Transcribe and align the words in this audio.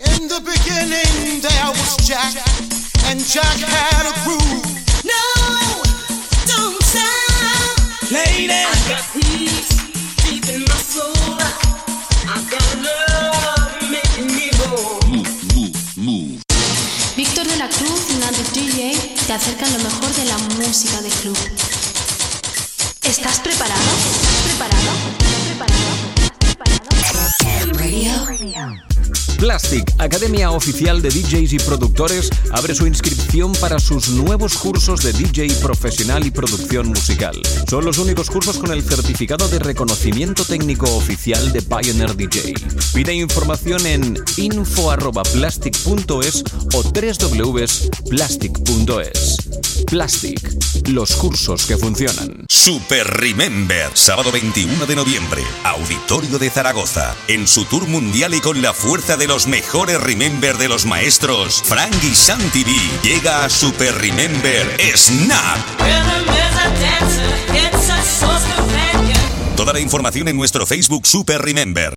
In 0.00 0.28
the 0.28 0.40
beginning 0.40 1.40
there 1.42 1.68
was 1.76 1.96
Jack, 2.08 2.32
and 3.04 3.20
Jack 3.20 3.58
had 3.60 4.06
a 4.08 4.14
groove. 4.24 4.64
No, 5.04 5.24
don't 6.48 6.82
stop. 6.82 7.76
Lady, 8.10 8.48
I 8.48 8.64
got 8.88 9.04
peace 9.12 9.68
deep 10.24 10.48
in 10.48 10.62
my 10.64 10.80
soul. 10.80 11.12
I 12.24 12.40
got 12.48 12.64
love 12.80 13.76
making 13.92 14.32
me 14.32 14.48
whole. 14.64 15.04
Víctor 17.14 17.46
de 17.46 17.56
la 17.58 17.68
Cruz 17.68 18.08
y 18.08 18.14
Nandi 18.20 18.42
DJ 18.54 18.96
te 19.26 19.32
acercan 19.34 19.70
lo 19.74 19.78
mejor 19.84 20.08
de 20.14 20.24
la 20.24 20.38
música 20.56 21.02
de 21.02 21.10
club. 21.10 21.38
¿Estás 23.02 23.40
preparado? 23.40 23.90
¿Estás 24.14 24.36
preparado? 24.46 24.92
¿Estás 26.96 27.36
preparado? 27.36 27.72
Radio. 27.74 28.89
Plastic, 29.40 29.92
Academia 29.96 30.50
Oficial 30.50 31.00
de 31.00 31.08
DJs 31.08 31.54
y 31.54 31.58
Productores, 31.58 32.28
abre 32.52 32.74
su 32.74 32.86
inscripción 32.86 33.54
para 33.54 33.78
sus 33.78 34.10
nuevos 34.10 34.58
cursos 34.58 35.02
de 35.02 35.14
DJ 35.14 35.48
profesional 35.62 36.26
y 36.26 36.30
producción 36.30 36.88
musical. 36.88 37.40
Son 37.66 37.86
los 37.86 37.96
únicos 37.96 38.28
cursos 38.28 38.58
con 38.58 38.70
el 38.70 38.82
certificado 38.82 39.48
de 39.48 39.58
reconocimiento 39.58 40.44
técnico 40.44 40.94
oficial 40.94 41.52
de 41.52 41.62
Pioneer 41.62 42.14
DJ. 42.14 42.52
Pide 42.92 43.14
información 43.14 43.86
en 43.86 44.22
info.plastic.es 44.36 46.44
o 46.74 46.82
www.plastic.es. 46.82 49.36
Plastic, 49.86 50.86
los 50.88 51.16
cursos 51.16 51.64
que 51.64 51.78
funcionan. 51.78 52.44
Super 52.48 53.06
Remember, 53.06 53.88
sábado 53.94 54.30
21 54.30 54.84
de 54.84 54.96
noviembre, 54.96 55.42
Auditorio 55.64 56.38
de 56.38 56.50
Zaragoza. 56.50 57.16
En 57.26 57.48
su 57.48 57.64
tour 57.64 57.88
mundial 57.88 58.34
y 58.34 58.40
con 58.40 58.60
la 58.60 58.74
fuerza 58.74 59.16
de 59.16 59.29
los 59.30 59.46
mejores 59.46 60.00
Remember 60.00 60.58
de 60.58 60.68
los 60.68 60.86
maestros, 60.86 61.62
Frank 61.64 61.94
y 62.02 62.16
Santi 62.16 62.64
llega 63.00 63.44
a 63.44 63.48
Super 63.48 63.94
Remember 63.94 64.76
Snap. 64.96 65.56
Toda 69.56 69.72
la 69.72 69.78
información 69.78 70.26
en 70.26 70.36
nuestro 70.36 70.66
Facebook 70.66 71.06
Super 71.06 71.40
Remember. 71.42 71.94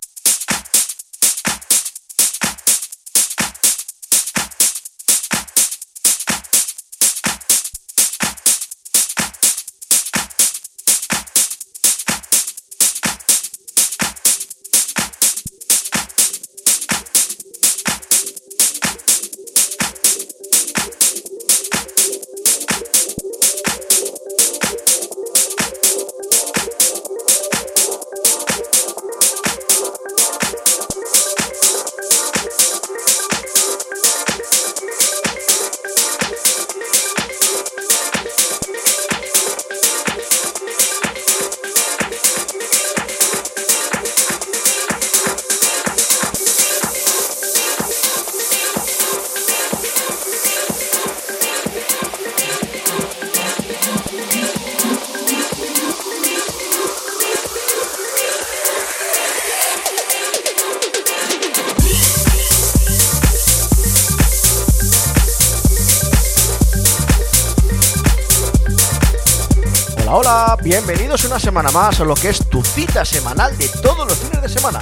Una 71.34 71.40
semana 71.40 71.72
más 71.72 71.98
a 71.98 72.04
lo 72.04 72.14
que 72.14 72.28
es 72.28 72.48
tu 72.48 72.62
cita 72.62 73.04
semanal 73.04 73.58
de 73.58 73.68
todos 73.68 74.06
los 74.06 74.16
fines 74.16 74.40
de 74.40 74.48
semana. 74.48 74.78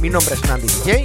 Mi 0.00 0.08
nombre 0.08 0.34
es 0.34 0.42
Nandi 0.44 0.66
DJ 0.66 1.04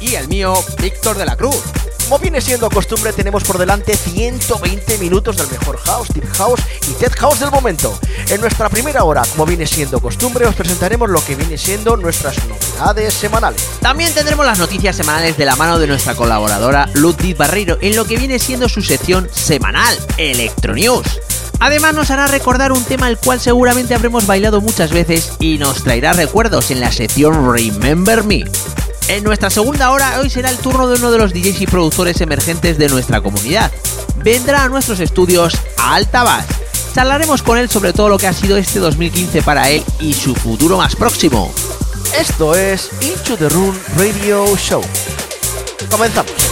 Y 0.00 0.16
el 0.16 0.26
mío, 0.26 0.52
Víctor 0.80 1.16
de 1.16 1.24
la 1.24 1.36
Cruz. 1.36 1.62
Como 2.02 2.18
viene 2.18 2.40
siendo 2.40 2.68
costumbre, 2.68 3.12
tenemos 3.12 3.44
por 3.44 3.56
delante 3.56 3.96
120 3.96 4.98
minutos 4.98 5.36
del 5.36 5.46
mejor 5.46 5.78
house, 5.84 6.08
deep 6.12 6.28
house 6.32 6.60
y 6.90 6.92
tech 6.94 7.16
house 7.20 7.38
del 7.38 7.52
momento. 7.52 7.96
En 8.30 8.40
nuestra 8.40 8.68
primera 8.68 9.04
hora, 9.04 9.22
como 9.30 9.46
viene 9.46 9.64
siendo 9.64 10.00
costumbre, 10.00 10.44
os 10.44 10.56
presentaremos 10.56 11.08
lo 11.08 11.24
que 11.24 11.36
viene 11.36 11.56
siendo 11.56 11.96
nuestras 11.96 12.36
novedades 12.48 13.14
semanales. 13.14 13.64
También 13.80 14.12
tendremos 14.12 14.44
las 14.44 14.58
noticias 14.58 14.96
semanales 14.96 15.36
de 15.36 15.44
la 15.44 15.54
mano 15.54 15.78
de 15.78 15.86
nuestra 15.86 16.16
colaboradora 16.16 16.90
Ludwig 16.94 17.36
Barreiro 17.36 17.78
en 17.80 17.94
lo 17.94 18.06
que 18.06 18.16
viene 18.16 18.40
siendo 18.40 18.68
su 18.68 18.82
sección 18.82 19.28
semanal, 19.32 19.96
Electronews. 20.16 21.31
Además 21.62 21.94
nos 21.94 22.10
hará 22.10 22.26
recordar 22.26 22.72
un 22.72 22.82
tema 22.82 23.06
al 23.06 23.18
cual 23.18 23.38
seguramente 23.38 23.94
habremos 23.94 24.26
bailado 24.26 24.60
muchas 24.60 24.90
veces 24.90 25.34
y 25.38 25.58
nos 25.58 25.84
traerá 25.84 26.12
recuerdos 26.12 26.72
en 26.72 26.80
la 26.80 26.90
sección 26.90 27.54
Remember 27.54 28.24
Me. 28.24 28.42
En 29.06 29.22
nuestra 29.22 29.48
segunda 29.48 29.92
hora 29.92 30.18
hoy 30.18 30.28
será 30.28 30.50
el 30.50 30.56
turno 30.56 30.88
de 30.88 30.96
uno 30.96 31.12
de 31.12 31.18
los 31.18 31.32
DJs 31.32 31.60
y 31.60 31.66
productores 31.68 32.20
emergentes 32.20 32.78
de 32.78 32.88
nuestra 32.88 33.20
comunidad. 33.20 33.70
Vendrá 34.24 34.64
a 34.64 34.68
nuestros 34.68 34.98
estudios 34.98 35.54
a 35.78 35.94
Altabas. 35.94 36.46
Charlaremos 36.96 37.44
con 37.44 37.56
él 37.58 37.70
sobre 37.70 37.92
todo 37.92 38.08
lo 38.08 38.18
que 38.18 38.26
ha 38.26 38.32
sido 38.32 38.56
este 38.56 38.80
2015 38.80 39.42
para 39.42 39.70
él 39.70 39.84
y 40.00 40.14
su 40.14 40.34
futuro 40.34 40.78
más 40.78 40.96
próximo. 40.96 41.54
Esto 42.18 42.56
es 42.56 42.90
Into 43.02 43.36
the 43.36 43.48
Room 43.48 43.78
Radio 43.96 44.56
Show. 44.56 44.82
Comenzamos. 45.88 46.51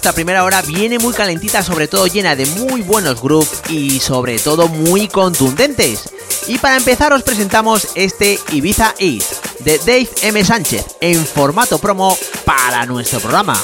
Nuestra 0.00 0.14
primera 0.14 0.44
hora 0.44 0.62
viene 0.62 0.98
muy 0.98 1.12
calentita, 1.12 1.62
sobre 1.62 1.86
todo 1.86 2.06
llena 2.06 2.34
de 2.34 2.46
muy 2.46 2.80
buenos 2.80 3.20
grooves 3.20 3.60
y 3.68 4.00
sobre 4.00 4.38
todo 4.38 4.66
muy 4.66 5.08
contundentes. 5.08 6.04
Y 6.46 6.56
para 6.56 6.78
empezar 6.78 7.12
os 7.12 7.22
presentamos 7.22 7.88
este 7.96 8.40
Ibiza 8.50 8.94
Eat 8.98 9.22
de 9.58 9.76
Dave 9.80 10.08
M. 10.22 10.42
Sánchez 10.42 10.86
en 11.02 11.22
formato 11.26 11.78
promo 11.78 12.16
para 12.46 12.86
nuestro 12.86 13.20
programa. 13.20 13.62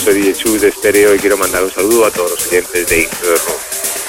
Soy 0.00 0.22
DJ 0.22 0.58
de 0.58 0.72
Stereo 0.72 1.14
y 1.14 1.18
quiero 1.18 1.36
mandar 1.36 1.62
un 1.62 1.70
saludo 1.70 2.06
a 2.06 2.10
todos 2.10 2.30
los 2.30 2.46
oyentes 2.46 2.86
de 2.86 3.00
Intro 3.02 3.28
de 3.28 3.36
Rock. 3.36 3.60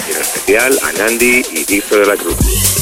Y 0.08 0.12
en 0.14 0.22
especial 0.22 0.80
a 0.84 0.92
Nandi 0.94 1.42
y 1.52 1.66
Víctor 1.66 2.00
de 2.00 2.06
la 2.06 2.16
Cruz. 2.16 2.81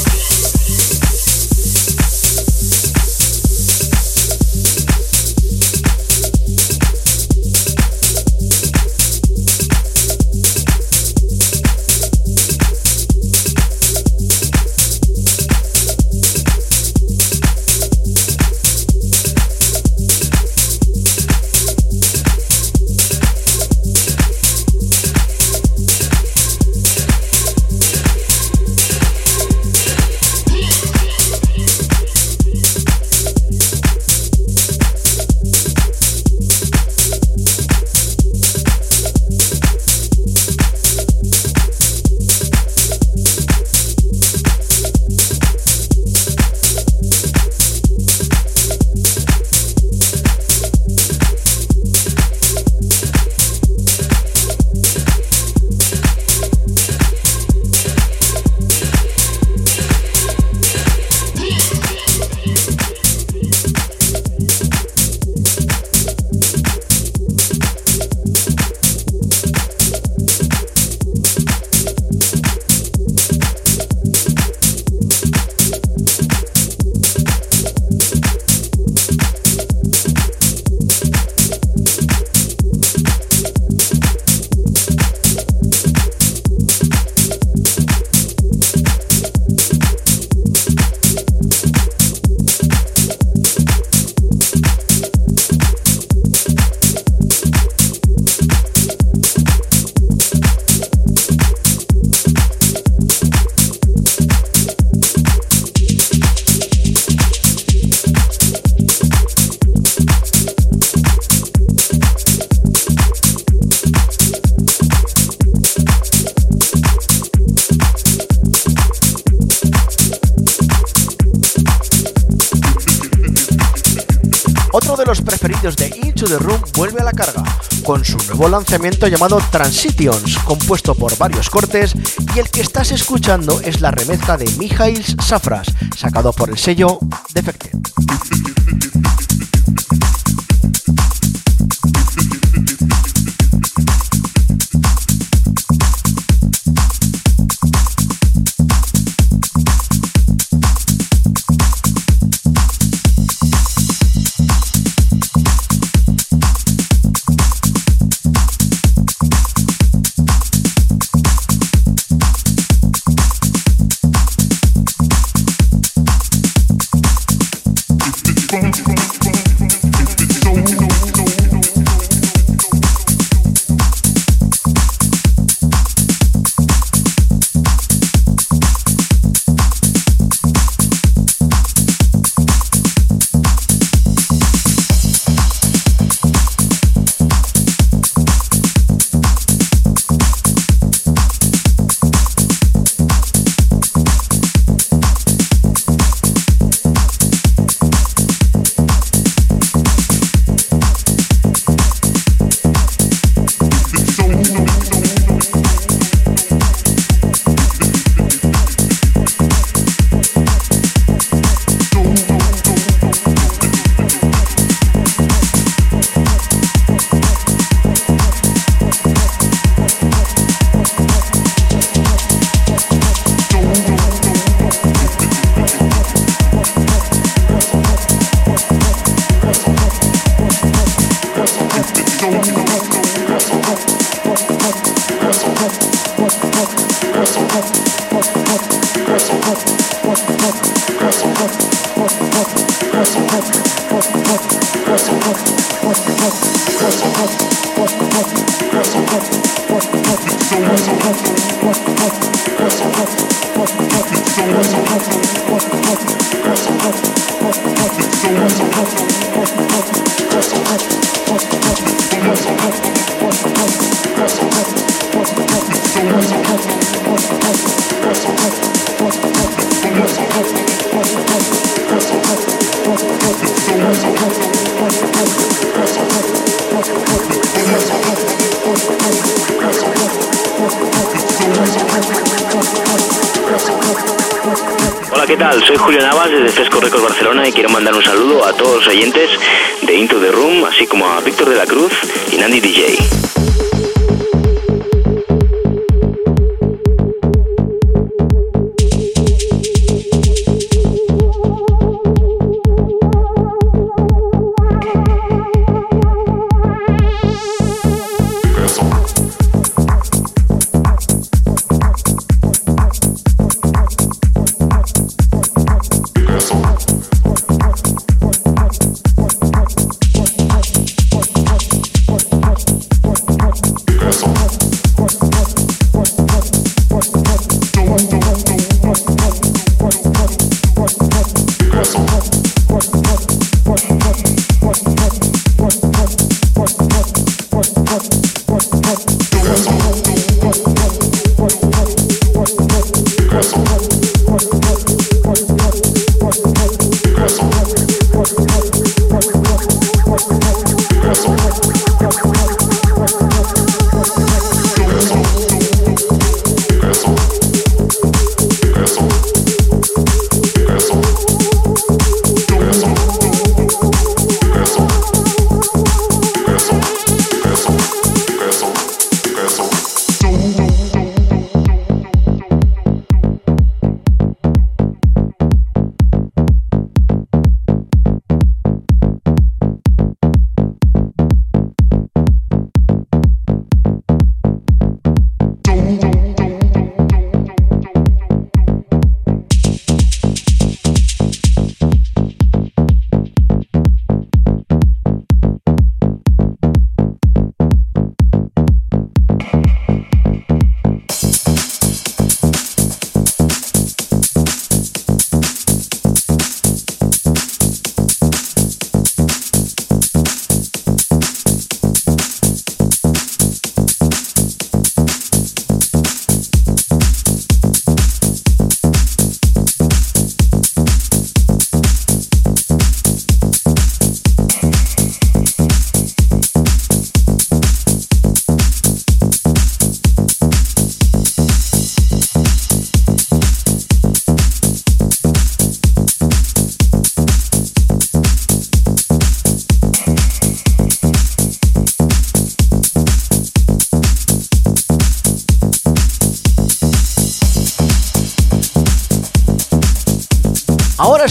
Nuevo 128.40 128.56
lanzamiento 128.56 129.06
llamado 129.08 129.42
Transitions, 129.52 130.38
compuesto 130.46 130.96
por 130.96 131.18
varios 131.18 131.50
cortes, 131.50 131.94
y 132.34 132.40
el 132.40 132.50
que 132.50 132.62
estás 132.62 132.90
escuchando 132.92 133.60
es 133.60 133.82
la 133.82 133.92
remezcla 133.92 134.38
de 134.38 134.50
Mijails 134.58 135.18
Safras, 135.22 135.68
sacado 135.98 136.32
por 136.32 136.50
el 136.50 136.58
sello 136.58 137.00
Defected. 137.34 137.69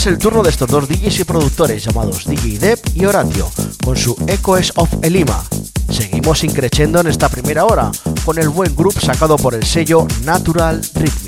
El 0.09 0.17
turno 0.17 0.43
de 0.43 0.49
estos 0.49 0.71
dos 0.71 0.88
DJs 0.88 1.21
y 1.21 1.25
productores 1.25 1.85
llamados 1.85 2.25
DJ 2.25 2.59
Depp 2.59 2.97
y 2.97 3.05
Horatio, 3.05 3.50
con 3.85 3.95
su 3.95 4.17
Echoes 4.27 4.73
of 4.77 4.88
Elima. 5.03 5.45
Seguimos 5.91 6.45
increciendo 6.45 7.00
en 7.00 7.09
esta 7.09 7.29
primera 7.29 7.67
hora, 7.67 7.93
con 8.25 8.38
el 8.38 8.49
buen 8.49 8.75
grupo 8.75 8.99
sacado 9.00 9.37
por 9.37 9.55
el 9.55 9.65
sello 9.65 10.07
Natural 10.25 10.81
Rhythmic. 10.95 11.28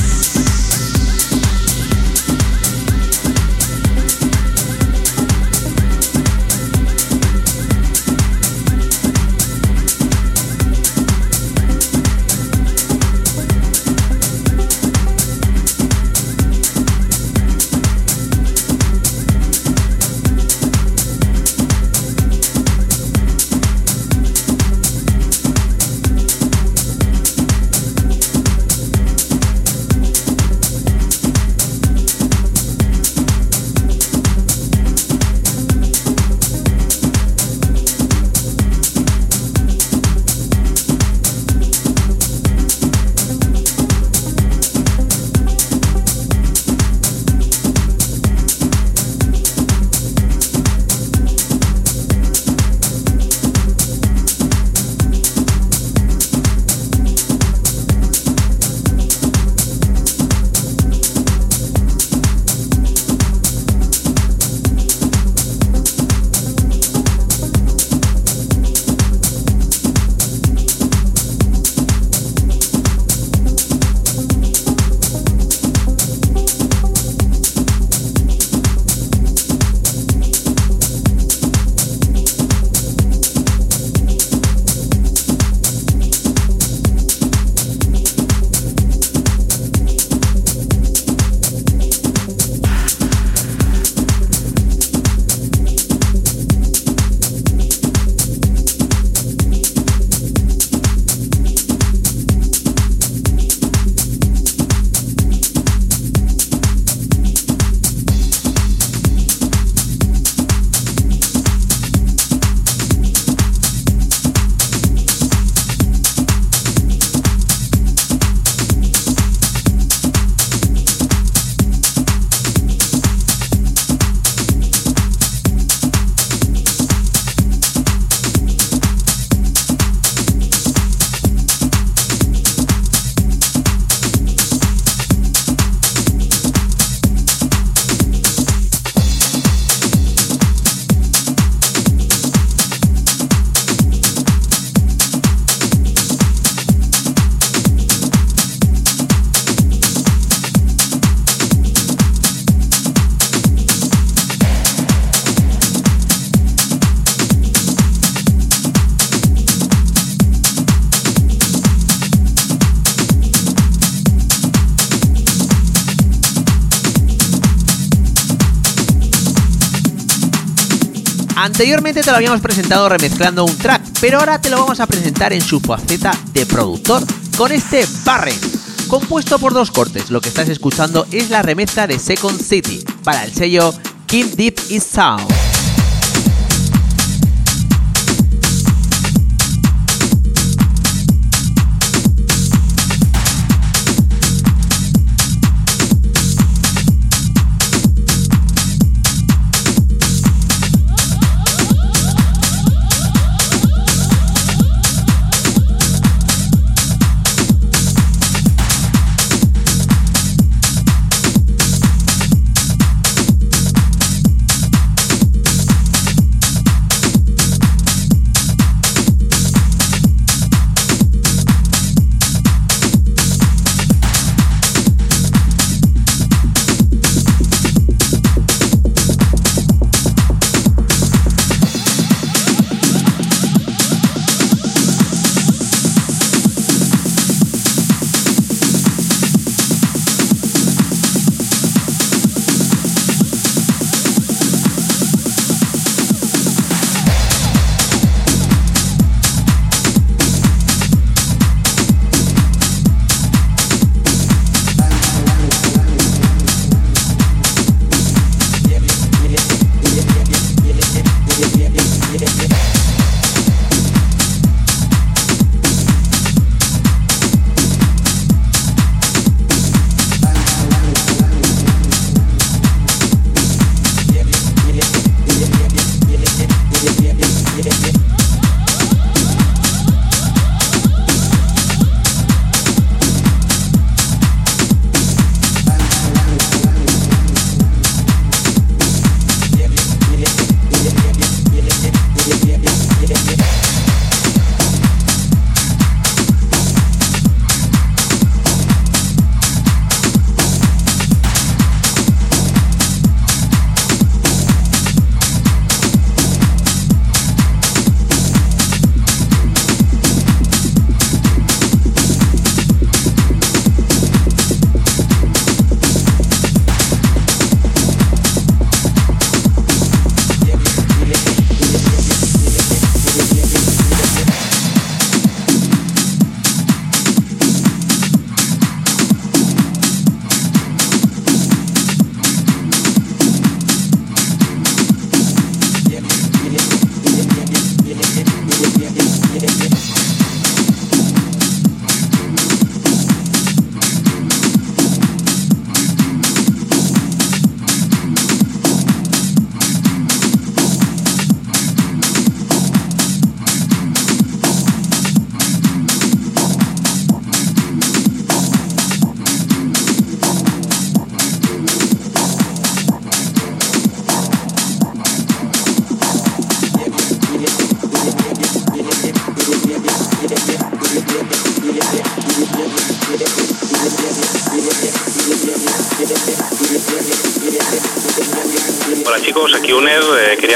Anteriormente 171.51 172.01
te 172.01 172.09
lo 172.09 172.15
habíamos 172.15 172.39
presentado 172.39 172.87
remezclando 172.87 173.43
un 173.43 173.57
track, 173.57 173.83
pero 173.99 174.19
ahora 174.19 174.39
te 174.39 174.49
lo 174.49 174.57
vamos 174.57 174.79
a 174.79 174.87
presentar 174.87 175.33
en 175.33 175.41
su 175.41 175.59
faceta 175.59 176.17
de 176.31 176.45
productor 176.45 177.03
con 177.37 177.51
este 177.51 177.85
Barren. 178.05 178.39
Compuesto 178.87 179.37
por 179.37 179.53
dos 179.53 179.69
cortes, 179.69 180.09
lo 180.11 180.21
que 180.21 180.29
estás 180.29 180.47
escuchando 180.47 181.05
es 181.11 181.29
la 181.29 181.41
remezcla 181.41 181.87
de 181.87 181.99
Second 181.99 182.41
City 182.41 182.81
para 183.03 183.25
el 183.25 183.33
sello 183.33 183.73
Keep 184.07 184.27
Deep 184.37 184.59
Is 184.69 184.83
Sound. 184.83 185.40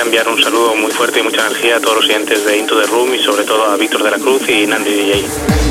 Enviar 0.05 0.27
un 0.27 0.41
saludo 0.41 0.75
muy 0.75 0.91
fuerte 0.91 1.19
y 1.19 1.23
mucha 1.23 1.47
energía 1.47 1.77
a 1.77 1.79
todos 1.79 1.95
los 1.95 2.05
oyentes 2.05 2.45
de 2.45 2.57
Into 2.57 2.79
the 2.79 2.87
Room 2.87 3.13
y 3.13 3.19
sobre 3.23 3.43
todo 3.43 3.65
a 3.65 3.75
Víctor 3.75 4.03
de 4.03 4.11
la 4.11 4.17
Cruz 4.17 4.47
y 4.47 4.67
Nandi 4.67 4.91
DJ. 4.91 5.64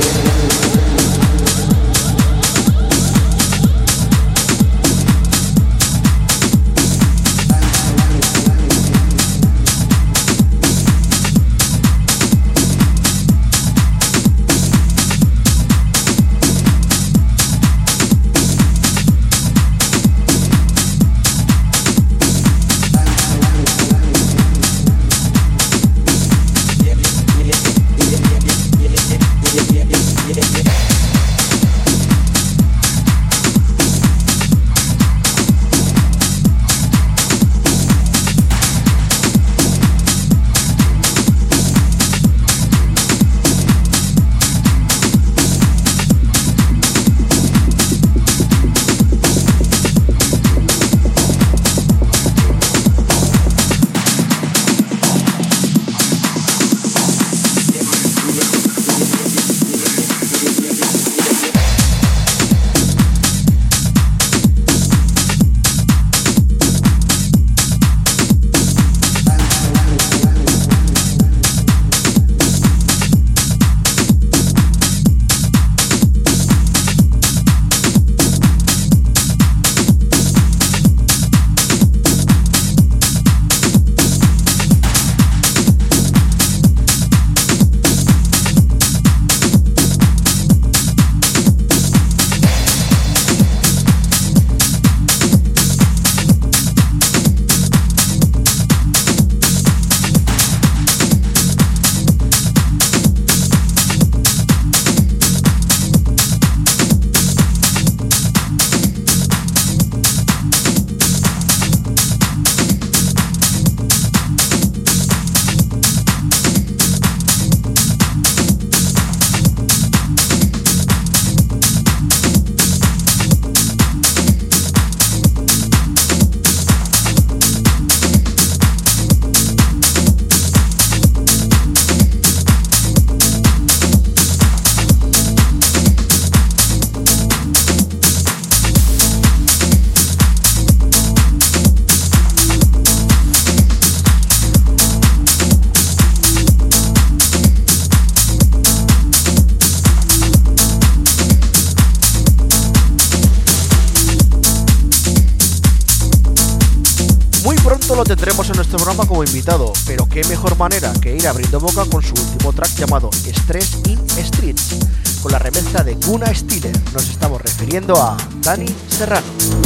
Pero 159.87 160.09
qué 160.09 160.25
mejor 160.25 160.57
manera 160.57 160.91
que 161.03 161.15
ir 161.15 161.29
abriendo 161.29 161.61
boca 161.61 161.85
con 161.85 162.03
su 162.03 162.15
último 162.15 162.53
track 162.55 162.77
llamado 162.77 163.11
Stress 163.13 163.77
in 163.87 163.99
Streets, 164.09 164.77
con 165.23 165.33
la 165.33 165.39
remezcla 165.39 165.85
de 165.85 165.95
Guna 165.95 166.35
Stiller. 166.35 166.73
Nos 166.95 167.11
estamos 167.11 167.43
refiriendo 167.43 167.95
a 167.95 168.17
Dani 168.41 168.75
Serrano. 168.89 169.64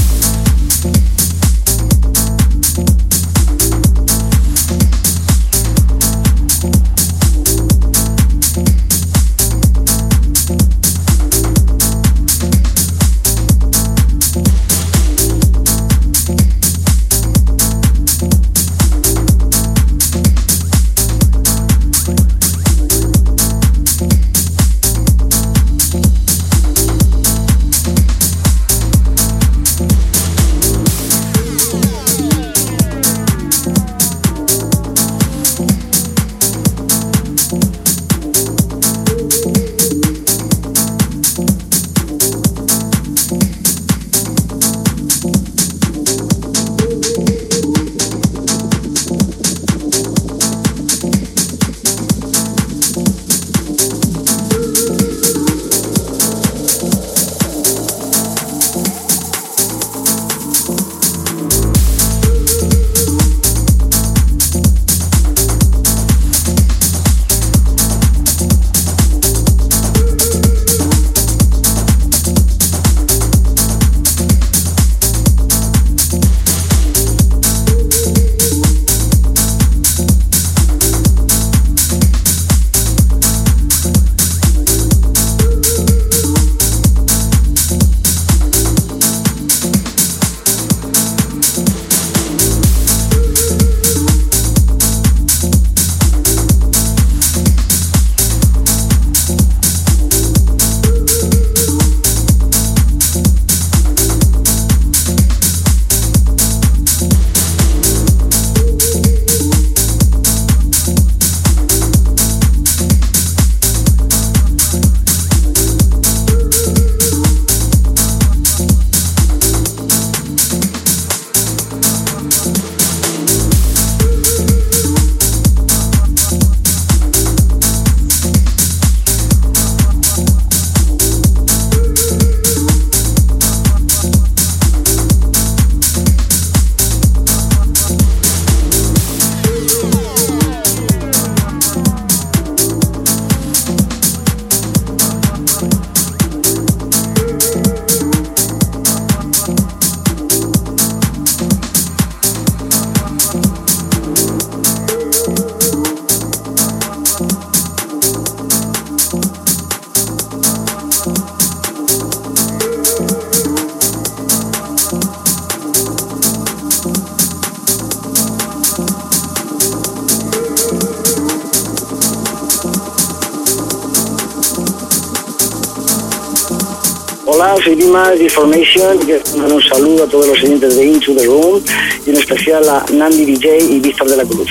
Into 181.09 181.21
the 181.21 181.27
Room 181.27 181.63
y 182.07 182.11
en 182.11 182.17
especial 182.17 182.69
a 182.69 182.85
Nandi 182.93 183.25
DJ 183.25 183.59
y 183.59 183.81
Víctor 183.81 184.11
de 184.11 184.17
la 184.17 184.25
Cruz. 184.25 184.51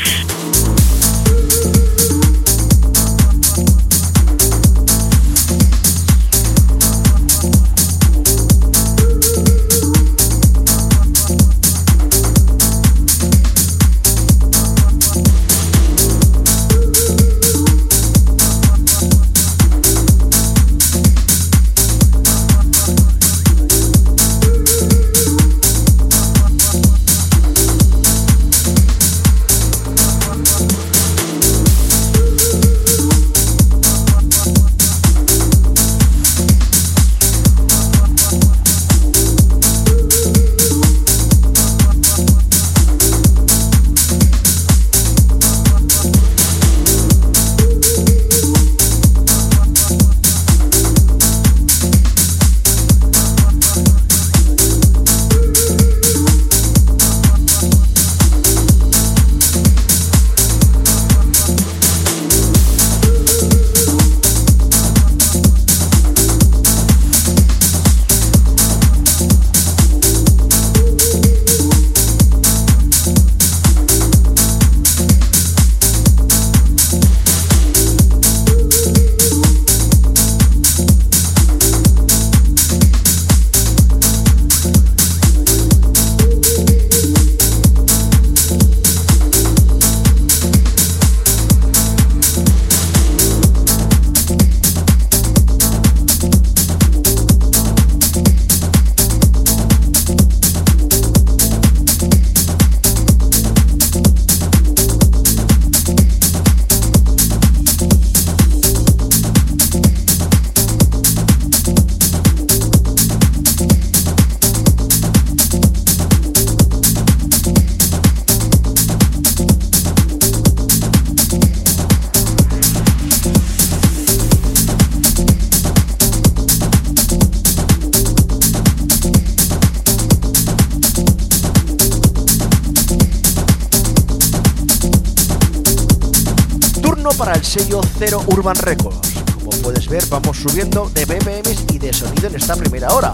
Cero 137.99 138.23
Urban 138.27 138.55
Records. 138.57 139.13
Como 139.39 139.49
puedes 139.63 139.87
ver, 139.89 140.05
vamos 140.07 140.37
subiendo 140.37 140.87
de 140.89 141.05
BPMs 141.05 141.65
y 141.73 141.79
de 141.79 141.91
sonido 141.91 142.27
en 142.27 142.35
esta 142.35 142.55
primera 142.55 142.93
hora. 142.93 143.11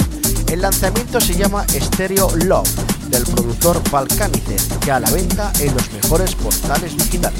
El 0.51 0.61
lanzamiento 0.61 1.21
se 1.21 1.35
llama 1.35 1.65
Stereo 1.69 2.29
Love, 2.35 2.69
del 3.09 3.23
productor 3.23 3.81
Balcanice, 3.89 4.57
ya 4.85 4.97
a 4.97 4.99
la 4.99 5.09
venta 5.11 5.53
en 5.59 5.73
los 5.73 5.89
mejores 5.93 6.35
portales 6.35 6.97
digitales. 6.97 7.39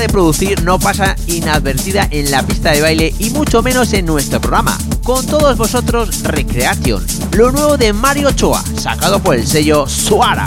De 0.00 0.08
producir 0.08 0.62
no 0.62 0.78
pasa 0.78 1.14
inadvertida 1.26 2.08
en 2.10 2.30
la 2.30 2.42
pista 2.42 2.72
de 2.72 2.80
baile 2.80 3.14
y 3.18 3.30
mucho 3.30 3.62
menos 3.62 3.92
en 3.92 4.06
nuestro 4.06 4.40
programa. 4.40 4.76
Con 5.04 5.26
todos 5.26 5.56
vosotros, 5.56 6.22
Recreation, 6.22 7.06
lo 7.32 7.52
nuevo 7.52 7.76
de 7.76 7.92
Mario 7.92 8.28
Ochoa, 8.28 8.64
sacado 8.76 9.22
por 9.22 9.36
el 9.36 9.46
sello 9.46 9.86
Suara. 9.86 10.46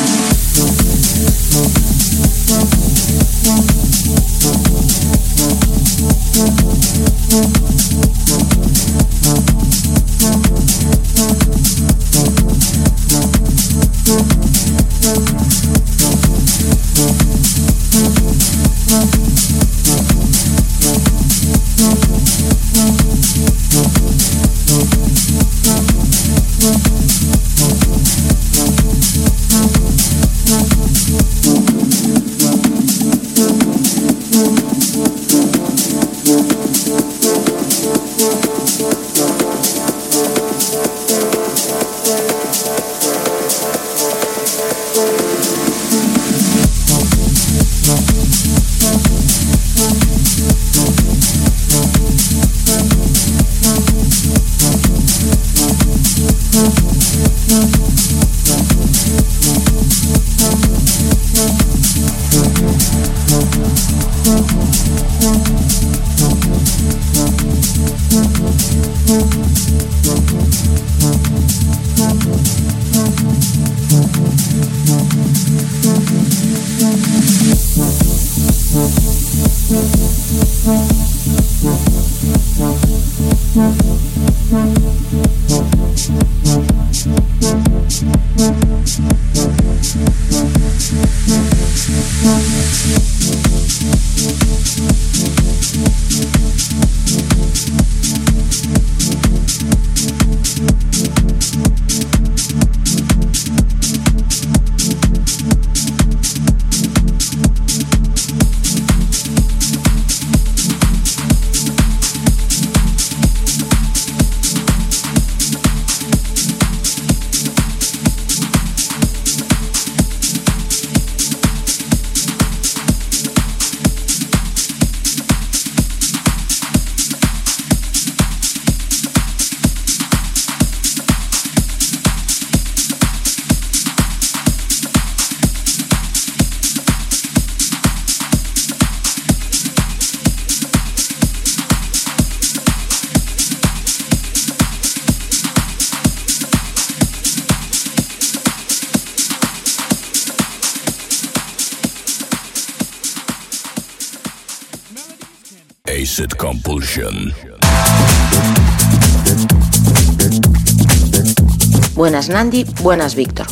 Nandi, 162.31 162.65
buenas 162.81 163.15
Víctor. 163.15 163.47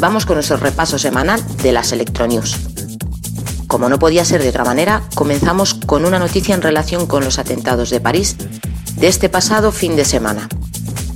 Vamos 0.00 0.26
con 0.26 0.36
nuestro 0.36 0.56
repaso 0.56 0.98
semanal 0.98 1.40
de 1.58 1.72
las 1.72 1.92
Electronews. 1.92 2.56
Como 3.66 3.88
no 3.88 3.98
podía 3.98 4.24
ser 4.24 4.42
de 4.42 4.48
otra 4.48 4.64
manera, 4.64 5.02
comenzamos 5.14 5.74
con 5.74 6.04
una 6.04 6.18
noticia 6.18 6.54
en 6.54 6.62
relación 6.62 7.06
con 7.06 7.24
los 7.24 7.38
atentados 7.38 7.90
de 7.90 8.00
París 8.00 8.36
de 8.96 9.08
este 9.08 9.28
pasado 9.28 9.72
fin 9.72 9.96
de 9.96 10.04
semana. 10.04 10.48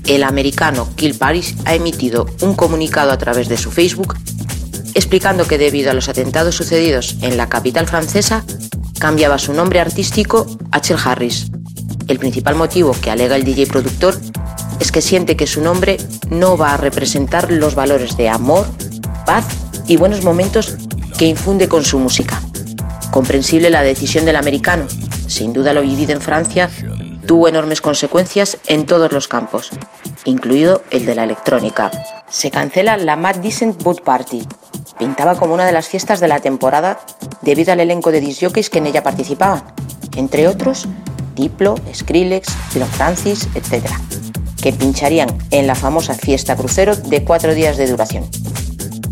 El 0.06 0.22
americano 0.22 0.88
Kill 0.94 1.14
Paris 1.14 1.56
ha 1.64 1.74
emitido 1.74 2.26
un 2.42 2.54
comunicado 2.54 3.10
a 3.10 3.18
través 3.18 3.48
de 3.48 3.56
su 3.56 3.70
Facebook 3.70 4.14
explicando 4.96 5.46
que 5.46 5.58
debido 5.58 5.90
a 5.90 5.94
los 5.94 6.08
atentados 6.08 6.54
sucedidos 6.54 7.16
en 7.20 7.36
la 7.36 7.50
capital 7.50 7.86
francesa, 7.86 8.44
cambiaba 8.98 9.38
su 9.38 9.52
nombre 9.52 9.78
artístico 9.78 10.46
a 10.70 10.80
Chel 10.80 10.96
Harris. 11.04 11.50
El 12.08 12.18
principal 12.18 12.54
motivo 12.54 12.96
que 12.98 13.10
alega 13.10 13.36
el 13.36 13.44
DJ 13.44 13.66
productor 13.66 14.18
es 14.80 14.90
que 14.90 15.02
siente 15.02 15.36
que 15.36 15.46
su 15.46 15.60
nombre 15.60 15.98
no 16.30 16.56
va 16.56 16.74
a 16.74 16.76
representar 16.76 17.50
los 17.50 17.74
valores 17.74 18.16
de 18.16 18.28
amor, 18.28 18.66
paz 19.24 19.44
y 19.86 19.96
buenos 19.96 20.24
momentos 20.24 20.76
que 21.18 21.26
infunde 21.26 21.68
con 21.68 21.84
su 21.84 21.98
música. 21.98 22.40
Comprensible 23.10 23.70
la 23.70 23.82
decisión 23.82 24.24
del 24.24 24.36
americano, 24.36 24.86
sin 25.26 25.52
duda 25.52 25.72
lo 25.72 25.82
vivido 25.82 26.12
en 26.12 26.20
Francia 26.20 26.70
tuvo 27.26 27.48
enormes 27.48 27.80
consecuencias 27.80 28.58
en 28.66 28.86
todos 28.86 29.12
los 29.12 29.28
campos, 29.28 29.70
incluido 30.24 30.82
el 30.90 31.04
de 31.04 31.14
la 31.14 31.24
electrónica. 31.24 31.90
Se 32.30 32.50
cancela 32.50 32.96
la 32.96 33.16
Mad 33.16 33.36
Decent 33.36 33.82
Boot 33.82 34.02
Party. 34.02 34.46
Pintaba 34.98 35.36
como 35.36 35.52
una 35.52 35.66
de 35.66 35.72
las 35.72 35.88
fiestas 35.88 36.20
de 36.20 36.28
la 36.28 36.40
temporada 36.40 37.00
debido 37.42 37.72
al 37.72 37.80
elenco 37.80 38.12
de 38.12 38.20
disjockeys 38.20 38.70
que 38.70 38.78
en 38.78 38.86
ella 38.86 39.02
participaban, 39.02 39.62
entre 40.16 40.48
otros 40.48 40.88
Diplo, 41.34 41.74
Skrillex, 41.92 42.48
Phil 42.72 42.84
Francis, 42.84 43.48
etc., 43.54 43.90
pincharían 44.72 45.28
en 45.50 45.66
la 45.66 45.74
famosa 45.74 46.14
fiesta 46.14 46.56
crucero 46.56 46.96
de 46.96 47.24
cuatro 47.24 47.54
días 47.54 47.76
de 47.76 47.86
duración. 47.86 48.28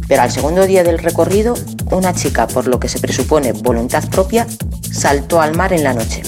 Pero 0.08 0.22
al 0.22 0.30
segundo 0.30 0.66
día 0.66 0.84
del 0.84 0.98
recorrido, 0.98 1.54
una 1.90 2.14
chica, 2.14 2.46
por 2.46 2.66
lo 2.66 2.78
que 2.78 2.88
se 2.88 2.98
presupone 2.98 3.52
voluntad 3.52 4.04
propia, 4.10 4.46
saltó 4.90 5.40
al 5.40 5.56
mar 5.56 5.72
en 5.72 5.84
la 5.84 5.94
noche. 5.94 6.22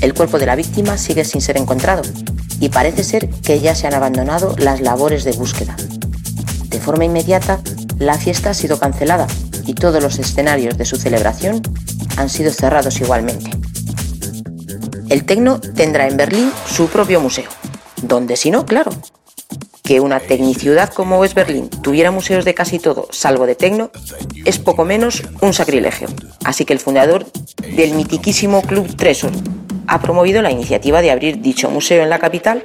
El 0.00 0.14
cuerpo 0.14 0.38
de 0.38 0.46
la 0.46 0.56
víctima 0.56 0.98
sigue 0.98 1.24
sin 1.24 1.40
ser 1.40 1.56
encontrado 1.56 2.02
y 2.60 2.68
parece 2.68 3.04
ser 3.04 3.28
que 3.28 3.60
ya 3.60 3.74
se 3.74 3.86
han 3.86 3.94
abandonado 3.94 4.54
las 4.58 4.80
labores 4.80 5.24
de 5.24 5.32
búsqueda. 5.32 5.76
De 6.68 6.80
forma 6.80 7.04
inmediata, 7.04 7.60
la 7.98 8.18
fiesta 8.18 8.50
ha 8.50 8.54
sido 8.54 8.78
cancelada 8.78 9.26
y 9.66 9.74
todos 9.74 10.02
los 10.02 10.18
escenarios 10.18 10.78
de 10.78 10.84
su 10.84 10.96
celebración 10.96 11.62
han 12.16 12.28
sido 12.28 12.52
cerrados 12.52 13.00
igualmente. 13.00 13.50
El 15.08 15.24
Tecno 15.24 15.60
tendrá 15.60 16.08
en 16.08 16.16
Berlín 16.16 16.50
su 16.66 16.88
propio 16.88 17.20
museo, 17.20 17.50
donde 18.02 18.36
si 18.36 18.50
no, 18.50 18.66
claro. 18.66 18.92
Que 19.82 20.00
una 20.00 20.20
tecniciudad 20.20 20.92
como 20.92 21.24
es 21.24 21.34
Berlín 21.34 21.68
tuviera 21.68 22.10
museos 22.10 22.44
de 22.44 22.54
casi 22.54 22.78
todo, 22.78 23.08
salvo 23.10 23.46
de 23.46 23.54
tecno, 23.54 23.90
es 24.44 24.58
poco 24.58 24.84
menos 24.84 25.22
un 25.40 25.52
sacrilegio. 25.52 26.08
Así 26.44 26.64
que 26.64 26.72
el 26.72 26.78
fundador 26.78 27.26
del 27.74 27.94
mitiquísimo 27.94 28.62
Club 28.62 28.94
Tresor 28.96 29.32
ha 29.86 30.00
promovido 30.00 30.40
la 30.42 30.50
iniciativa 30.50 31.02
de 31.02 31.10
abrir 31.10 31.40
dicho 31.40 31.68
museo 31.70 32.02
en 32.02 32.10
la 32.10 32.18
capital 32.18 32.64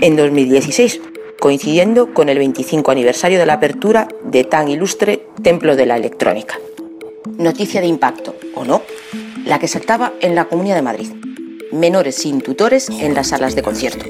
en 0.00 0.16
2016, 0.16 1.00
coincidiendo 1.40 2.12
con 2.12 2.28
el 2.28 2.38
25 2.38 2.90
aniversario 2.90 3.38
de 3.38 3.46
la 3.46 3.54
apertura 3.54 4.08
de 4.24 4.44
tan 4.44 4.68
ilustre 4.68 5.26
Templo 5.42 5.76
de 5.76 5.86
la 5.86 5.96
Electrónica. 5.96 6.58
Noticia 7.38 7.80
de 7.80 7.86
impacto, 7.86 8.34
¿o 8.54 8.64
no? 8.64 8.82
La 9.44 9.58
que 9.58 9.68
saltaba 9.68 10.12
en 10.20 10.34
la 10.34 10.46
Comunidad 10.46 10.76
de 10.76 10.82
Madrid. 10.82 11.12
Menores 11.72 12.16
sin 12.16 12.40
tutores 12.40 12.88
en 12.90 13.14
las 13.14 13.28
salas 13.28 13.54
de 13.54 13.62
concierto. 13.62 14.06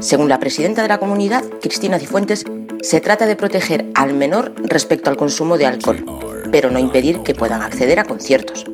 Según 0.00 0.30
la 0.30 0.40
presidenta 0.40 0.80
de 0.80 0.88
la 0.88 0.98
comunidad, 0.98 1.44
Cristina 1.60 1.98
Cifuentes, 1.98 2.44
se 2.80 3.00
trata 3.02 3.26
de 3.26 3.36
proteger 3.36 3.90
al 3.94 4.14
menor 4.14 4.54
respecto 4.64 5.10
al 5.10 5.18
consumo 5.18 5.58
de 5.58 5.66
alcohol, 5.66 6.04
pero 6.50 6.70
no 6.70 6.78
impedir 6.78 7.20
que 7.20 7.34
puedan 7.34 7.60
acceder 7.60 7.98
a 7.98 8.04
conciertos. 8.04 8.64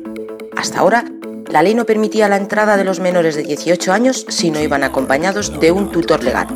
Hasta 0.55 0.79
ahora, 0.79 1.03
la 1.49 1.63
ley 1.63 1.75
no 1.75 1.85
permitía 1.85 2.29
la 2.29 2.37
entrada 2.37 2.77
de 2.77 2.85
los 2.85 3.01
menores 3.01 3.35
de 3.35 3.43
18 3.43 3.91
años 3.91 4.25
si 4.29 4.51
no 4.51 4.61
iban 4.61 4.85
acompañados 4.85 5.59
de 5.59 5.71
un 5.71 5.91
tutor 5.91 6.23
legal. 6.23 6.47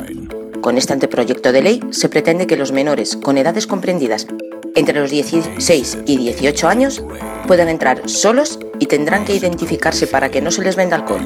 Con 0.62 0.78
este 0.78 0.94
anteproyecto 0.94 1.52
de 1.52 1.62
ley 1.62 1.80
se 1.90 2.08
pretende 2.08 2.46
que 2.46 2.56
los 2.56 2.72
menores 2.72 3.16
con 3.16 3.36
edades 3.36 3.66
comprendidas 3.66 4.26
entre 4.74 4.98
los 4.98 5.10
16 5.10 5.98
y 6.06 6.16
18 6.16 6.68
años 6.68 7.02
puedan 7.46 7.68
entrar 7.68 8.08
solos 8.08 8.58
y 8.78 8.86
tendrán 8.86 9.26
que 9.26 9.34
identificarse 9.34 10.06
para 10.06 10.30
que 10.30 10.40
no 10.40 10.50
se 10.50 10.62
les 10.62 10.76
venda 10.76 10.96
alcohol, 10.96 11.24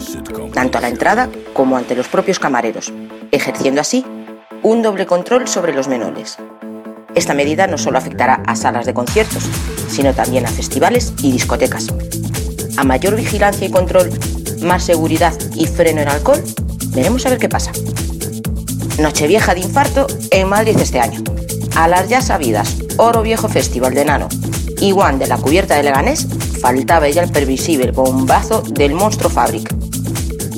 tanto 0.52 0.78
a 0.78 0.80
la 0.80 0.88
entrada 0.88 1.28
como 1.52 1.76
ante 1.76 1.94
los 1.94 2.08
propios 2.08 2.40
camareros, 2.40 2.92
ejerciendo 3.32 3.80
así 3.80 4.04
un 4.62 4.82
doble 4.82 5.06
control 5.06 5.48
sobre 5.48 5.74
los 5.74 5.88
menores. 5.88 6.38
Esta 7.14 7.34
medida 7.34 7.66
no 7.66 7.78
solo 7.78 7.98
afectará 7.98 8.42
a 8.46 8.56
salas 8.56 8.86
de 8.86 8.94
conciertos, 8.94 9.44
sino 9.88 10.14
también 10.14 10.46
a 10.46 10.50
festivales 10.50 11.14
y 11.22 11.32
discotecas 11.32 11.88
a 12.76 12.84
mayor 12.84 13.16
vigilancia 13.16 13.66
y 13.66 13.70
control, 13.70 14.10
más 14.62 14.84
seguridad 14.84 15.34
y 15.54 15.66
freno 15.66 16.02
en 16.02 16.08
alcohol, 16.08 16.42
veremos 16.88 17.24
a 17.26 17.30
ver 17.30 17.38
qué 17.38 17.48
pasa. 17.48 17.72
Nochevieja 18.98 19.54
de 19.54 19.60
infarto 19.60 20.06
en 20.30 20.48
Madrid 20.48 20.76
este 20.78 21.00
año. 21.00 21.22
A 21.74 21.88
las 21.88 22.08
ya 22.08 22.20
sabidas 22.20 22.76
Oro 22.96 23.22
Viejo 23.22 23.48
Festival 23.48 23.94
de 23.94 24.04
Nano 24.04 24.28
y 24.80 24.92
One 24.92 25.18
de 25.18 25.26
la 25.26 25.36
cubierta 25.36 25.76
de 25.76 25.82
Leganés, 25.82 26.26
faltaba 26.60 27.08
ya 27.08 27.22
el 27.22 27.30
previsible 27.30 27.90
bombazo 27.92 28.62
del 28.62 28.94
Monstruo 28.94 29.30
Fabric. 29.30 29.74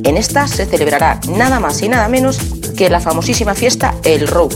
En 0.05 0.16
esta 0.16 0.47
se 0.47 0.66
celebrará 0.66 1.21
nada 1.29 1.61
más 1.61 1.83
y 1.83 1.89
nada 1.89 2.09
menos 2.09 2.39
que 2.79 2.89
la 2.89 3.01
famosísima 3.01 3.57
fiesta 3.57 3.97
El 4.05 4.29
Row, 4.29 4.49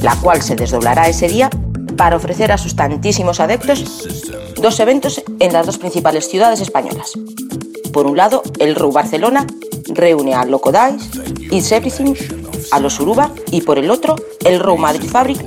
la 0.00 0.16
cual 0.16 0.40
se 0.40 0.56
desdoblará 0.56 1.06
ese 1.06 1.28
día 1.28 1.50
para 1.98 2.16
ofrecer 2.16 2.50
a 2.50 2.56
sus 2.56 2.74
tantísimos 2.74 3.40
adeptos 3.40 4.08
dos 4.56 4.80
eventos 4.80 5.22
en 5.38 5.52
las 5.52 5.66
dos 5.66 5.76
principales 5.76 6.30
ciudades 6.30 6.62
españolas. 6.62 7.12
Por 7.92 8.06
un 8.06 8.16
lado, 8.16 8.42
el 8.58 8.74
RU 8.74 8.90
Barcelona 8.90 9.46
reúne 9.88 10.34
a 10.34 10.46
Loco 10.46 10.72
Dice, 10.72 11.54
It's 11.54 11.70
Everything, 11.70 12.14
a 12.70 12.80
los 12.80 12.98
Uruba 13.00 13.32
y 13.50 13.60
por 13.60 13.78
el 13.78 13.90
otro, 13.90 14.16
el 14.46 14.60
RU 14.60 14.78
Madrid 14.78 15.06
Fabric 15.06 15.44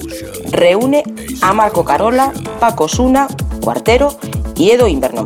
reúne 0.51 1.03
a 1.41 1.53
Marco 1.53 1.83
Carola, 1.83 2.33
Paco 2.59 2.87
Suna, 2.87 3.27
Cuartero 3.63 4.15
y 4.55 4.69
Edo 4.69 4.87
Inverno. 4.87 5.25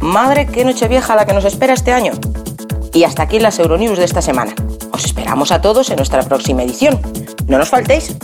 Madre, 0.00 0.46
qué 0.46 0.66
noche 0.66 0.86
vieja 0.86 1.16
la 1.16 1.24
que 1.24 1.32
nos 1.32 1.46
espera 1.46 1.72
este 1.72 1.92
año. 1.92 2.12
Y 2.92 3.04
hasta 3.04 3.22
aquí 3.22 3.38
las 3.38 3.58
Euronews 3.58 3.96
de 3.96 4.04
esta 4.04 4.20
semana. 4.20 4.54
Os 5.26 5.30
esperamos 5.30 5.50
a 5.50 5.60
todos 5.60 5.90
en 5.90 5.96
nuestra 5.96 6.22
próxima 6.22 6.62
edición. 6.62 7.00
No 7.48 7.58
nos 7.58 7.68
faltéis. 7.68 8.14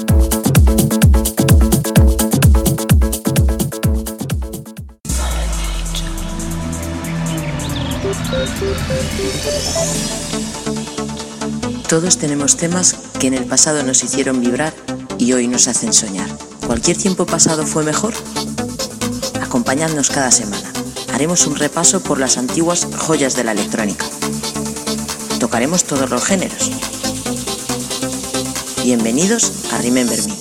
Todos 11.88 12.18
tenemos 12.18 12.56
temas 12.56 12.94
que 13.18 13.26
en 13.26 13.34
el 13.34 13.46
pasado 13.46 13.82
nos 13.82 14.04
hicieron 14.04 14.40
vibrar 14.40 14.72
y 15.18 15.32
hoy 15.32 15.48
nos 15.48 15.66
hacen 15.66 15.92
soñar. 15.92 16.28
¿Cualquier 16.68 16.96
tiempo 16.96 17.26
pasado 17.26 17.66
fue 17.66 17.82
mejor? 17.82 18.14
Acompañadnos 19.42 20.08
cada 20.08 20.30
semana. 20.30 20.72
Haremos 21.12 21.48
un 21.48 21.56
repaso 21.56 22.00
por 22.00 22.20
las 22.20 22.38
antiguas 22.38 22.86
joyas 22.96 23.34
de 23.34 23.42
la 23.42 23.50
electrónica. 23.50 24.06
Tocaremos 25.40 25.82
todos 25.82 26.08
los 26.08 26.24
géneros. 26.24 26.70
Bienvenidos 28.84 29.52
a 29.72 29.78
Remember 29.78 30.18
Me. 30.26 30.31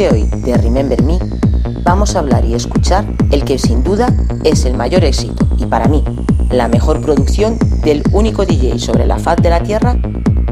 De 0.00 0.08
hoy 0.08 0.22
de 0.22 0.56
Remember 0.56 1.02
Me, 1.02 1.18
vamos 1.82 2.16
a 2.16 2.20
hablar 2.20 2.42
y 2.46 2.54
escuchar 2.54 3.04
el 3.30 3.44
que 3.44 3.58
sin 3.58 3.84
duda 3.84 4.08
es 4.44 4.64
el 4.64 4.74
mayor 4.74 5.04
éxito 5.04 5.46
y 5.58 5.66
para 5.66 5.88
mí 5.88 6.02
la 6.48 6.68
mejor 6.68 7.02
producción 7.02 7.58
del 7.84 8.02
único 8.10 8.46
DJ 8.46 8.78
sobre 8.78 9.06
la 9.06 9.18
faz 9.18 9.36
de 9.42 9.50
la 9.50 9.62
Tierra 9.62 9.98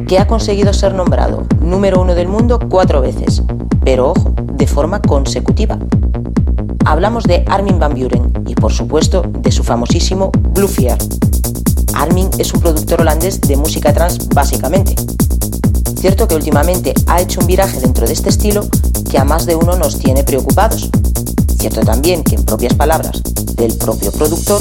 que 0.07 0.19
ha 0.19 0.27
conseguido 0.27 0.75
ser 0.75 0.93
nombrado 0.93 1.47
número 1.63 2.03
uno 2.03 2.15
del 2.15 2.29
mundo 2.29 2.59
cuatro 2.69 3.01
veces, 3.01 3.43
pero 3.87 4.11
ojo, 4.11 4.35
de 4.53 4.67
forma 4.67 5.01
consecutiva. 5.01 5.79
Hablamos 6.85 7.25
de 7.25 7.43
Armin 7.49 7.79
Van 7.79 7.95
Buren 7.95 8.31
y 8.47 8.55
por 8.55 8.75
supuesto 8.75 9.23
de 9.23 9.51
su 9.51 9.65
famosísimo 9.65 10.31
Blue 10.31 10.69
Fear. 10.69 10.99
Armin 11.95 12.29
es 12.37 12.53
un 12.53 12.61
productor 12.61 13.01
holandés 13.01 13.41
de 13.41 13.57
música 13.57 13.95
trans 13.95 14.29
básicamente. 14.29 14.95
Cierto 15.97 16.29
que 16.29 16.35
últimamente 16.35 16.93
ha 17.07 17.23
hecho 17.23 17.41
un 17.41 17.47
viraje 17.47 17.81
dentro 17.81 18.07
de 18.07 18.13
este 18.13 18.29
estilo 18.29 18.69
que 19.09 19.19
a 19.19 19.25
más 19.25 19.47
de 19.47 19.57
uno 19.57 19.77
nos 19.77 19.99
tiene 19.99 20.25
preocupados. 20.25 20.91
Cierto 21.59 21.81
también 21.81 22.23
que 22.23 22.35
en 22.37 22.45
propias 22.45 22.75
palabras 22.75 23.23
del 23.57 23.75
propio 23.75 24.13
productor, 24.13 24.61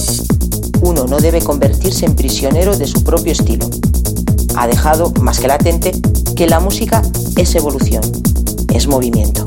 uno 0.82 1.06
no 1.06 1.20
debe 1.20 1.42
convertirse 1.42 2.06
en 2.06 2.16
prisionero 2.16 2.78
de 2.78 2.88
su 2.88 3.04
propio 3.04 3.34
estilo. 3.34 3.70
Ha 4.56 4.68
dejado 4.68 5.12
más 5.22 5.40
que 5.40 5.48
latente 5.48 5.92
que 6.36 6.48
la 6.48 6.60
música 6.60 7.02
es 7.36 7.56
evolución, 7.56 8.02
es 8.74 8.88
movimiento. 8.88 9.44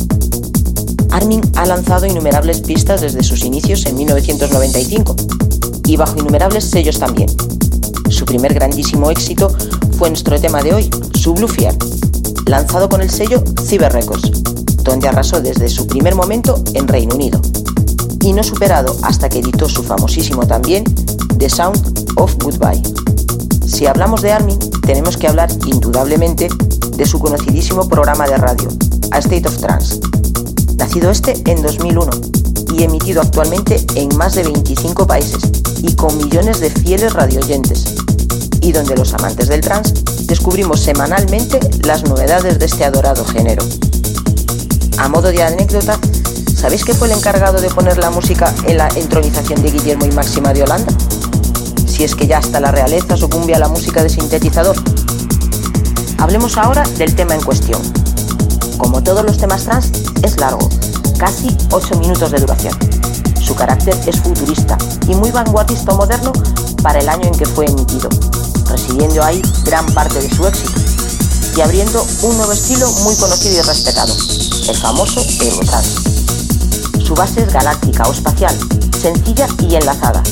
Armin 1.11 1.41
ha 1.57 1.67
lanzado 1.67 2.07
innumerables 2.07 2.61
pistas 2.61 3.01
desde 3.01 3.23
sus 3.23 3.45
inicios 3.45 3.87
en 3.87 3.97
1995 3.97 5.17
y 5.87 5.97
bajo 5.97 6.19
innumerables 6.19 6.65
sellos 6.65 6.99
también. 6.99 7.29
Su 8.09 8.25
primer 8.25 8.55
grandísimo 8.55 9.11
éxito 9.11 9.51
fue 9.99 10.09
nuestro 10.09 10.39
tema 10.41 10.63
de 10.63 10.75
hoy, 10.75 10.91
su 11.15 11.35
Blue 11.35 11.49
lanzado 12.47 12.89
con 12.89 13.01
el 13.01 13.11
sello 13.11 13.43
Cyber 13.65 13.93
Records, 13.93 14.31
donde 14.91 15.07
arrasó 15.07 15.41
desde 15.41 15.69
su 15.69 15.87
primer 15.87 16.17
momento 16.17 16.61
en 16.75 16.89
Reino 16.89 17.15
Unido, 17.15 17.41
y 18.25 18.33
no 18.33 18.43
superado 18.43 18.97
hasta 19.03 19.29
que 19.29 19.39
editó 19.39 19.69
su 19.69 19.85
famosísimo 19.85 20.45
también 20.49 20.83
The 21.39 21.49
Sound 21.49 22.11
of 22.17 22.35
Goodbye. 22.43 22.83
Si 23.65 23.87
hablamos 23.87 24.21
de 24.21 24.33
Armin, 24.33 24.59
tenemos 24.85 25.17
que 25.17 25.29
hablar 25.29 25.49
indudablemente 25.65 26.49
de 26.97 27.07
su 27.07 27.21
conocidísimo 27.21 27.89
programa 27.89 28.27
de 28.27 28.37
radio, 28.37 28.69
A 29.13 29.19
State 29.19 29.47
of 29.47 29.59
Trance, 29.59 30.01
nacido 30.77 31.13
este 31.13 31.41
en 31.49 31.63
2001 31.63 32.11
y 32.77 32.83
emitido 32.83 33.23
actualmente 33.23 33.87
en 33.95 34.09
más 34.17 34.35
de 34.35 34.43
25 34.43 35.07
países 35.07 35.53
y 35.83 35.95
con 35.95 36.17
millones 36.19 36.59
de 36.59 36.71
fieles 36.71 37.13
radioyentes, 37.13 37.95
y 38.61 38.73
donde 38.73 38.97
los 38.97 39.15
amantes 39.15 39.47
del 39.47 39.61
trance 39.61 39.95
descubrimos 40.25 40.81
semanalmente 40.81 41.61
las 41.85 42.03
novedades 42.03 42.59
de 42.59 42.67
este 42.67 42.85
adorado 42.85 43.25
género. 43.25 43.63
A 45.01 45.09
modo 45.09 45.33
de 45.33 45.43
anécdota, 45.43 45.99
¿sabéis 46.55 46.85
que 46.85 46.93
fue 46.93 47.09
el 47.09 47.15
encargado 47.15 47.59
de 47.59 47.71
poner 47.71 47.97
la 47.97 48.11
música 48.11 48.55
en 48.67 48.77
la 48.77 48.87
entronización 48.95 49.63
de 49.63 49.71
Guillermo 49.71 50.05
y 50.05 50.11
Máxima 50.11 50.53
de 50.53 50.63
Holanda? 50.63 50.93
Si 51.87 52.05
es 52.05 52.15
que 52.15 52.27
ya 52.27 52.37
hasta 52.37 52.61
la 52.61 52.71
realeza 52.71 53.17
sucumbe 53.17 53.55
a 53.55 53.59
la 53.59 53.69
música 53.69 54.03
de 54.03 54.11
sintetizador. 54.11 54.77
Hablemos 56.19 56.59
ahora 56.59 56.83
del 56.99 57.15
tema 57.15 57.35
en 57.35 57.41
cuestión. 57.41 57.81
Como 58.77 59.03
todos 59.03 59.25
los 59.25 59.39
temas 59.39 59.65
trans, 59.65 59.91
es 60.23 60.39
largo, 60.39 60.69
casi 61.19 61.57
8 61.71 61.97
minutos 61.97 62.31
de 62.33 62.41
duración. 62.41 62.79
Su 63.41 63.55
carácter 63.55 63.99
es 64.07 64.21
futurista 64.21 64.77
y 65.09 65.15
muy 65.15 65.31
vanguardista 65.31 65.93
o 65.93 65.97
moderno 65.97 66.31
para 66.83 67.01
el 67.01 67.09
año 67.09 67.25
en 67.25 67.39
que 67.39 67.47
fue 67.47 67.65
emitido, 67.65 68.11
consiguiendo 68.69 69.25
ahí 69.25 69.41
gran 69.65 69.87
parte 69.95 70.21
de 70.21 70.29
su 70.29 70.47
éxito 70.47 70.79
y 71.57 71.61
abriendo 71.63 72.07
un 72.23 72.37
nuevo 72.37 72.53
estilo 72.53 72.91
muy 73.03 73.17
conocido 73.17 73.59
y 73.59 73.63
respetado, 73.63 74.15
el 74.71 74.77
famoso 74.77 75.21
Eurotrance. 75.41 76.01
Su 77.05 77.15
base 77.15 77.43
es 77.43 77.53
galáctica 77.53 78.05
o 78.05 78.13
espacial, 78.13 78.57
sencilla 79.01 79.49
y 79.69 79.75
enlazada, 79.75 80.23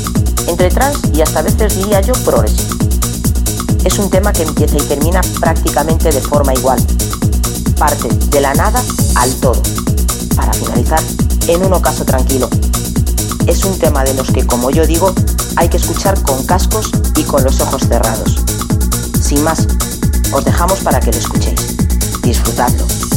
entre 0.47 0.71
trance 0.71 1.01
y 1.13 1.23
hasta 1.23 1.43
veces 1.43 1.77
diría 1.77 2.01
yo 2.03 2.13
progresivo. 2.25 2.77
Es 3.83 3.99
un 3.99 4.09
tema 4.11 4.33
que 4.33 4.43
empieza 4.43 4.77
y 4.77 4.83
termina 4.83 5.23
prácticamente 5.41 6.13
de 6.13 6.21
forma 6.21 6.55
igual. 6.55 6.81
Parte 7.79 8.09
de 8.09 8.41
la 8.41 8.55
nada 8.55 8.81
al 9.17 9.35
todo, 9.37 9.61
para 10.37 10.53
finalizar 10.53 11.03
en 11.49 11.65
un 11.65 11.73
ocaso 11.73 12.05
tranquilo. 12.05 12.49
Es 13.49 13.65
un 13.65 13.77
tema 13.77 14.05
de 14.05 14.15
los 14.15 14.31
que, 14.31 14.47
como 14.47 14.71
yo 14.71 14.87
digo, 14.87 15.13
hay 15.57 15.69
que 15.69 15.79
escuchar 15.79 16.21
con 16.23 16.45
cascos 16.45 16.93
y 17.17 17.25
con 17.25 17.43
los 17.43 17.61
ojos 17.61 17.83
cerrados. 17.89 18.37
Sin 19.21 19.43
más, 19.43 19.67
os 20.33 20.45
dejamos 20.45 20.79
para 20.81 21.01
que 21.01 21.11
lo 21.11 21.19
escuchéis. 21.19 21.77
Disfrutadlo. 22.23 23.08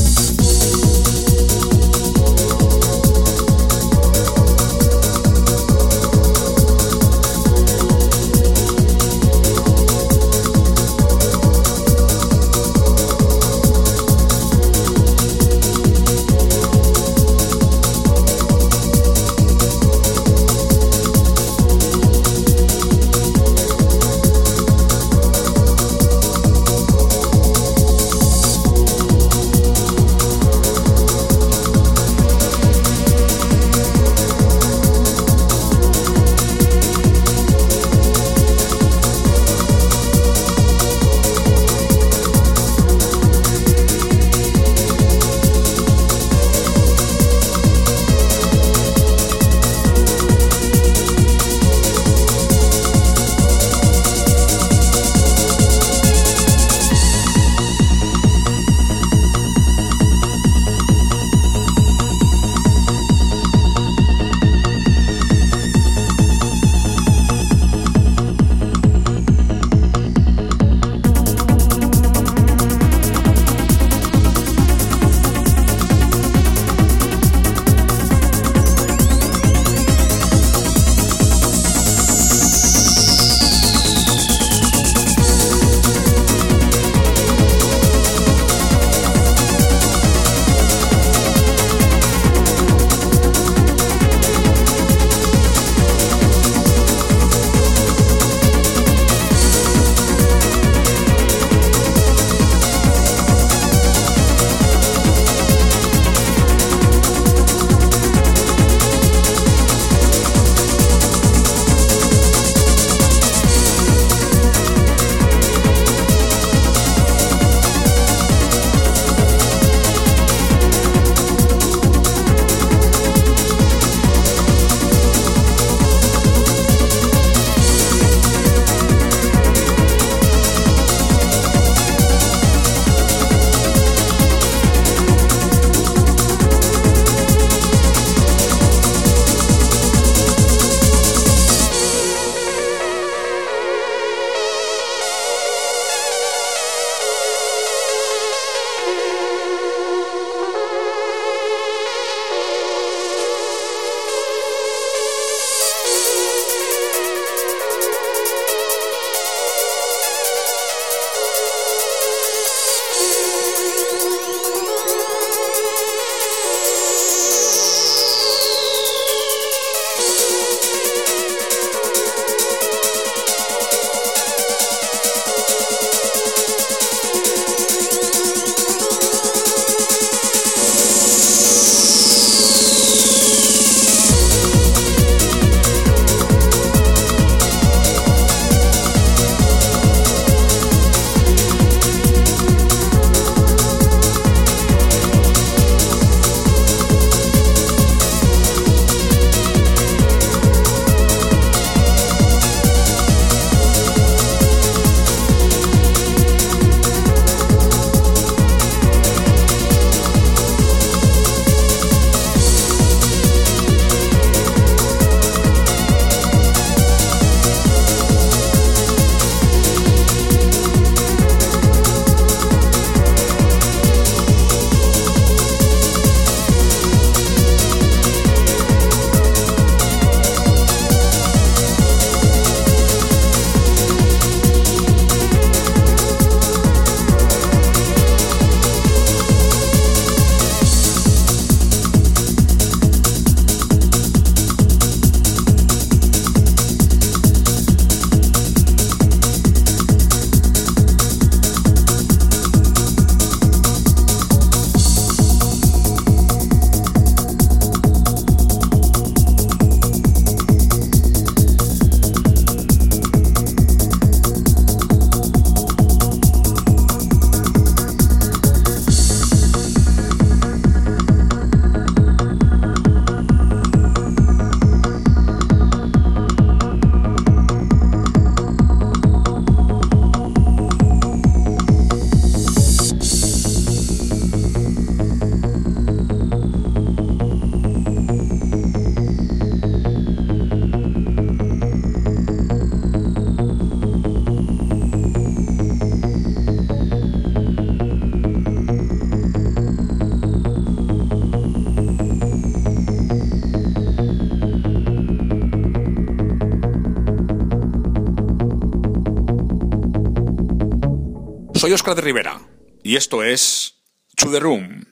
Soy 311.71 311.75
Oscar 311.75 311.95
de 311.95 312.01
Rivera 312.01 312.41
y 312.83 312.97
esto 312.97 313.23
es 313.23 313.75
To 314.17 314.29
the 314.29 314.41
Room, 314.41 314.83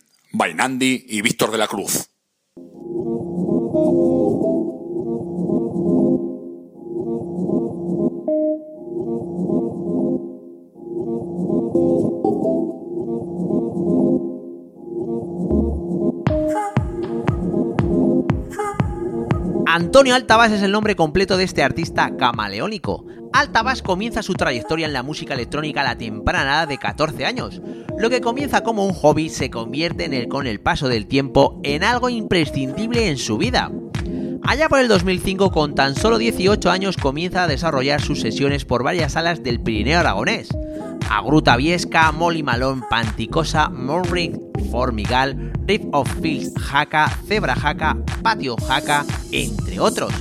y 1.09 1.21
Víctor 1.21 1.51
de 1.51 1.57
la 1.57 1.67
Cruz. 1.67 2.08
Antonio 19.71 20.15
Altabás 20.15 20.51
es 20.51 20.63
el 20.63 20.71
nombre 20.71 20.95
completo 20.95 21.37
de 21.37 21.43
este 21.43 21.61
artista 21.61 22.17
camaleónico. 22.17 23.05
Altabás 23.31 23.83
comienza 23.83 24.23
su 24.23 24.33
trayectoria 24.33 24.87
en 24.87 24.93
la 24.93 25.03
música 25.03 25.35
electrónica 25.35 25.81
a 25.81 25.83
la 25.83 25.95
temprana 25.95 26.55
edad 26.55 26.67
de 26.67 26.79
14 26.79 27.23
años. 27.23 27.61
Lo 27.99 28.09
que 28.09 28.19
comienza 28.19 28.63
como 28.63 28.83
un 28.83 28.93
hobby 28.93 29.29
se 29.29 29.51
convierte 29.51 30.05
en 30.05 30.15
el, 30.15 30.27
con 30.27 30.47
el 30.47 30.59
paso 30.59 30.87
del 30.87 31.05
tiempo 31.05 31.59
en 31.61 31.83
algo 31.83 32.09
imprescindible 32.09 33.09
en 33.09 33.19
su 33.19 33.37
vida. 33.37 33.71
Allá 34.41 34.69
por 34.69 34.79
el 34.79 34.87
2005, 34.87 35.51
con 35.51 35.75
tan 35.75 35.93
solo 35.93 36.17
18 36.17 36.71
años, 36.71 36.97
comienza 36.97 37.43
a 37.43 37.47
desarrollar 37.47 38.01
sus 38.01 38.21
sesiones 38.21 38.65
por 38.65 38.81
varias 38.81 39.13
salas 39.13 39.43
del 39.43 39.59
Pirineo 39.59 39.99
Aragonés. 39.99 40.49
Agruta 41.09 41.57
Viesca, 41.57 42.11
Molly 42.11 42.43
Malón, 42.43 42.83
Panticosa, 42.87 43.69
Monric, 43.69 44.35
Formigal, 44.71 45.51
Riff 45.65 45.81
of 45.91 46.07
Fields 46.21 46.53
Jaca, 46.53 47.09
Zebra 47.27 47.55
Jaca, 47.55 47.97
Patio 48.21 48.55
Jaca, 48.57 49.05
entre 49.31 49.79
otros. 49.79 50.13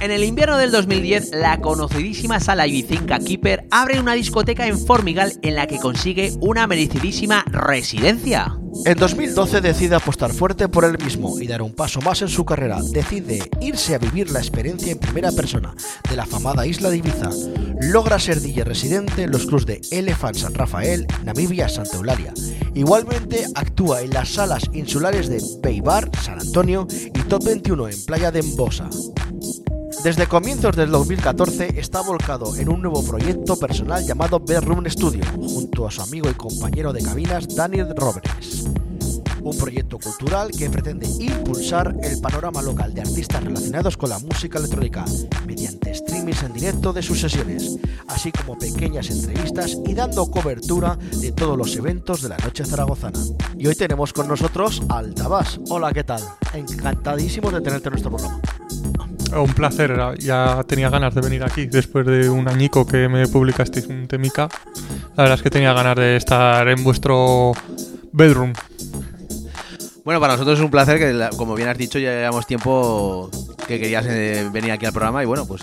En 0.00 0.12
el 0.12 0.22
invierno 0.22 0.56
del 0.58 0.70
2010, 0.70 1.32
la 1.32 1.60
conocidísima 1.60 2.38
sala 2.38 2.68
ibicenca 2.68 3.18
Keeper 3.18 3.66
abre 3.72 3.98
una 3.98 4.14
discoteca 4.14 4.68
en 4.68 4.78
Formigal 4.78 5.32
en 5.42 5.56
la 5.56 5.66
que 5.66 5.78
consigue 5.78 6.32
una 6.40 6.68
merecidísima 6.68 7.44
residencia. 7.48 8.56
En 8.84 8.96
2012 8.96 9.60
decide 9.60 9.96
apostar 9.96 10.32
fuerte 10.32 10.68
por 10.68 10.84
él 10.84 10.98
mismo 11.02 11.40
y 11.40 11.48
dar 11.48 11.62
un 11.62 11.74
paso 11.74 12.00
más 12.00 12.22
en 12.22 12.28
su 12.28 12.44
carrera. 12.44 12.78
Decide 12.92 13.50
irse 13.60 13.96
a 13.96 13.98
vivir 13.98 14.30
la 14.30 14.38
experiencia 14.38 14.92
en 14.92 14.98
primera 14.98 15.32
persona 15.32 15.74
de 16.08 16.14
la 16.14 16.26
famada 16.26 16.64
isla 16.64 16.90
de 16.90 16.98
Ibiza. 16.98 17.30
Logra 17.80 18.20
ser 18.20 18.40
DJ 18.40 18.62
residente 18.62 19.24
en 19.24 19.32
los 19.32 19.46
clubs 19.46 19.66
de 19.66 19.80
Elephant 19.90 20.36
San 20.36 20.54
Rafael, 20.54 21.08
Namibia, 21.24 21.68
Santa 21.68 21.96
Eulalia. 21.96 22.32
Igualmente 22.72 23.46
actúa 23.56 24.02
en 24.02 24.10
las 24.10 24.28
salas 24.28 24.62
insulares 24.72 25.28
de 25.28 25.42
Beibar, 25.60 26.08
San 26.22 26.40
Antonio 26.40 26.86
y 26.90 27.20
Top 27.22 27.42
21 27.44 27.88
en 27.88 28.04
Playa 28.04 28.30
de 28.30 28.40
Embosa. 28.40 28.88
Desde 30.04 30.28
comienzos 30.28 30.76
del 30.76 30.90
2014 30.92 31.74
está 31.76 32.02
volcado 32.02 32.54
en 32.56 32.68
un 32.68 32.80
nuevo 32.80 33.02
proyecto 33.02 33.56
personal 33.56 34.06
llamado 34.06 34.38
Bedroom 34.38 34.88
Studio, 34.88 35.24
junto 35.34 35.88
a 35.88 35.90
su 35.90 36.00
amigo 36.00 36.30
y 36.30 36.34
compañero 36.34 36.92
de 36.92 37.02
cabinas 37.02 37.54
Daniel 37.54 37.92
Robles. 37.96 38.68
Un 39.42 39.58
proyecto 39.58 39.98
cultural 39.98 40.52
que 40.52 40.70
pretende 40.70 41.08
impulsar 41.18 41.96
el 42.02 42.20
panorama 42.20 42.62
local 42.62 42.94
de 42.94 43.00
artistas 43.00 43.42
relacionados 43.42 43.96
con 43.96 44.10
la 44.10 44.20
música 44.20 44.58
electrónica 44.58 45.04
mediante 45.46 45.92
streamings 45.92 46.44
en 46.44 46.52
directo 46.52 46.92
de 46.92 47.02
sus 47.02 47.20
sesiones, 47.20 47.76
así 48.06 48.30
como 48.30 48.56
pequeñas 48.56 49.10
entrevistas 49.10 49.76
y 49.84 49.94
dando 49.94 50.30
cobertura 50.30 50.96
de 50.96 51.32
todos 51.32 51.58
los 51.58 51.74
eventos 51.74 52.22
de 52.22 52.28
la 52.28 52.36
noche 52.38 52.64
zaragozana. 52.64 53.18
Y 53.58 53.66
hoy 53.66 53.74
tenemos 53.74 54.12
con 54.12 54.28
nosotros 54.28 54.80
a 54.88 54.98
Altabás. 54.98 55.58
Hola, 55.70 55.92
¿qué 55.92 56.04
tal? 56.04 56.22
Encantadísimos 56.54 57.52
de 57.52 57.60
tenerte 57.60 57.88
en 57.88 57.92
nuestro 57.92 58.10
programa. 58.12 58.40
Un 59.32 59.52
placer, 59.54 59.96
ya 60.18 60.64
tenía 60.66 60.88
ganas 60.90 61.14
de 61.14 61.20
venir 61.20 61.44
aquí 61.44 61.66
después 61.66 62.06
de 62.06 62.30
un 62.30 62.48
añico 62.48 62.86
que 62.86 63.08
me 63.08 63.26
publicasteis 63.26 63.86
un 63.86 64.08
temica. 64.08 64.48
La 65.16 65.24
verdad 65.24 65.36
es 65.36 65.42
que 65.42 65.50
tenía 65.50 65.72
ganas 65.72 65.96
de 65.96 66.16
estar 66.16 66.66
en 66.68 66.82
vuestro 66.82 67.52
bedroom. 68.12 68.52
Bueno, 70.04 70.20
para 70.20 70.32
nosotros 70.32 70.58
es 70.58 70.64
un 70.64 70.70
placer 70.70 70.98
que, 70.98 71.36
como 71.36 71.54
bien 71.54 71.68
has 71.68 71.76
dicho, 71.76 71.98
ya 71.98 72.10
llevamos 72.12 72.46
tiempo 72.46 73.30
que 73.66 73.78
querías 73.78 74.06
eh, 74.08 74.48
venir 74.50 74.72
aquí 74.72 74.86
al 74.86 74.92
programa 74.92 75.22
y 75.22 75.26
bueno, 75.26 75.46
pues 75.46 75.60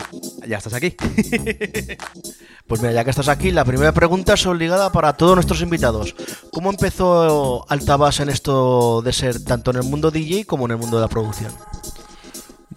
ya 0.47 0.57
estás 0.57 0.75
aquí. 0.75 0.91
pues 2.67 2.81
mira, 2.81 2.93
ya 2.93 3.03
que 3.03 3.09
estás 3.09 3.27
aquí, 3.27 3.49
la 3.49 3.65
primera 3.65 3.91
pregunta 3.91 4.35
es 4.35 4.45
obligada 4.45 4.91
para 4.91 5.13
todos 5.13 5.33
nuestros 5.33 5.61
invitados. 5.61 6.15
¿Cómo 6.51 6.69
empezó 6.69 7.65
Altabas 7.69 8.19
en 8.19 8.29
esto 8.29 9.01
de 9.01 9.11
ser 9.11 9.43
tanto 9.43 9.71
en 9.71 9.77
el 9.77 9.83
mundo 9.83 10.11
DJ 10.11 10.45
como 10.45 10.65
en 10.65 10.73
el 10.73 10.77
mundo 10.77 10.97
de 10.97 11.01
la 11.01 11.09
producción? 11.09 11.51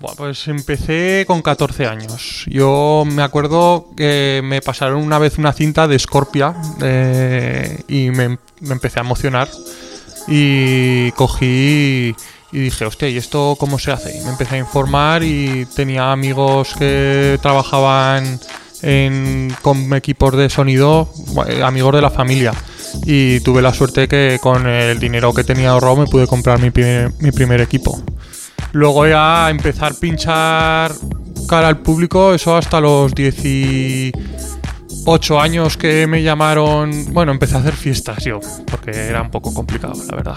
Bueno, 0.01 0.15
pues 0.17 0.47
empecé 0.47 1.25
con 1.27 1.43
14 1.43 1.87
años. 1.87 2.45
Yo 2.47 3.03
me 3.05 3.23
acuerdo 3.23 3.89
que 3.97 4.41
me 4.45 4.63
pasaron 4.63 5.03
una 5.03 5.19
vez 5.19 5.39
una 5.39 5.53
cinta 5.53 5.89
de 5.89 5.99
Scorpia 5.99 6.55
eh, 6.81 7.83
y 7.89 8.11
me, 8.11 8.39
empecé 8.63 9.01
a 9.01 9.03
emocionar. 9.03 9.49
Y 10.29 11.11
cogí 11.13 12.15
y 12.53 12.59
dije, 12.59 12.85
hostia, 12.85 13.09
¿y 13.09 13.17
esto 13.17 13.57
cómo 13.59 13.79
se 13.81 13.91
hace? 13.91 14.17
Y 14.17 14.21
me 14.21 14.31
empecé 14.31 14.55
a 14.57 14.59
informar 14.59 15.25
y 15.25 15.67
tenía 15.75 16.13
amigos 16.13 16.75
que 16.79 17.39
trabajaban 17.43 18.39
en, 18.83 19.53
con 19.63 19.93
equipos 19.95 20.37
de 20.37 20.49
sonido, 20.49 21.11
amigos 21.65 21.95
de 21.95 22.03
la 22.03 22.11
familia. 22.11 22.53
Y 23.05 23.41
tuve 23.41 23.63
la 23.63 23.75
suerte 23.75 24.07
que 24.07 24.39
con 24.41 24.69
el 24.69 25.01
dinero 25.01 25.35
que 25.35 25.43
tenía 25.43 25.71
ahorrado 25.71 25.97
me 25.97 26.07
pude 26.07 26.29
comprar 26.29 26.61
mi 26.61 26.71
mi 27.19 27.33
primer 27.33 27.61
equipo. 27.61 28.01
Luego 28.73 29.07
ya 29.07 29.51
empezar 29.51 29.93
a 29.93 29.95
pinchar 29.95 30.93
cara 31.49 31.69
al 31.69 31.79
público, 31.79 32.35
eso 32.35 32.57
hasta 32.57 32.81
los 32.81 33.15
18 33.15 35.41
años 35.41 35.77
que 35.77 36.07
me 36.07 36.23
llamaron. 36.23 37.13
Bueno, 37.13 37.33
empecé 37.33 37.57
a 37.57 37.59
hacer 37.61 37.75
fiestas 37.75 38.25
yo, 38.25 38.41
porque 38.71 38.91
era 38.91 39.23
un 39.23 39.31
poco 39.31 39.55
complicado, 39.55 39.95
la 40.11 40.17
verdad. 40.17 40.37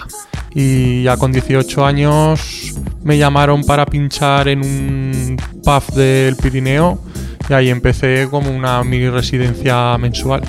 Y 0.54 1.02
ya 1.02 1.16
con 1.16 1.32
18 1.32 1.84
años 1.84 2.74
me 3.02 3.18
llamaron 3.18 3.64
para 3.64 3.84
pinchar 3.86 4.46
en 4.48 4.60
un 4.60 5.36
pub 5.62 5.94
del 5.94 6.36
Pirineo 6.36 7.00
y 7.48 7.52
ahí 7.52 7.68
empecé 7.68 8.28
como 8.30 8.50
una 8.50 8.82
mini 8.84 9.10
residencia 9.10 9.98
mensual. 9.98 10.42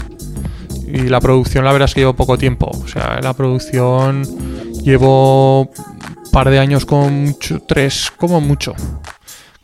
Y 0.87 1.09
la 1.09 1.19
producción, 1.19 1.65
la 1.65 1.71
verdad 1.71 1.89
es 1.89 1.95
que 1.95 2.01
llevo 2.01 2.13
poco 2.13 2.37
tiempo. 2.37 2.69
O 2.71 2.87
sea, 2.87 3.19
la 3.21 3.33
producción 3.33 4.23
llevo 4.83 5.71
par 6.33 6.49
de 6.49 6.57
años 6.57 6.85
con 6.85 7.25
mucho, 7.25 7.61
tres 7.61 8.11
como 8.17 8.41
mucho. 8.41 8.73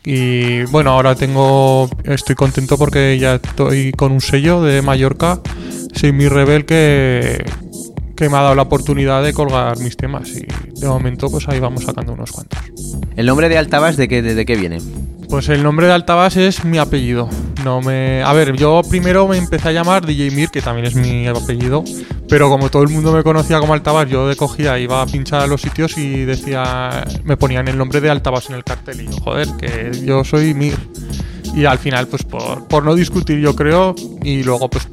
Y 0.04 0.62
bueno, 0.66 0.92
ahora 0.92 1.16
tengo, 1.16 1.90
estoy 2.04 2.36
contento 2.36 2.78
porque 2.78 3.18
ya 3.18 3.34
estoy 3.34 3.90
con 3.92 4.12
un 4.12 4.20
sello 4.20 4.62
de 4.62 4.80
Mallorca, 4.80 5.40
soy 5.92 6.12
mi 6.12 6.28
rebel 6.28 6.64
que, 6.64 7.44
que 8.20 8.28
me 8.28 8.36
ha 8.36 8.42
dado 8.42 8.54
la 8.54 8.62
oportunidad 8.62 9.22
de 9.22 9.32
colgar 9.32 9.78
mis 9.78 9.96
temas 9.96 10.28
y 10.30 10.46
de 10.78 10.86
momento 10.86 11.30
pues 11.30 11.48
ahí 11.48 11.58
vamos 11.58 11.84
sacando 11.84 12.12
unos 12.12 12.30
cuantos. 12.30 12.58
¿El 13.16 13.24
nombre 13.24 13.48
de 13.48 13.56
Altabas 13.56 13.96
de 13.96 14.08
qué, 14.08 14.20
de 14.20 14.44
qué 14.44 14.56
viene? 14.56 14.78
Pues 15.30 15.48
el 15.48 15.62
nombre 15.62 15.86
de 15.86 15.94
Altabas 15.94 16.36
es 16.36 16.64
mi 16.64 16.76
apellido. 16.76 17.30
No 17.64 17.80
me, 17.80 18.22
a 18.22 18.32
ver, 18.34 18.56
yo 18.56 18.82
primero 18.88 19.26
me 19.26 19.38
empecé 19.38 19.70
a 19.70 19.72
llamar 19.72 20.04
DJ 20.04 20.32
Mir, 20.32 20.50
que 20.50 20.60
también 20.60 20.86
es 20.86 20.94
mi 20.96 21.26
apellido, 21.28 21.82
pero 22.28 22.50
como 22.50 22.68
todo 22.68 22.82
el 22.82 22.90
mundo 22.90 23.10
me 23.12 23.22
conocía 23.22 23.58
como 23.58 23.72
Altabas, 23.72 24.08
yo 24.10 24.28
de 24.28 24.36
cogía, 24.36 24.78
iba 24.78 25.00
a 25.00 25.06
pinchar 25.06 25.40
a 25.40 25.46
los 25.46 25.62
sitios 25.62 25.96
y 25.96 26.24
decía, 26.26 27.06
me 27.24 27.38
ponían 27.38 27.68
el 27.68 27.78
nombre 27.78 28.02
de 28.02 28.10
Altabas 28.10 28.50
en 28.50 28.56
el 28.56 28.64
cartel 28.64 29.00
y 29.00 29.06
yo, 29.06 29.16
joder, 29.22 29.48
que 29.58 29.92
yo 30.04 30.24
soy 30.24 30.52
Mir. 30.52 30.76
Y 31.54 31.64
al 31.64 31.78
final, 31.78 32.06
pues 32.06 32.22
por, 32.22 32.68
por 32.68 32.84
no 32.84 32.94
discutir, 32.94 33.38
yo 33.38 33.56
creo, 33.56 33.94
y 34.22 34.42
luego, 34.42 34.68
pues, 34.68 34.88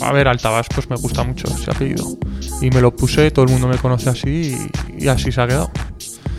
a 0.00 0.12
ver, 0.12 0.28
Altabas, 0.28 0.66
pues 0.74 0.88
me 0.90 0.96
gusta 0.96 1.22
mucho 1.24 1.48
ese 1.48 1.70
apellido. 1.70 2.16
Y 2.60 2.70
me 2.70 2.80
lo 2.80 2.94
puse, 2.94 3.30
todo 3.30 3.44
el 3.44 3.50
mundo 3.50 3.68
me 3.68 3.78
conoce 3.78 4.10
así 4.10 4.56
y 4.98 5.08
así 5.08 5.30
se 5.32 5.40
ha 5.40 5.46
quedado 5.46 5.70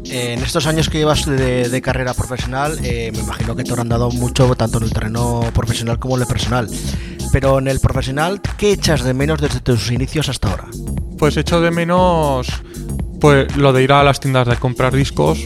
en 0.09 0.41
estos 0.41 0.67
años 0.67 0.89
que 0.89 0.99
llevas 0.99 1.25
de, 1.25 1.81
carrera 1.81 2.13
profesional, 2.13 2.77
eh, 2.83 3.11
me 3.13 3.19
imagino 3.19 3.55
que 3.55 3.63
te 3.63 3.73
han 3.79 3.89
dado 3.89 4.09
mucho 4.11 4.55
tanto 4.55 4.77
en 4.77 4.85
el 4.85 4.93
terreno 4.93 5.41
profesional 5.53 5.99
como 5.99 6.15
en 6.15 6.21
el 6.21 6.27
personal. 6.27 6.69
Pero 7.31 7.59
en 7.59 7.67
el 7.67 7.79
profesional, 7.79 8.41
¿qué 8.57 8.71
echas 8.71 9.03
de 9.03 9.13
menos 9.13 9.41
desde 9.41 9.59
tus 9.59 9.91
inicios 9.91 10.29
hasta 10.29 10.49
ahora? 10.49 10.65
Pues 11.17 11.35
echo 11.37 11.59
de 11.61 11.71
menos 11.71 12.47
pues 13.19 13.55
lo 13.57 13.73
de 13.73 13.83
ir 13.83 13.91
a 13.91 14.03
las 14.03 14.19
tiendas 14.19 14.47
de 14.47 14.55
comprar 14.57 14.95
discos. 14.95 15.39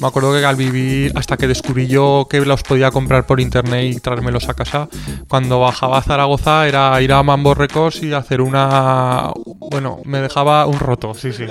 Me 0.00 0.06
acuerdo 0.06 0.32
que 0.32 0.44
al 0.44 0.56
vivir, 0.56 1.12
hasta 1.16 1.36
que 1.36 1.48
descubrí 1.48 1.88
yo 1.88 2.26
que 2.30 2.40
los 2.40 2.62
podía 2.62 2.90
comprar 2.90 3.26
por 3.26 3.40
internet 3.40 3.96
y 3.96 4.00
traérmelos 4.00 4.48
a 4.48 4.54
casa, 4.54 4.88
cuando 5.28 5.60
bajaba 5.60 5.98
a 5.98 6.02
Zaragoza 6.02 6.68
era 6.68 7.00
ir 7.02 7.12
a 7.12 7.22
Mambo 7.22 7.54
Records 7.54 8.02
y 8.02 8.12
hacer 8.12 8.40
una. 8.40 9.32
Bueno, 9.70 10.00
me 10.04 10.20
dejaba 10.20 10.66
un 10.66 10.78
roto, 10.78 11.14
sí, 11.14 11.32
sí. 11.32 11.46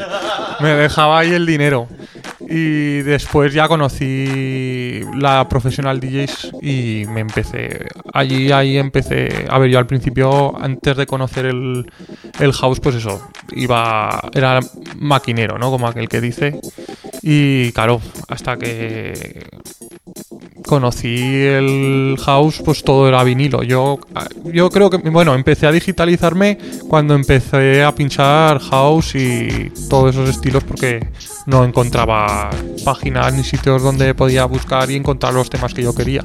Me 0.60 0.70
dejaba 0.70 1.20
ahí 1.20 1.34
el 1.34 1.46
dinero. 1.46 1.88
Y 2.50 3.02
después 3.02 3.54
ya 3.54 3.68
conocí 3.68 5.02
la 5.16 5.50
profesional 5.50 6.00
DJs 6.00 6.52
y 6.62 7.04
me 7.10 7.20
empecé. 7.20 7.88
Allí 8.14 8.52
ahí 8.52 8.78
empecé. 8.78 9.46
A 9.50 9.60
ver, 9.60 9.70
yo 9.70 9.80
al 9.80 9.88
principio, 9.88 10.58
antes 10.58 10.96
de 10.96 11.06
conocer 11.06 11.46
el, 11.46 11.92
el 12.40 12.54
house, 12.54 12.80
pues 12.80 12.96
eso, 12.96 13.28
iba. 13.52 14.22
Era 14.34 14.62
maquinero, 14.98 15.58
¿no? 15.58 15.70
Como 15.70 15.88
aquel 15.88 16.08
que 16.08 16.22
dice. 16.22 16.60
Y 17.30 17.74
claro, 17.74 18.00
hasta 18.30 18.56
que 18.56 19.50
conocí 20.66 21.18
el 21.44 22.16
house, 22.24 22.62
pues 22.64 22.86
todo 22.86 23.06
era 23.06 23.22
vinilo. 23.26 23.64
Yo, 23.64 24.00
yo 24.46 24.70
creo 24.70 24.90
que, 24.90 24.98
bueno, 25.10 25.36
empecé 25.36 25.68
a 25.68 25.74
digitalizarme 25.74 26.58
cuando 26.88 27.16
empecé 27.16 27.84
a 27.84 27.94
pinchar 27.94 28.60
house 28.60 29.16
y 29.16 29.74
todos 29.90 30.16
esos 30.16 30.30
estilos 30.30 30.64
porque 30.64 31.06
no 31.48 31.66
encontraba 31.66 32.50
páginas 32.86 33.34
ni 33.34 33.44
sitios 33.44 33.84
donde 33.84 34.16
podía 34.16 34.46
buscar 34.46 34.90
y 34.90 34.96
encontrar 34.96 35.34
los 35.34 35.50
temas 35.50 35.74
que 35.74 35.84
yo 35.84 35.94
quería. 35.94 36.24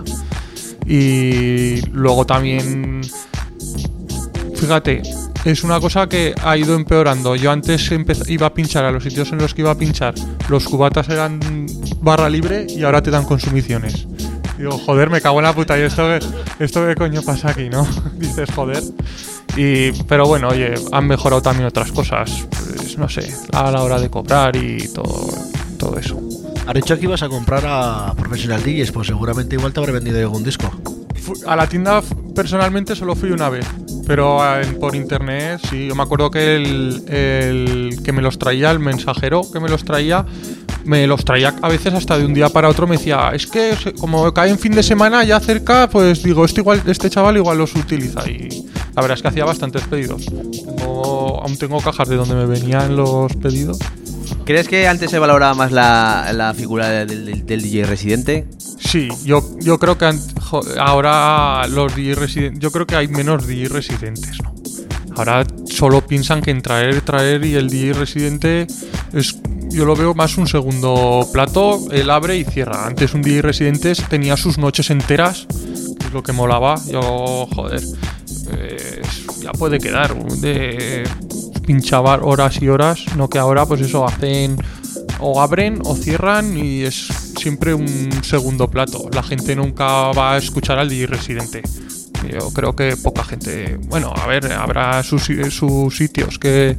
Y 0.87 1.81
luego 1.91 2.25
también, 2.25 3.01
fíjate, 4.67 5.03
es 5.45 5.65
una 5.65 5.81
cosa 5.81 6.09
que 6.09 6.35
ha 6.43 6.57
ido 6.57 6.75
empeorando. 6.77 7.35
Yo 7.35 7.51
antes 7.51 7.91
iba 8.29 8.47
a 8.47 8.55
pinchar 8.55 8.85
a 8.85 8.93
los 8.93 9.03
sitios 9.03 9.33
en 9.33 9.39
los 9.39 9.55
que 9.55 9.63
iba 9.63 9.73
a 9.73 9.75
pinchar, 9.77 10.15
los 10.49 10.65
cubatas 10.65 11.09
eran 11.09 11.67
barra 12.01 12.29
libre 12.31 12.67
y 12.69 12.83
ahora 12.85 13.03
te 13.03 13.11
dan 13.11 13.25
consumiciones. 13.25 14.07
Digo, 14.57 14.79
joder, 14.79 15.11
me 15.11 15.21
cago 15.21 15.39
en 15.41 15.45
la 15.45 15.53
puta. 15.53 15.77
¿Y 15.77 15.83
esto, 15.83 16.03
qué- 16.07 16.65
esto 16.65 16.87
qué 16.87 16.95
coño 16.95 17.23
pasa 17.23 17.51
aquí, 17.51 17.69
no? 17.69 17.85
Dices, 18.19 18.49
joder. 18.55 18.83
Y, 19.57 19.91
pero 20.05 20.27
bueno, 20.27 20.49
oye, 20.49 20.75
han 20.93 21.07
mejorado 21.09 21.43
también 21.43 21.67
otras 21.67 21.91
cosas. 21.91 22.47
Pues, 22.51 22.97
no 22.97 23.09
sé, 23.09 23.35
a 23.53 23.71
la 23.73 23.83
hora 23.83 23.99
de 24.01 24.09
cobrar 24.11 24.55
y 24.55 24.87
todo, 24.95 25.29
todo 25.79 25.99
eso. 25.99 26.21
Has 26.67 26.75
dicho 26.75 26.97
que 26.97 27.05
ibas 27.07 27.23
a 27.25 27.29
comprar 27.29 27.65
a 27.67 28.15
Professional 28.17 28.63
DJs, 28.63 28.93
pues 28.93 29.09
seguramente 29.09 29.57
igual 29.57 29.73
te 29.73 29.81
habré 29.81 29.93
vendido 29.93 30.19
algún 30.21 30.45
disco. 30.45 30.71
A 31.47 31.57
la 31.57 31.67
tienda 31.67 32.01
personalmente 32.35 32.95
solo 32.95 33.15
fui 33.17 33.31
una 33.31 33.49
vez, 33.49 33.67
pero 34.07 34.43
ah, 34.43 34.61
por 34.81 34.95
internet 34.95 35.61
sí. 35.71 35.89
Yo 35.89 35.95
me 35.95 36.03
acuerdo 36.03 36.31
que 36.31 36.57
el, 36.57 38.01
que 38.05 38.13
me 38.13 38.23
los 38.23 38.39
traía, 38.39 38.71
el 38.71 38.79
mensajero 38.79 39.43
que 39.53 39.61
me 39.61 39.69
los 39.69 39.85
traía, 39.85 40.25
me 40.85 41.07
los 41.07 41.25
traía 41.25 41.55
a 41.63 41.69
veces 41.69 41.95
hasta 41.95 42.19
de 42.19 42.25
un 42.25 42.35
día 42.35 42.49
para 42.49 42.69
otro. 42.69 42.87
Me 42.87 42.97
decía, 42.97 43.31
es 43.33 43.47
que 43.47 43.75
como 43.99 44.33
cae 44.35 44.51
en 44.51 44.59
fin 44.59 44.73
de 44.73 44.83
semana 44.83 45.23
ya 45.25 45.39
cerca, 45.41 45.89
pues 45.89 46.23
digo, 46.23 46.45
este, 46.45 46.61
igual, 46.61 46.83
este 46.87 47.09
chaval 47.11 47.37
igual 47.37 47.59
los 47.59 47.75
utiliza. 47.75 48.29
Y 48.29 48.67
la 48.95 49.03
verdad 49.03 49.17
es 49.17 49.23
que 49.23 49.29
hacía 49.29 49.45
bastantes 49.45 49.83
pedidos. 49.85 50.27
Tengo- 50.27 51.41
aún 51.43 51.57
tengo 51.57 51.81
cajas 51.81 52.09
de 52.09 52.17
donde 52.17 52.35
me 52.35 52.47
venían 52.47 52.97
los 52.97 53.35
pedidos. 53.37 53.79
¿Crees 54.45 54.69
que 54.69 54.89
antes 54.89 55.11
se 55.11 55.19
valoraba 55.19 55.55
más 55.55 55.73
la, 55.73 56.33
la 56.33 56.53
figura 56.55 56.89
del, 57.05 57.47
DJ 57.47 57.85
residente? 57.85 58.47
Sí, 58.79 59.09
yo, 59.25 59.43
yo 59.61 59.79
creo 59.79 59.97
que 59.97 60.11
ahora 60.79 61.67
los 61.69 61.95
DJ 61.95 62.15
residentes, 62.17 62.61
yo 62.61 62.71
creo 62.71 62.87
que 62.87 62.97
hay 62.97 63.09
menos 63.09 63.47
DJ 63.47 63.69
residentes, 63.69 64.43
¿no? 64.43 64.53
Ahora 65.17 65.45
solo 65.67 66.07
piensan 66.07 66.41
que 66.41 66.51
en 66.51 66.63
traer, 66.63 67.01
traer 67.03 67.45
y 67.45 67.55
el 67.55 67.69
DJ 67.69 67.93
residente 67.93 68.67
es, 69.13 69.37
yo 69.71 69.85
lo 69.85 69.95
veo 69.95 70.15
más 70.15 70.39
un 70.39 70.47
segundo 70.47 71.29
plato, 71.33 71.81
él 71.91 72.09
abre 72.11 72.39
y 72.39 72.45
cierra. 72.45 72.87
Antes 72.87 73.15
un 73.15 73.23
DJ 73.23 73.43
residente 73.43 73.93
tenía 74.09 74.37
sus 74.37 74.59
noches 74.59 74.91
enteras, 74.91 75.47
que 75.99 76.07
es 76.07 76.13
lo 76.13 76.23
que 76.23 76.33
molaba. 76.33 76.77
Yo, 76.91 77.47
joder, 77.55 77.83
eh, 78.53 79.03
ya 79.41 79.53
puede 79.53 79.79
quedar 79.79 80.15
de 80.41 81.05
pinchar 81.73 82.21
horas 82.23 82.61
y 82.61 82.69
horas, 82.69 83.03
no 83.17 83.31
que 83.31 83.39
ahora 83.39 83.65
pues 83.65 83.81
eso 83.81 84.05
hacen 84.05 84.59
o 85.21 85.41
abren 85.41 85.79
o 85.85 85.97
cierran 85.97 86.55
y 86.55 86.83
es 86.83 87.07
siempre 87.39 87.73
un 87.73 88.11
segundo 88.23 88.69
plato. 88.69 89.09
La 89.11 89.23
gente 89.23 89.57
nunca 89.57 90.13
va 90.13 90.35
a 90.35 90.37
escuchar 90.37 90.79
al 90.79 90.91
DJ 90.91 91.07
residente. 91.07 91.63
Yo 92.31 92.53
creo 92.53 92.77
que 92.77 92.95
poca 92.99 93.25
gente, 93.25 93.79
bueno, 93.89 94.13
a 94.15 94.27
ver, 94.27 94.53
habrá 94.53 95.03
sus, 95.03 95.31
sus 95.51 95.97
sitios 95.97 96.39
que, 96.39 96.77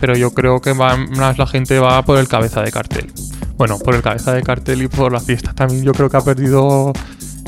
pero 0.00 0.16
yo 0.16 0.34
creo 0.34 0.60
que 0.60 0.74
más 0.74 1.38
la 1.38 1.46
gente 1.46 1.78
va 1.78 2.02
por 2.02 2.18
el 2.18 2.26
cabeza 2.26 2.62
de 2.62 2.72
cartel. 2.72 3.12
Bueno, 3.56 3.78
por 3.78 3.94
el 3.94 4.02
cabeza 4.02 4.32
de 4.32 4.42
cartel 4.42 4.82
y 4.82 4.88
por 4.88 5.12
la 5.12 5.20
fiesta 5.20 5.54
también. 5.54 5.84
Yo 5.84 5.92
creo 5.92 6.10
que 6.10 6.16
ha 6.16 6.22
perdido 6.22 6.92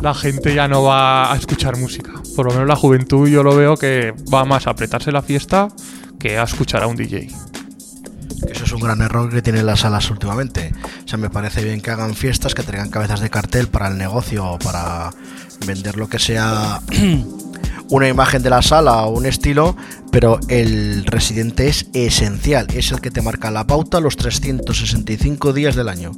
la 0.00 0.14
gente 0.14 0.54
ya 0.54 0.68
no 0.68 0.84
va 0.84 1.32
a 1.32 1.36
escuchar 1.36 1.76
música. 1.76 2.12
Por 2.36 2.46
lo 2.46 2.52
menos 2.52 2.68
la 2.68 2.76
juventud 2.76 3.28
yo 3.28 3.42
lo 3.42 3.56
veo 3.56 3.76
que 3.76 4.14
va 4.32 4.44
más 4.44 4.68
a 4.68 4.70
apretarse 4.70 5.10
la 5.10 5.22
fiesta 5.22 5.68
que 6.24 6.38
a 6.38 6.44
escuchar 6.44 6.82
a 6.82 6.86
un 6.86 6.96
DJ. 6.96 7.28
Eso 8.50 8.64
es 8.64 8.72
un 8.72 8.80
gran 8.80 9.02
error 9.02 9.30
que 9.30 9.42
tienen 9.42 9.66
las 9.66 9.80
salas 9.80 10.10
últimamente. 10.10 10.72
O 11.04 11.06
sea, 11.06 11.18
me 11.18 11.28
parece 11.28 11.62
bien 11.62 11.82
que 11.82 11.90
hagan 11.90 12.14
fiestas, 12.14 12.54
que 12.54 12.62
traigan 12.62 12.88
cabezas 12.88 13.20
de 13.20 13.28
cartel 13.28 13.68
para 13.68 13.88
el 13.88 13.98
negocio 13.98 14.52
o 14.52 14.58
para 14.58 15.10
vender 15.66 15.98
lo 15.98 16.08
que 16.08 16.18
sea 16.18 16.80
una 17.90 18.08
imagen 18.08 18.42
de 18.42 18.48
la 18.48 18.62
sala 18.62 19.02
o 19.02 19.10
un 19.10 19.26
estilo, 19.26 19.76
pero 20.10 20.40
el 20.48 21.04
residente 21.04 21.68
es 21.68 21.88
esencial, 21.92 22.68
es 22.72 22.90
el 22.90 23.02
que 23.02 23.10
te 23.10 23.20
marca 23.20 23.50
la 23.50 23.66
pauta 23.66 24.00
los 24.00 24.16
365 24.16 25.52
días 25.52 25.74
del 25.74 25.90
año. 25.90 26.12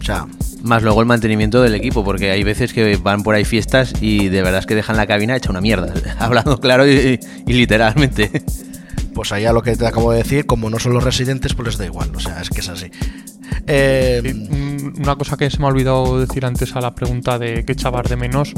O 0.00 0.04
sea, 0.04 0.28
Más 0.62 0.84
luego 0.84 1.00
el 1.00 1.06
mantenimiento 1.06 1.60
del 1.62 1.74
equipo, 1.74 2.04
porque 2.04 2.30
hay 2.30 2.44
veces 2.44 2.72
que 2.72 2.96
van 2.96 3.24
por 3.24 3.34
ahí 3.34 3.44
fiestas 3.44 3.92
y 4.00 4.28
de 4.28 4.40
verdad 4.42 4.60
es 4.60 4.66
que 4.66 4.76
dejan 4.76 4.96
la 4.96 5.08
cabina 5.08 5.34
hecha 5.34 5.50
una 5.50 5.60
mierda. 5.60 5.92
Hablando 6.20 6.60
claro 6.60 6.88
y, 6.88 7.18
y 7.44 7.52
literalmente. 7.52 8.44
Pues 9.14 9.32
allá 9.32 9.52
lo 9.52 9.62
que 9.62 9.76
te 9.76 9.86
acabo 9.86 10.12
de 10.12 10.18
decir, 10.18 10.46
como 10.46 10.70
no 10.70 10.78
son 10.78 10.94
los 10.94 11.04
residentes, 11.04 11.54
pues 11.54 11.68
les 11.68 11.78
da 11.78 11.86
igual. 11.86 12.10
O 12.14 12.20
sea, 12.20 12.40
es 12.40 12.50
que 12.50 12.60
es 12.60 12.68
así. 12.68 12.90
Eh, 13.66 14.34
Una 14.98 15.16
cosa 15.16 15.36
que 15.36 15.50
se 15.50 15.58
me 15.58 15.66
ha 15.66 15.68
olvidado 15.68 16.18
decir 16.18 16.44
antes 16.44 16.74
a 16.74 16.80
la 16.80 16.94
pregunta 16.94 17.38
de 17.38 17.64
qué 17.64 17.72
echar 17.72 18.08
de 18.08 18.16
menos. 18.16 18.52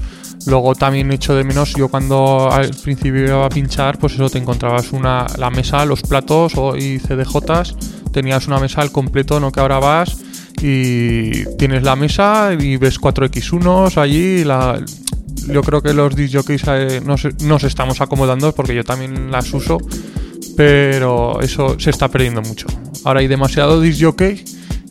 Luego 0.46 0.74
también 0.74 1.11
echo 1.12 1.34
de 1.34 1.44
menos, 1.44 1.74
yo 1.74 1.88
cuando 1.88 2.50
al 2.50 2.70
principio 2.70 3.24
iba 3.24 3.46
a 3.46 3.48
pinchar, 3.48 3.98
pues 3.98 4.14
eso, 4.14 4.28
te 4.30 4.38
encontrabas 4.38 4.92
una, 4.92 5.26
la 5.36 5.50
mesa, 5.50 5.84
los 5.84 6.02
platos 6.02 6.52
y 6.78 6.98
CDJs, 6.98 7.76
tenías 8.12 8.46
una 8.46 8.59
mesa 8.59 8.82
al 8.82 8.92
completo, 8.92 9.40
no 9.40 9.50
que 9.50 9.61
ahora 9.61 9.78
vas 9.78 10.16
y 10.62 11.44
tienes 11.57 11.82
la 11.82 11.96
mesa 11.96 12.52
y 12.59 12.76
ves 12.76 13.00
4X1 13.00 13.96
allí. 13.98 14.44
La, 14.44 14.80
yo 15.48 15.62
creo 15.62 15.82
que 15.82 15.92
los 15.92 16.14
disjockeys 16.14 16.62
eh, 16.68 17.00
nos, 17.05 17.26
nos 17.42 17.64
estamos 17.64 18.00
acomodando 18.00 18.55
porque 18.55 18.74
yo 18.74 18.84
también 18.84 19.30
las 19.30 19.52
uso, 19.52 19.78
pero 20.57 21.40
eso 21.40 21.78
se 21.78 21.90
está 21.90 22.09
perdiendo 22.09 22.42
mucho. 22.42 22.66
Ahora 23.05 23.20
hay 23.20 23.26
demasiado 23.26 23.80
disjockey 23.80 24.45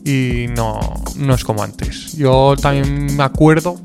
y 0.04 0.46
no, 0.54 0.78
no 1.16 1.34
es 1.34 1.44
como 1.44 1.62
antes. 1.62 2.16
Yo 2.16 2.54
también 2.60 3.16
me 3.16 3.22
acuerdo, 3.22 3.80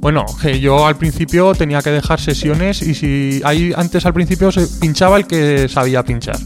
bueno, 0.00 0.24
que 0.40 0.60
yo 0.60 0.86
al 0.86 0.96
principio 0.96 1.54
tenía 1.54 1.80
que 1.80 1.90
dejar 1.90 2.20
sesiones 2.20 2.82
y 2.82 2.94
si 2.94 3.40
hay 3.44 3.72
antes 3.76 4.04
al 4.04 4.12
principio 4.12 4.52
se 4.52 4.66
pinchaba 4.80 5.16
el 5.16 5.26
que 5.26 5.68
sabía 5.68 6.04
pinchar. 6.04 6.38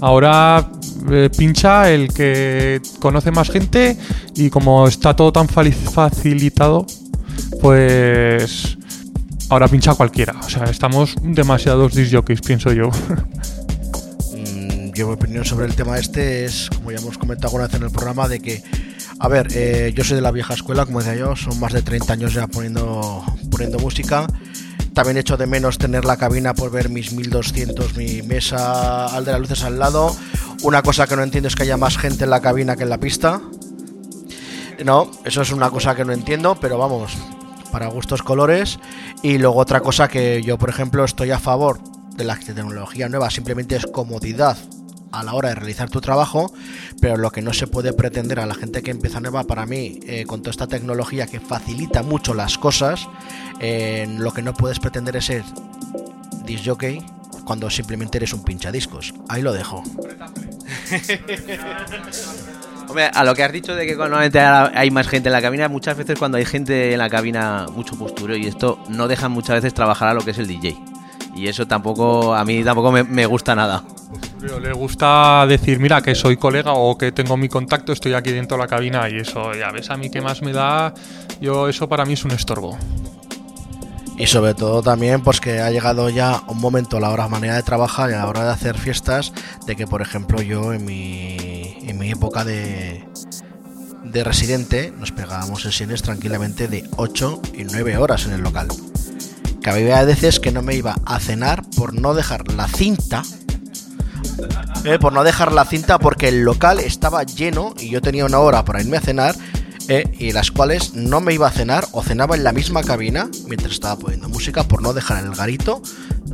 Ahora 0.00 0.70
eh, 1.10 1.30
pincha 1.36 1.90
el 1.90 2.12
que 2.12 2.80
conoce 2.98 3.30
más 3.30 3.50
gente 3.50 3.96
y 4.34 4.50
como 4.50 4.86
está 4.86 5.16
todo 5.16 5.32
tan 5.32 5.48
facilitado, 5.48 6.86
pues 7.60 8.78
ahora 9.48 9.68
pincha 9.68 9.94
cualquiera. 9.94 10.34
O 10.38 10.48
sea, 10.48 10.64
estamos 10.64 11.14
demasiados 11.22 11.94
disjockeys, 11.94 12.40
pienso 12.40 12.72
yo. 12.72 12.90
Mi 15.00 15.04
opinión 15.04 15.46
sobre 15.46 15.64
el 15.64 15.74
tema 15.74 15.98
este 15.98 16.44
es, 16.44 16.68
como 16.68 16.90
ya 16.90 16.98
hemos 16.98 17.16
comentado 17.16 17.48
alguna 17.48 17.68
vez 17.68 17.74
en 17.74 17.84
el 17.84 17.90
programa, 17.90 18.28
de 18.28 18.38
que, 18.38 18.62
a 19.18 19.28
ver, 19.28 19.48
eh, 19.54 19.94
yo 19.96 20.04
soy 20.04 20.16
de 20.16 20.20
la 20.20 20.30
vieja 20.30 20.52
escuela, 20.52 20.84
como 20.84 20.98
decía 20.98 21.14
yo, 21.14 21.34
son 21.36 21.58
más 21.58 21.72
de 21.72 21.80
30 21.80 22.12
años 22.12 22.34
ya 22.34 22.46
poniendo, 22.48 23.24
poniendo 23.50 23.78
música. 23.78 24.26
También 24.92 25.16
echo 25.16 25.38
de 25.38 25.46
menos 25.46 25.78
tener 25.78 26.04
la 26.04 26.18
cabina 26.18 26.52
por 26.52 26.70
ver 26.70 26.90
mis 26.90 27.14
1200, 27.14 27.96
mi 27.96 28.20
mesa 28.20 29.06
al 29.06 29.24
de 29.24 29.32
las 29.32 29.40
luces 29.40 29.64
al 29.64 29.78
lado. 29.78 30.14
Una 30.64 30.82
cosa 30.82 31.06
que 31.06 31.16
no 31.16 31.22
entiendo 31.22 31.48
es 31.48 31.56
que 31.56 31.62
haya 31.62 31.78
más 31.78 31.96
gente 31.96 32.24
en 32.24 32.30
la 32.30 32.42
cabina 32.42 32.76
que 32.76 32.82
en 32.82 32.90
la 32.90 32.98
pista. 32.98 33.40
No, 34.84 35.10
eso 35.24 35.40
es 35.40 35.50
una 35.50 35.70
cosa 35.70 35.94
que 35.94 36.04
no 36.04 36.12
entiendo, 36.12 36.58
pero 36.60 36.76
vamos, 36.76 37.16
para 37.72 37.86
gustos 37.86 38.22
colores. 38.22 38.78
Y 39.22 39.38
luego 39.38 39.60
otra 39.60 39.80
cosa 39.80 40.08
que 40.08 40.42
yo, 40.42 40.58
por 40.58 40.68
ejemplo, 40.68 41.06
estoy 41.06 41.30
a 41.30 41.38
favor 41.38 41.80
de 42.16 42.24
la 42.24 42.36
tecnología 42.36 43.08
nueva, 43.08 43.30
simplemente 43.30 43.76
es 43.76 43.86
comodidad 43.86 44.58
a 45.12 45.22
la 45.22 45.34
hora 45.34 45.50
de 45.50 45.56
realizar 45.56 45.90
tu 45.90 46.00
trabajo, 46.00 46.52
pero 47.00 47.16
lo 47.16 47.30
que 47.30 47.42
no 47.42 47.52
se 47.52 47.66
puede 47.66 47.92
pretender 47.92 48.40
a 48.40 48.46
la 48.46 48.54
gente 48.54 48.82
que 48.82 48.90
empieza 48.90 49.20
nueva, 49.20 49.44
para 49.44 49.66
mí, 49.66 50.00
eh, 50.06 50.24
con 50.26 50.40
toda 50.40 50.50
esta 50.50 50.66
tecnología 50.66 51.26
que 51.26 51.40
facilita 51.40 52.02
mucho 52.02 52.34
las 52.34 52.58
cosas, 52.58 53.08
eh, 53.60 54.06
lo 54.18 54.32
que 54.32 54.42
no 54.42 54.54
puedes 54.54 54.80
pretender 54.80 55.16
es 55.16 55.26
ser 55.26 55.44
disjockey 56.44 57.04
cuando 57.44 57.68
simplemente 57.70 58.18
eres 58.18 58.32
un 58.32 58.44
pinchadiscos. 58.44 59.14
Ahí 59.28 59.42
lo 59.42 59.52
dejo. 59.52 59.82
Hombre, 62.88 63.10
a 63.12 63.24
lo 63.24 63.34
que 63.34 63.44
has 63.44 63.52
dicho 63.52 63.74
de 63.76 63.86
que 63.86 63.94
normalmente 63.94 64.40
hay 64.40 64.90
más 64.90 65.06
gente 65.06 65.28
en 65.28 65.32
la 65.32 65.40
cabina, 65.40 65.68
muchas 65.68 65.96
veces 65.96 66.18
cuando 66.18 66.38
hay 66.38 66.44
gente 66.44 66.92
en 66.92 66.98
la 66.98 67.08
cabina, 67.08 67.66
mucho 67.72 67.96
postureo 67.96 68.36
y 68.36 68.46
esto 68.46 68.82
no 68.88 69.06
dejan 69.06 69.30
muchas 69.30 69.56
veces 69.56 69.74
trabajar 69.74 70.08
a 70.08 70.14
lo 70.14 70.22
que 70.22 70.32
es 70.32 70.38
el 70.38 70.48
DJ. 70.48 70.76
Y 71.36 71.46
eso 71.46 71.68
tampoco, 71.68 72.34
a 72.34 72.44
mí 72.44 72.64
tampoco 72.64 72.90
me 72.90 73.26
gusta 73.26 73.54
nada. 73.54 73.84
Le 74.42 74.72
gusta 74.72 75.46
decir, 75.46 75.78
mira, 75.78 76.00
que 76.00 76.14
soy 76.14 76.36
colega 76.36 76.72
o 76.72 76.96
que 76.96 77.12
tengo 77.12 77.36
mi 77.36 77.48
contacto, 77.48 77.92
estoy 77.92 78.14
aquí 78.14 78.30
dentro 78.30 78.56
de 78.56 78.62
la 78.62 78.68
cabina 78.68 79.08
y 79.08 79.18
eso, 79.18 79.52
ya 79.54 79.70
ves, 79.70 79.90
a 79.90 79.96
mí 79.96 80.10
qué 80.10 80.20
más 80.20 80.40
me 80.42 80.52
da, 80.52 80.94
yo 81.40 81.68
eso 81.68 81.88
para 81.88 82.04
mí 82.04 82.14
es 82.14 82.24
un 82.24 82.30
estorbo. 82.30 82.78
Y 84.18 84.26
sobre 84.26 84.54
todo 84.54 84.82
también 84.82 85.22
pues 85.22 85.40
que 85.40 85.60
ha 85.60 85.70
llegado 85.70 86.10
ya 86.10 86.42
un 86.48 86.58
momento 86.58 86.96
a 86.96 87.00
la 87.00 87.10
hora 87.10 87.28
manera 87.28 87.56
de 87.56 87.62
trabajar 87.62 88.10
y 88.10 88.14
a 88.14 88.18
la 88.18 88.28
hora 88.28 88.44
de 88.44 88.50
hacer 88.50 88.76
fiestas 88.76 89.32
de 89.66 89.76
que 89.76 89.86
por 89.86 90.02
ejemplo 90.02 90.42
yo 90.42 90.72
en 90.72 90.84
mi, 90.84 91.36
en 91.86 91.98
mi 91.98 92.10
época 92.10 92.44
de 92.44 93.04
de 94.04 94.24
residente 94.24 94.92
nos 94.98 95.12
pegábamos 95.12 95.62
sesiones 95.62 96.02
tranquilamente 96.02 96.68
de 96.68 96.84
8 96.96 97.42
y 97.54 97.64
9 97.64 97.96
horas 97.98 98.26
en 98.26 98.32
el 98.32 98.40
local. 98.40 98.68
Que 99.62 99.70
había 99.70 100.02
veces 100.04 100.40
que 100.40 100.52
no 100.52 100.62
me 100.62 100.74
iba 100.74 100.96
a 101.04 101.20
cenar 101.20 101.62
por 101.76 101.94
no 101.94 102.14
dejar 102.14 102.50
la 102.52 102.66
cinta. 102.66 103.22
Eh, 104.84 104.98
por 104.98 105.12
no 105.12 105.24
dejar 105.24 105.52
la 105.52 105.64
cinta 105.64 105.98
porque 105.98 106.28
el 106.28 106.42
local 106.42 106.80
estaba 106.80 107.22
lleno 107.22 107.74
y 107.78 107.90
yo 107.90 108.00
tenía 108.00 108.24
una 108.24 108.38
hora 108.38 108.64
para 108.64 108.80
irme 108.80 108.96
a 108.96 109.00
cenar 109.00 109.34
eh, 109.88 110.04
y 110.18 110.32
las 110.32 110.50
cuales 110.50 110.94
no 110.94 111.20
me 111.20 111.34
iba 111.34 111.48
a 111.48 111.50
cenar 111.50 111.86
o 111.92 112.02
cenaba 112.02 112.36
en 112.36 112.44
la 112.44 112.52
misma 112.52 112.82
cabina 112.82 113.28
mientras 113.46 113.72
estaba 113.72 113.96
poniendo 113.96 114.28
música 114.28 114.64
por 114.64 114.82
no 114.82 114.92
dejar 114.92 115.24
el 115.24 115.32
garito 115.32 115.82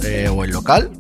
eh, 0.02 0.28
o 0.28 0.44
el 0.44 0.50
local 0.50 0.90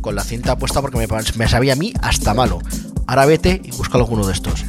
con 0.00 0.14
la 0.14 0.22
cinta 0.22 0.56
puesta 0.56 0.80
porque 0.80 0.98
me, 0.98 1.06
me 1.36 1.48
sabía 1.48 1.72
a 1.72 1.76
mí 1.76 1.92
hasta 2.02 2.34
malo. 2.34 2.58
Ahora 3.06 3.26
vete 3.26 3.60
y 3.64 3.70
busca 3.72 3.98
alguno 3.98 4.26
de 4.26 4.32
estos. 4.32 4.64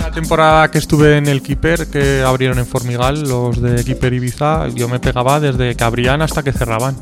La 0.00 0.10
temporada 0.12 0.70
que 0.70 0.78
estuve 0.78 1.16
en 1.16 1.26
el 1.26 1.42
Keeper, 1.42 1.88
que 1.88 2.22
abrieron 2.22 2.58
en 2.58 2.66
Formigal, 2.66 3.22
los 3.22 3.60
de 3.60 3.84
Keeper 3.84 4.12
Ibiza, 4.12 4.68
yo 4.68 4.88
me 4.88 4.98
pegaba 4.98 5.40
desde 5.40 5.74
que 5.74 5.84
abrían 5.84 6.22
hasta 6.22 6.42
que 6.42 6.52
cerraban. 6.52 6.96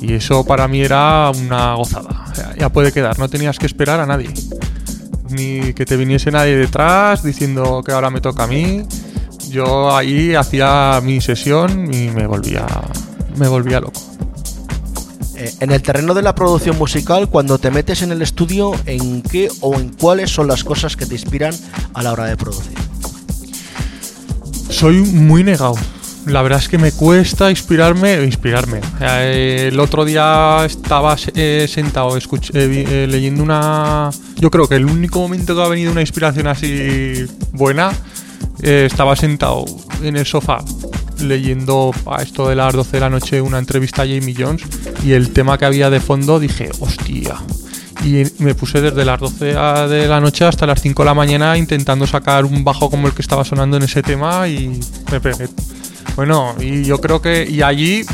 Y 0.00 0.14
eso 0.14 0.44
para 0.44 0.68
mí 0.68 0.80
era 0.80 1.30
una 1.30 1.74
gozada. 1.74 2.24
Ya 2.58 2.68
puede 2.68 2.92
quedar, 2.92 3.18
no 3.18 3.28
tenías 3.28 3.58
que 3.58 3.66
esperar 3.66 4.00
a 4.00 4.06
nadie. 4.06 4.30
Ni 5.30 5.72
que 5.72 5.84
te 5.84 5.96
viniese 5.96 6.30
nadie 6.30 6.56
detrás 6.56 7.22
diciendo 7.22 7.82
que 7.84 7.92
ahora 7.92 8.10
me 8.10 8.20
toca 8.20 8.44
a 8.44 8.46
mí. 8.46 8.86
Yo 9.48 9.94
ahí 9.94 10.34
hacía 10.34 11.00
mi 11.02 11.20
sesión 11.20 11.92
y 11.92 12.10
me 12.10 12.26
volvía, 12.26 12.66
me 13.36 13.48
volvía 13.48 13.80
loco. 13.80 14.00
Eh, 15.36 15.52
en 15.60 15.72
el 15.72 15.82
terreno 15.82 16.14
de 16.14 16.22
la 16.22 16.34
producción 16.34 16.78
musical, 16.78 17.28
cuando 17.28 17.58
te 17.58 17.70
metes 17.70 18.02
en 18.02 18.12
el 18.12 18.22
estudio, 18.22 18.72
¿en 18.86 19.22
qué 19.22 19.48
o 19.60 19.74
en 19.74 19.90
cuáles 19.90 20.30
son 20.30 20.46
las 20.46 20.62
cosas 20.62 20.96
que 20.96 21.06
te 21.06 21.14
inspiran 21.14 21.54
a 21.92 22.02
la 22.02 22.12
hora 22.12 22.26
de 22.26 22.36
producir? 22.36 22.78
Soy 24.70 24.98
muy 24.98 25.42
negado. 25.42 25.74
La 26.26 26.40
verdad 26.42 26.58
es 26.58 26.68
que 26.68 26.78
me 26.78 26.90
cuesta 26.92 27.50
inspirarme. 27.50 28.22
Inspirarme. 28.24 28.80
El 29.00 29.78
otro 29.78 30.04
día 30.04 30.64
estaba 30.64 31.16
eh, 31.34 31.66
sentado 31.68 32.16
eh, 32.16 32.20
eh, 32.54 33.06
leyendo 33.08 33.42
una. 33.42 34.10
Yo 34.36 34.50
creo 34.50 34.66
que 34.66 34.76
el 34.76 34.86
único 34.86 35.20
momento 35.20 35.54
que 35.54 35.62
ha 35.62 35.68
venido 35.68 35.92
una 35.92 36.00
inspiración 36.00 36.46
así 36.46 37.26
buena. 37.52 37.92
eh, 38.62 38.86
estaba 38.90 39.16
sentado 39.16 39.64
en 40.02 40.16
el 40.16 40.24
sofá 40.26 40.64
leyendo 41.20 41.92
a 42.06 42.22
esto 42.22 42.48
de 42.48 42.56
las 42.56 42.72
12 42.74 42.90
de 42.92 43.00
la 43.00 43.10
noche 43.10 43.40
una 43.40 43.58
entrevista 43.58 44.02
a 44.02 44.06
Jamie 44.06 44.34
Jones 44.36 44.62
y 45.04 45.12
el 45.12 45.30
tema 45.32 45.56
que 45.58 45.64
había 45.64 45.88
de 45.90 46.00
fondo 46.00 46.40
dije, 46.40 46.70
hostia. 46.80 47.36
Y 48.04 48.24
me 48.38 48.54
puse 48.54 48.80
desde 48.80 49.04
las 49.04 49.20
12 49.20 49.44
de 49.44 50.06
la 50.08 50.20
noche 50.20 50.44
hasta 50.44 50.66
las 50.66 50.80
5 50.82 51.02
de 51.02 51.06
la 51.06 51.14
mañana 51.14 51.56
intentando 51.56 52.06
sacar 52.06 52.44
un 52.44 52.64
bajo 52.64 52.90
como 52.90 53.06
el 53.06 53.14
que 53.14 53.22
estaba 53.22 53.44
sonando 53.44 53.76
en 53.76 53.84
ese 53.84 54.02
tema 54.02 54.46
y 54.48 54.80
me 55.10 55.20
pegué. 55.20 55.48
Bueno, 56.16 56.54
y 56.60 56.84
yo 56.84 57.00
creo 57.00 57.20
que. 57.20 57.46
Y 57.48 57.62
allí 57.62 58.04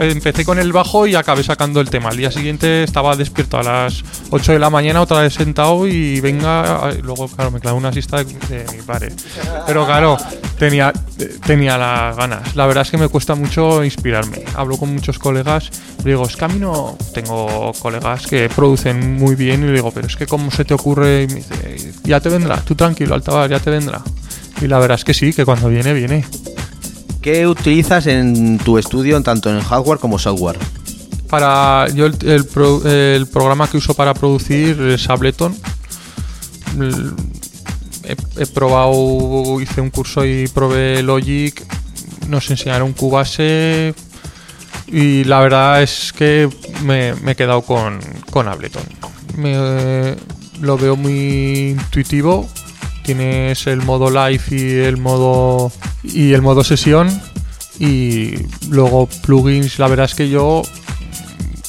empecé 0.00 0.44
con 0.44 0.58
el 0.58 0.72
bajo 0.72 1.06
y 1.06 1.14
acabé 1.14 1.42
sacando 1.42 1.80
el 1.80 1.90
tema. 1.90 2.10
Al 2.10 2.16
día 2.16 2.30
siguiente 2.30 2.82
estaba 2.82 3.16
despierto 3.16 3.58
a 3.58 3.62
las 3.62 4.02
8 4.30 4.52
de 4.52 4.58
la 4.58 4.70
mañana, 4.70 5.00
otra 5.00 5.20
vez 5.20 5.34
sentado 5.34 5.86
y 5.86 6.20
venga. 6.20 6.90
Luego, 7.02 7.28
claro, 7.28 7.50
me 7.50 7.60
clavé 7.60 7.78
una 7.78 7.92
siesta 7.92 8.24
de, 8.24 8.66
mi 8.72 8.82
padre. 8.84 9.12
Pero 9.66 9.86
claro, 9.86 10.16
tenía, 10.58 10.92
tenía 11.46 11.78
las 11.78 12.16
ganas. 12.16 12.56
La 12.56 12.66
verdad 12.66 12.82
es 12.82 12.90
que 12.90 12.98
me 12.98 13.08
cuesta 13.08 13.34
mucho 13.34 13.84
inspirarme. 13.84 14.44
Hablo 14.56 14.76
con 14.76 14.92
muchos 14.92 15.18
colegas 15.18 15.70
digo, 16.04 16.26
es 16.26 16.36
que 16.36 16.44
a 16.44 16.48
mí 16.48 16.58
no. 16.58 16.96
Tengo 17.12 17.72
colegas 17.78 18.26
que 18.26 18.48
producen 18.48 19.14
muy 19.16 19.34
bien 19.34 19.68
y 19.68 19.72
digo, 19.72 19.90
pero 19.90 20.06
es 20.06 20.16
que, 20.16 20.26
¿cómo 20.26 20.50
se 20.50 20.64
te 20.64 20.74
ocurre? 20.74 21.24
Y 21.24 21.26
me 21.28 21.34
dice, 21.36 21.92
ya 22.04 22.20
te 22.20 22.28
vendrá, 22.28 22.60
tú 22.60 22.74
tranquilo, 22.74 23.14
Altabar, 23.14 23.48
ya 23.50 23.60
te 23.60 23.70
vendrá. 23.70 24.02
Y 24.60 24.66
la 24.66 24.78
verdad 24.78 24.96
es 24.96 25.04
que 25.04 25.14
sí, 25.14 25.32
que 25.32 25.44
cuando 25.44 25.68
viene, 25.68 25.92
viene. 25.92 26.24
¿Qué 27.30 27.46
utilizas 27.46 28.06
en 28.06 28.56
tu 28.56 28.78
estudio, 28.78 29.20
tanto 29.22 29.50
en 29.50 29.60
hardware 29.60 29.98
como 29.98 30.18
software? 30.18 30.56
Para 31.28 31.86
yo 31.94 32.06
el, 32.06 32.46
pro- 32.46 32.82
el 32.88 33.26
programa 33.26 33.68
que 33.68 33.76
uso 33.76 33.92
para 33.92 34.14
producir 34.14 34.80
es 34.80 35.10
Ableton. 35.10 35.54
He 38.38 38.46
probado, 38.46 39.60
hice 39.60 39.82
un 39.82 39.90
curso 39.90 40.24
y 40.24 40.48
probé 40.48 41.02
Logic. 41.02 41.62
Nos 42.28 42.50
enseñaron 42.50 42.94
Cubase 42.94 43.94
y 44.86 45.24
la 45.24 45.40
verdad 45.40 45.82
es 45.82 46.14
que 46.14 46.48
me, 46.82 47.12
me 47.16 47.32
he 47.32 47.36
quedado 47.36 47.60
con, 47.60 48.00
con 48.30 48.48
Ableton. 48.48 48.84
Me- 49.36 50.16
lo 50.62 50.78
veo 50.78 50.96
muy 50.96 51.76
intuitivo. 51.78 52.48
Tienes 53.08 53.66
el 53.66 53.80
modo 53.80 54.10
live 54.10 54.42
y 54.50 54.84
el 54.84 54.98
modo 54.98 55.72
y 56.02 56.34
el 56.34 56.42
modo 56.42 56.62
sesión 56.62 57.08
y 57.78 58.34
luego 58.68 59.08
plugins. 59.22 59.78
La 59.78 59.88
verdad 59.88 60.04
es 60.04 60.14
que 60.14 60.28
yo 60.28 60.60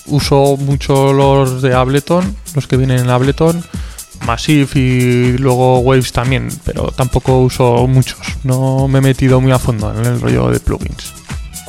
uso 0.07 0.57
mucho 0.57 1.13
los 1.13 1.61
de 1.61 1.73
Ableton, 1.73 2.35
los 2.55 2.67
que 2.67 2.75
vienen 2.75 2.99
en 2.99 3.09
Ableton, 3.09 3.63
Massive 4.27 4.67
y 4.75 5.37
luego 5.37 5.79
Waves 5.79 6.11
también, 6.11 6.49
pero 6.65 6.91
tampoco 6.91 7.39
uso 7.39 7.87
muchos. 7.87 8.19
No 8.43 8.89
me 8.89 8.99
he 8.99 9.01
metido 9.01 9.39
muy 9.39 9.53
a 9.53 9.59
fondo 9.59 9.97
en 9.97 10.05
el 10.05 10.19
rollo 10.19 10.49
de 10.49 10.59
plugins. 10.59 11.18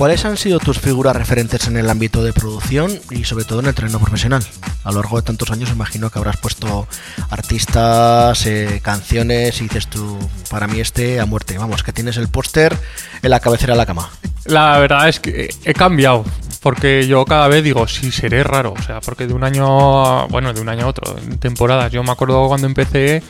¿Cuáles 0.01 0.25
han 0.25 0.39
sido 0.39 0.59
tus 0.61 0.79
figuras 0.79 1.15
referentes 1.15 1.67
en 1.67 1.77
el 1.77 1.91
ámbito 1.91 2.25
de 2.25 2.33
producción 2.33 2.91
y 3.11 3.25
sobre 3.25 3.45
todo 3.45 3.61
en 3.61 3.67
el 3.67 3.75
terreno 3.75 3.99
profesional? 3.99 4.43
A 4.83 4.93
lo 4.93 5.03
largo 5.03 5.19
de 5.19 5.27
tantos 5.27 5.51
años 5.51 5.69
imagino 5.69 6.09
que 6.09 6.19
habrás 6.19 6.39
puesto 6.39 6.89
artistas, 7.29 8.47
eh, 8.47 8.81
canciones 8.83 9.61
y 9.61 9.65
dices 9.65 9.89
tú, 9.89 10.19
para 10.49 10.67
mí 10.69 10.81
este 10.81 11.21
a 11.21 11.27
muerte. 11.27 11.59
Vamos, 11.59 11.83
que 11.83 11.93
tienes 11.93 12.17
el 12.17 12.29
póster 12.29 12.75
en 13.21 13.29
la 13.29 13.41
cabecera 13.41 13.75
de 13.75 13.77
la 13.77 13.85
cama. 13.85 14.09
La 14.47 14.79
verdad 14.79 15.07
es 15.07 15.21
que 15.21 15.55
he 15.67 15.75
cambiado, 15.75 16.25
porque 16.63 17.07
yo 17.07 17.27
cada 17.27 17.49
vez 17.49 17.63
digo, 17.63 17.87
sí, 17.87 18.11
seré 18.11 18.43
raro, 18.43 18.73
o 18.73 18.83
sea, 18.83 19.03
porque 19.03 19.27
de 19.27 19.35
un 19.35 19.45
año, 19.45 20.27
bueno, 20.29 20.55
de 20.55 20.63
un 20.63 20.71
año 20.71 20.87
a 20.87 20.89
otro, 20.89 21.19
en 21.19 21.37
temporadas, 21.37 21.93
yo 21.93 22.03
me 22.03 22.13
acuerdo 22.13 22.49
cuando 22.49 22.67
empecé 22.67 23.23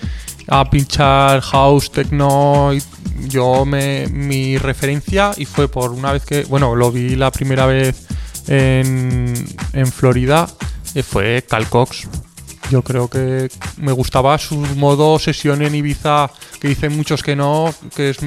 a 0.51 0.69
pinchar 0.69 1.41
house, 1.41 1.91
techno, 1.91 2.75
y 2.75 2.83
yo 3.29 3.65
me, 3.65 4.09
mi 4.09 4.59
referencia, 4.59 5.33
y 5.37 5.45
fue 5.45 5.69
por 5.69 5.93
una 5.93 6.13
vez 6.13 6.25
que, 6.25 6.45
bueno, 6.45 6.75
lo 6.75 6.91
vi 6.91 7.17
la 7.17 7.31
primera 7.31 7.67
vez 7.67 8.07
en, 8.49 9.33
en 9.73 9.87
Florida, 9.93 10.49
eh, 10.95 11.03
fue 11.03 11.45
Cal 11.49 11.69
Cox. 11.69 12.09
Yo 12.71 12.83
creo 12.83 13.09
que 13.09 13.49
me 13.79 13.93
gustaba 13.93 14.37
su 14.39 14.57
modo 14.57 15.19
sesión 15.19 15.63
en 15.63 15.75
Ibiza, 15.75 16.31
que 16.61 16.69
dicen 16.69 16.97
muchos 16.97 17.23
que 17.23 17.35
no, 17.35 17.73
que 17.95 18.11
es 18.11 18.19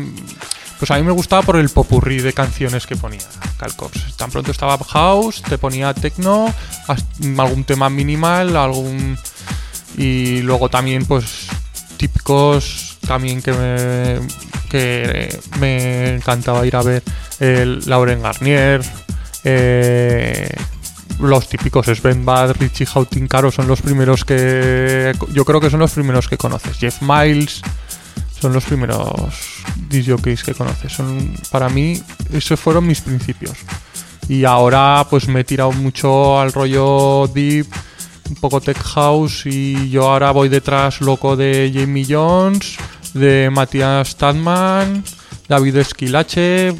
pues 0.79 0.91
a 0.91 0.97
mí 0.97 1.03
me 1.03 1.13
gustaba 1.13 1.43
por 1.43 1.55
el 1.55 1.69
popurrí 1.69 2.19
de 2.19 2.33
canciones 2.33 2.85
que 2.85 2.97
ponía 2.97 3.21
Cal 3.57 3.73
Cox. 3.73 4.17
Tan 4.17 4.29
pronto 4.31 4.51
estaba 4.51 4.77
house, 4.77 5.41
te 5.41 5.57
ponía 5.57 5.93
techno, 5.93 6.53
algún 7.37 7.63
tema 7.63 7.89
minimal, 7.89 8.57
algún 8.57 9.17
y 9.97 10.41
luego 10.41 10.67
también 10.69 11.05
pues 11.05 11.47
típicos 11.97 12.97
también 13.07 13.41
que 13.41 13.51
me 13.51 14.19
que 14.69 15.39
me 15.59 16.15
encantaba 16.15 16.65
ir 16.65 16.75
a 16.75 16.81
ver 16.81 17.03
el 17.39 17.81
Lauren 17.85 18.21
Garnier, 18.21 18.81
eh, 19.43 20.49
los 21.19 21.47
típicos 21.47 21.85
Sven 21.85 22.25
Bad, 22.25 22.55
Richie 22.59 22.85
Houghton 22.85 23.27
Caro 23.27 23.51
son 23.51 23.67
los 23.67 23.81
primeros 23.81 24.25
que 24.25 25.13
yo 25.31 25.45
creo 25.45 25.61
que 25.61 25.69
son 25.69 25.79
los 25.79 25.91
primeros 25.91 26.27
que 26.27 26.37
conoces. 26.37 26.77
Jeff 26.77 27.01
Miles 27.01 27.61
son 28.39 28.53
los 28.53 28.65
primeros 28.65 29.33
jockeys 30.05 30.43
que 30.43 30.53
conoces. 30.53 30.91
Son 30.91 31.33
para 31.51 31.69
mí 31.69 32.01
esos 32.31 32.59
fueron 32.59 32.87
mis 32.87 33.01
principios. 33.01 33.57
Y 34.27 34.45
ahora 34.45 35.05
pues 35.09 35.27
me 35.27 35.41
he 35.41 35.43
tirado 35.43 35.71
mucho 35.71 36.39
al 36.39 36.51
rollo 36.51 37.27
deep, 37.33 37.67
un 38.29 38.35
poco 38.35 38.61
tech 38.61 38.77
house 38.77 39.45
y 39.45 39.89
yo 39.89 40.09
ahora 40.09 40.31
voy 40.31 40.49
detrás 40.49 41.01
loco 41.01 41.35
de 41.35 41.71
Jamie 41.73 42.05
Jones, 42.07 42.77
de 43.13 43.49
Matías 43.51 44.09
Stadman, 44.09 45.03
David 45.47 45.77
Esquilache, 45.77 46.73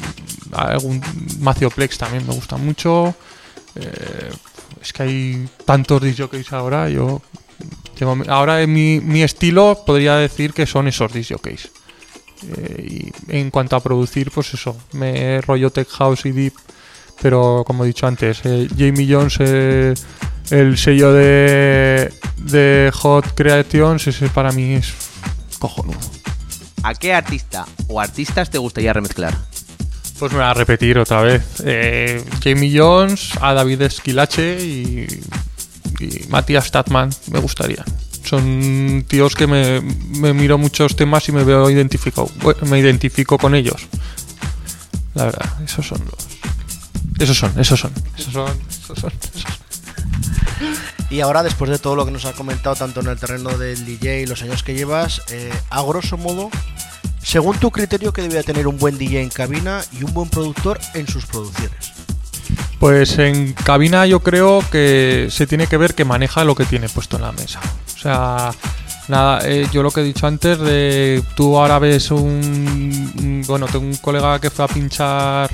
algún 0.52 1.02
Macioplex 1.40 1.98
también 1.98 2.26
me 2.26 2.34
gusta 2.34 2.56
mucho. 2.56 3.14
Eh, 3.76 4.30
es 4.80 4.92
que 4.92 5.02
hay 5.02 5.48
tantos 5.64 6.02
disc 6.02 6.20
jockeys 6.20 6.52
ahora, 6.52 6.88
yo 6.88 7.22
ahora 8.28 8.62
en 8.62 8.72
mi, 8.72 9.22
estilo 9.22 9.82
podría 9.86 10.16
decir 10.16 10.52
que 10.52 10.66
son 10.66 10.88
esos 10.88 11.12
disc 11.12 11.32
jockeys. 11.32 11.70
Eh, 12.56 13.10
y 13.28 13.36
en 13.36 13.50
cuanto 13.50 13.76
a 13.76 13.80
producir, 13.80 14.30
pues 14.30 14.52
eso, 14.54 14.76
me 14.92 15.40
rollo 15.40 15.70
tech 15.70 15.88
house 15.88 16.26
y 16.26 16.32
deep, 16.32 16.54
pero 17.20 17.64
como 17.66 17.84
he 17.84 17.88
dicho 17.88 18.06
antes, 18.06 18.40
eh, 18.44 18.68
Jamie 18.76 19.06
Jones, 19.08 19.36
eh, 19.40 19.94
el 20.50 20.76
sello 20.76 21.12
de, 21.12 22.12
de 22.38 22.90
Hot 22.94 23.34
Creations, 23.34 24.06
ese 24.06 24.28
para 24.28 24.52
mí 24.52 24.74
es 24.74 24.92
cojonudo. 25.58 25.98
¿A 26.82 26.94
qué 26.94 27.14
artista 27.14 27.64
o 27.88 28.00
artistas 28.00 28.50
te 28.50 28.58
gustaría 28.58 28.92
remezclar? 28.92 29.34
Pues 30.18 30.32
me 30.32 30.38
voy 30.38 30.46
a 30.46 30.54
repetir 30.54 30.98
otra 30.98 31.22
vez. 31.22 31.42
Eh, 31.64 32.22
Jamie 32.42 32.72
Jones, 32.78 33.30
a 33.40 33.54
David 33.54 33.82
Esquilache 33.82 34.62
y, 34.64 35.06
y 36.00 36.28
Matías 36.28 36.66
Statman 36.66 37.10
me 37.32 37.40
gustaría. 37.40 37.84
son 38.24 39.04
tíos 39.08 39.34
que 39.34 39.46
me, 39.46 39.80
me 39.80 40.32
miro 40.32 40.56
muchos 40.58 40.94
temas 40.96 41.28
y 41.28 41.32
me 41.32 41.44
veo 41.44 41.68
identificado, 41.70 42.28
me 42.68 42.78
identifico 42.78 43.38
con 43.38 43.54
ellos. 43.54 43.86
La 45.14 45.24
verdad, 45.26 45.62
esos 45.64 45.86
son 45.86 46.00
los. 46.04 46.33
Esos 47.18 47.36
son, 47.38 47.52
esos 47.58 47.78
son, 47.80 47.92
esos 48.18 48.32
son, 48.32 48.48
esos 48.68 48.98
son. 48.98 49.12
esos 49.34 49.42
son. 49.42 49.52
Y 51.10 51.20
ahora, 51.20 51.42
después 51.42 51.70
de 51.70 51.78
todo 51.78 51.94
lo 51.96 52.04
que 52.04 52.10
nos 52.10 52.24
ha 52.24 52.32
comentado, 52.32 52.74
tanto 52.74 53.00
en 53.00 53.06
el 53.08 53.18
terreno 53.18 53.50
del 53.56 53.84
DJ 53.84 54.22
y 54.22 54.26
los 54.26 54.42
años 54.42 54.62
que 54.62 54.74
llevas, 54.74 55.22
eh, 55.30 55.52
a 55.70 55.82
grosso 55.82 56.16
modo, 56.16 56.50
según 57.22 57.56
tu 57.58 57.70
criterio, 57.70 58.12
¿qué 58.12 58.22
debe 58.22 58.42
tener 58.42 58.66
un 58.66 58.78
buen 58.78 58.98
DJ 58.98 59.22
en 59.22 59.28
cabina 59.30 59.82
y 59.92 60.02
un 60.04 60.12
buen 60.12 60.28
productor 60.28 60.78
en 60.94 61.06
sus 61.06 61.26
producciones? 61.26 61.92
Pues 62.80 63.18
en 63.18 63.52
cabina 63.52 64.06
yo 64.06 64.20
creo 64.20 64.62
que 64.70 65.28
se 65.30 65.46
tiene 65.46 65.66
que 65.66 65.76
ver 65.76 65.94
que 65.94 66.04
maneja 66.04 66.44
lo 66.44 66.54
que 66.54 66.64
tiene 66.64 66.88
puesto 66.88 67.16
en 67.16 67.22
la 67.22 67.32
mesa. 67.32 67.60
O 67.96 67.98
sea, 67.98 68.50
nada, 69.08 69.40
eh, 69.44 69.66
yo 69.72 69.82
lo 69.82 69.90
que 69.90 70.00
he 70.00 70.04
dicho 70.04 70.26
antes 70.26 70.58
de 70.58 71.22
tú 71.36 71.56
ahora 71.58 71.78
ves 71.78 72.10
un, 72.10 72.20
un- 73.18 73.44
bueno, 73.46 73.66
tengo 73.66 73.86
un 73.86 73.96
colega 73.96 74.38
que 74.40 74.50
fue 74.50 74.64
a 74.64 74.68
pinchar, 74.68 75.50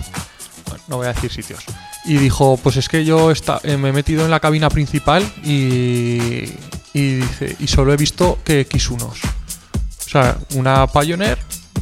no 0.91 0.97
voy 0.97 1.07
a 1.07 1.13
decir 1.13 1.33
sitios, 1.33 1.65
y 2.05 2.17
dijo, 2.17 2.59
pues 2.63 2.77
es 2.77 2.89
que 2.89 3.05
yo 3.05 3.31
eh, 3.31 3.77
me 3.77 3.91
he 3.91 3.93
metido 3.93 4.25
en 4.25 4.31
la 4.31 4.41
cabina 4.41 4.69
principal 4.69 5.25
y, 5.45 6.47
dice, 6.93 7.57
y 7.59 7.67
solo 7.69 7.95
he 7.95 7.97
visto 7.97 8.39
que 8.45 8.69
X1s. 8.69 9.01
O 9.03 10.09
sea, 10.11 10.37
una 10.57 10.89
Pioneer 10.89 11.39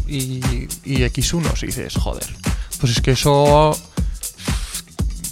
y, 0.06 0.40
y 0.84 0.96
X1s. 0.98 1.62
Y 1.62 1.66
dices, 1.66 1.94
joder, 1.96 2.26
pues 2.78 2.92
es 2.92 3.00
que 3.00 3.12
eso 3.12 3.74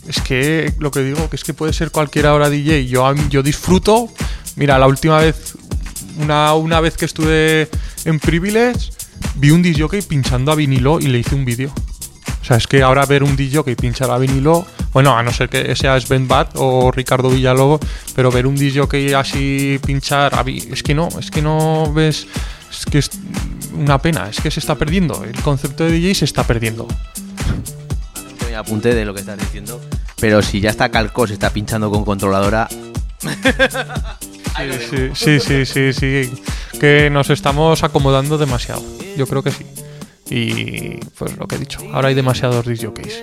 es 0.09 0.21
que 0.23 0.73
lo 0.79 0.91
que 0.91 1.03
digo, 1.03 1.29
que 1.29 1.37
es 1.37 1.45
que 1.45 1.53
puede 1.53 1.73
ser 1.73 1.91
cualquier 1.91 2.27
hora 2.27 2.49
DJ. 2.49 2.87
Yo, 2.87 3.43
disfruto. 3.43 4.09
Mira, 4.55 4.79
la 4.79 4.87
última 4.87 5.19
vez, 5.19 5.55
una, 6.19 6.55
una 6.55 6.81
vez 6.81 6.97
que 6.97 7.05
estuve 7.05 7.69
en 8.05 8.19
Privilege, 8.21 8.91
vi 9.35 9.51
un 9.51 9.63
DJ 9.63 10.03
pinchando 10.03 10.53
a 10.53 10.55
vinilo 10.55 10.99
y 11.01 11.09
le 11.09 11.19
hice 11.19 11.35
un 11.35 11.45
vídeo. 11.45 11.73
O 12.47 12.49
sea, 12.49 12.59
es 12.59 12.69
que 12.69 12.81
ahora 12.81 13.05
ver 13.07 13.25
un 13.25 13.35
DJ 13.35 13.75
pinchar 13.75 14.09
a 14.09 14.19
vinilo, 14.19 14.65
bueno, 14.93 15.19
a 15.19 15.23
no 15.25 15.33
ser 15.33 15.49
que 15.49 15.75
sea 15.75 15.99
Sven 15.99 16.29
Bat 16.29 16.51
o 16.55 16.93
Ricardo 16.93 17.29
Villalobos, 17.29 17.81
pero 18.15 18.31
ver 18.31 18.47
un 18.47 18.55
DJ 18.55 19.17
así 19.17 19.81
pinchar, 19.85 20.33
a 20.33 20.45
es 20.49 20.85
que 20.85 20.95
no, 20.95 21.09
es 21.19 21.33
que 21.33 21.43
no 21.43 21.93
ves, 21.93 22.29
es 22.71 22.87
que 22.87 22.99
es 22.99 23.11
una 23.75 24.01
pena, 24.01 24.29
es 24.31 24.41
que 24.41 24.53
se 24.53 24.61
está 24.61 24.77
perdiendo. 24.77 25.25
El 25.25 25.43
concepto 25.43 25.83
de 25.83 25.91
DJ 25.91 26.15
se 26.15 26.25
está 26.25 26.45
perdiendo. 26.45 26.87
Yo 28.41 28.49
me 28.49 28.55
apunté 28.55 28.95
de 28.95 29.05
lo 29.05 29.13
que 29.13 29.23
estás 29.23 29.41
diciendo. 29.41 29.81
Pero 30.21 30.41
si 30.41 30.61
ya 30.61 30.71
está 30.71 30.89
Calcos, 30.91 31.33
está 31.33 31.51
pinchando 31.51 31.91
con 31.91 32.05
controladora. 32.05 32.69
Sí, 34.89 35.11
sí, 35.15 35.41
sí, 35.41 35.67
sí, 35.67 35.93
sí. 35.93 36.43
Que 36.79 37.11
nos 37.11 37.29
estamos 37.29 37.83
acomodando 37.83 38.39
demasiado. 38.39 38.85
Yo 39.17 39.27
creo 39.27 39.43
que 39.43 39.51
sí. 39.51 39.67
Y 40.29 40.97
pues 41.19 41.37
lo 41.37 41.47
que 41.47 41.57
he 41.57 41.59
dicho, 41.59 41.81
ahora 41.93 42.09
hay 42.09 42.15
demasiados 42.15 42.67
disjockeys. 42.67 43.23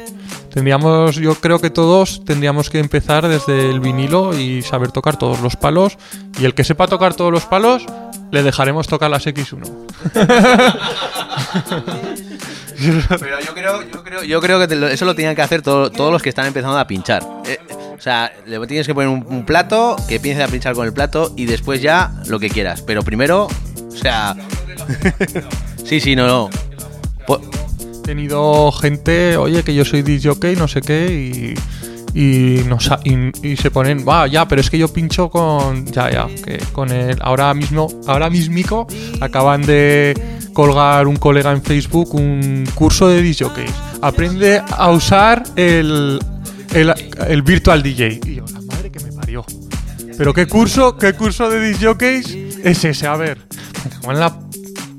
Tendríamos, 0.53 1.15
yo 1.15 1.35
creo 1.35 1.59
que 1.59 1.69
todos 1.69 2.23
tendríamos 2.25 2.69
que 2.69 2.79
empezar 2.79 3.27
desde 3.27 3.69
el 3.69 3.79
vinilo 3.79 4.37
y 4.37 4.61
saber 4.61 4.91
tocar 4.91 5.17
todos 5.17 5.41
los 5.41 5.55
palos. 5.55 5.97
Y 6.39 6.45
el 6.45 6.53
que 6.53 6.63
sepa 6.63 6.87
tocar 6.87 7.15
todos 7.15 7.31
los 7.31 7.45
palos, 7.45 7.85
le 8.31 8.43
dejaremos 8.43 8.87
tocar 8.87 9.09
las 9.09 9.25
X1. 9.25 9.67
Pero 13.19 13.39
yo 13.39 13.53
creo, 13.53 13.81
yo 13.81 14.03
creo, 14.03 14.23
yo 14.23 14.41
creo 14.41 14.67
que 14.67 14.93
eso 14.93 15.05
lo 15.05 15.15
tenían 15.15 15.35
que 15.35 15.41
hacer 15.41 15.61
todo- 15.61 15.91
todos 15.91 16.11
los 16.11 16.21
que 16.21 16.29
están 16.29 16.45
empezando 16.45 16.77
a 16.77 16.87
pinchar. 16.87 17.23
Eh, 17.45 17.59
o 17.97 18.01
sea, 18.01 18.31
le 18.45 18.65
tienes 18.67 18.85
que 18.85 18.93
poner 18.93 19.09
un, 19.09 19.45
plato, 19.45 19.95
que 20.07 20.15
empiece 20.15 20.43
a 20.43 20.47
pinchar 20.47 20.73
con 20.73 20.85
el 20.85 20.93
plato 20.93 21.33
y 21.35 21.45
después 21.45 21.81
ya 21.81 22.11
lo 22.27 22.39
que 22.39 22.49
quieras. 22.49 22.81
Pero 22.81 23.03
primero, 23.03 23.47
o 23.47 23.91
sea. 23.91 24.35
sí, 25.85 25.99
sí, 25.99 26.15
no, 26.15 26.27
no. 26.27 26.49
Po- 27.27 27.41
He 27.79 28.05
tenido 28.05 28.71
gente, 28.73 29.37
oye, 29.37 29.63
que 29.63 29.73
yo 29.73 29.85
soy 29.85 30.01
disjockey, 30.01 30.55
no 30.57 30.67
sé 30.67 30.81
qué, 30.81 31.55
y, 32.13 32.19
y, 32.19 33.55
se 33.57 33.71
ponen, 33.71 34.05
va, 34.07 34.27
ya, 34.27 34.45
pero 34.47 34.59
es 34.61 34.69
que 34.69 34.77
yo 34.77 34.91
pincho 34.91 35.29
con, 35.29 35.85
ya, 35.85 36.11
ya, 36.11 36.27
con 36.73 36.91
el, 36.91 37.17
ahora 37.21 37.53
mismo, 37.53 37.87
ahora 38.05 38.29
mismico, 38.29 38.87
acaban 39.21 39.61
de 39.61 40.13
colgar 40.53 41.07
un 41.07 41.15
colega 41.15 41.51
en 41.51 41.63
Facebook 41.63 42.13
un 42.13 42.67
curso 42.75 43.07
de 43.07 43.21
disjockeys. 43.21 43.71
Aprende 44.01 44.61
a 44.69 44.91
usar 44.91 45.43
el, 45.55 46.19
el, 46.73 46.93
el 47.27 47.41
virtual 47.41 47.81
DJ. 47.81 48.19
Y 48.25 48.35
yo, 48.35 48.45
la 48.53 48.61
madre 48.61 48.91
que 48.91 48.99
me 48.99 49.11
parió. 49.13 49.45
Pero 50.17 50.33
qué 50.33 50.45
curso, 50.45 50.97
qué 50.97 51.13
curso 51.13 51.49
de 51.49 51.69
disjockeys 51.69 52.37
es 52.63 52.83
ese, 52.85 53.07
a 53.07 53.15
ver. 53.15 53.39
Me 53.85 53.89
cago 53.91 54.11
en 54.11 54.19
la 54.19 54.39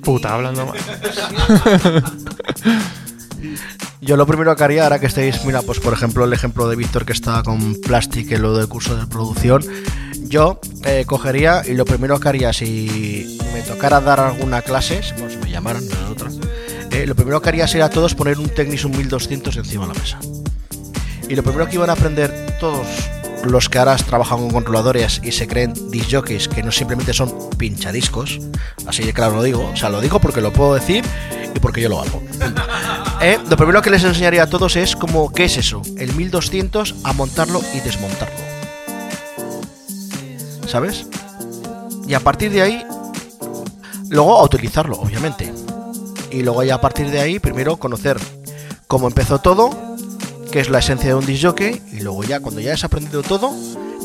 puta 0.04 0.34
hablando 0.34 0.66
mal. 0.66 0.78
Yo 4.00 4.16
lo 4.18 4.26
primero 4.26 4.54
que 4.54 4.62
haría, 4.62 4.84
ahora 4.84 4.98
que 4.98 5.06
estéis, 5.06 5.42
mira, 5.46 5.62
pues 5.62 5.80
por 5.80 5.94
ejemplo 5.94 6.26
el 6.26 6.32
ejemplo 6.34 6.68
de 6.68 6.76
Víctor 6.76 7.06
que 7.06 7.14
está 7.14 7.42
con 7.42 7.80
Plastic 7.80 8.30
en 8.32 8.42
lo 8.42 8.54
del 8.54 8.68
curso 8.68 8.94
de 8.96 9.06
producción, 9.06 9.64
yo 10.20 10.60
eh, 10.84 11.04
cogería 11.06 11.62
y 11.66 11.72
lo 11.72 11.86
primero 11.86 12.20
que 12.20 12.28
haría 12.28 12.52
si 12.52 13.38
me 13.54 13.62
tocara 13.62 14.02
dar 14.02 14.20
alguna 14.20 14.60
clase, 14.60 15.00
bueno, 15.18 15.30
si 15.30 15.38
me 15.38 15.50
llamaran, 15.50 15.88
no 15.88 16.10
otra, 16.10 16.28
eh, 16.90 17.06
lo 17.06 17.14
primero 17.14 17.40
que 17.40 17.48
haría 17.48 17.66
sería 17.66 17.86
a 17.86 17.90
todos 17.90 18.14
poner 18.14 18.38
un 18.38 18.50
Technics 18.50 18.84
un 18.84 18.94
1200 18.96 19.56
encima 19.56 19.86
de 19.86 19.94
la 19.94 20.00
mesa. 20.00 20.18
Y 21.26 21.34
lo 21.34 21.42
primero 21.42 21.66
que 21.66 21.76
iban 21.76 21.88
a 21.88 21.94
aprender 21.94 22.58
todos 22.60 22.86
los 23.44 23.68
que 23.68 23.78
ahora 23.78 23.96
trabajan 23.96 24.38
con 24.38 24.50
controladores 24.50 25.20
y 25.22 25.32
se 25.32 25.46
creen 25.46 25.74
disjockeys 25.90 26.48
que 26.48 26.62
no 26.62 26.72
simplemente 26.72 27.12
son 27.12 27.32
pinchadiscos, 27.56 28.40
así 28.86 29.02
de 29.04 29.12
claro 29.12 29.36
lo 29.36 29.42
digo, 29.42 29.70
o 29.72 29.76
sea, 29.76 29.88
lo 29.88 30.00
digo 30.00 30.20
porque 30.20 30.40
lo 30.40 30.52
puedo 30.52 30.74
decir 30.74 31.04
y 31.54 31.60
porque 31.60 31.80
yo 31.80 31.88
lo 31.88 32.00
hago. 32.00 32.22
Eh, 33.20 33.38
lo 33.48 33.56
primero 33.56 33.80
que 33.80 33.88
les 33.88 34.04
enseñaría 34.04 34.42
a 34.42 34.46
todos 34.48 34.76
es 34.76 34.96
como, 34.96 35.32
¿qué 35.32 35.44
es 35.44 35.56
eso? 35.56 35.80
El 35.96 36.12
1200 36.12 36.96
a 37.04 37.12
montarlo 37.14 37.62
y 37.72 37.80
desmontarlo. 37.80 38.34
¿Sabes? 40.66 41.06
Y 42.06 42.12
a 42.12 42.20
partir 42.20 42.50
de 42.50 42.60
ahí, 42.60 42.84
luego 44.10 44.36
a 44.36 44.44
utilizarlo, 44.44 44.96
obviamente. 44.96 45.50
Y 46.30 46.42
luego 46.42 46.64
ya 46.64 46.74
a 46.74 46.80
partir 46.82 47.10
de 47.10 47.20
ahí, 47.20 47.38
primero 47.38 47.78
conocer 47.78 48.18
cómo 48.88 49.06
empezó 49.06 49.38
todo, 49.38 49.93
qué 50.54 50.60
es 50.60 50.70
la 50.70 50.78
esencia 50.78 51.08
de 51.08 51.14
un 51.16 51.26
disc 51.26 51.44
jockey, 51.44 51.82
y 51.90 51.98
luego 51.98 52.22
ya 52.22 52.38
cuando 52.38 52.60
ya 52.60 52.74
has 52.74 52.84
aprendido 52.84 53.24
todo, 53.24 53.52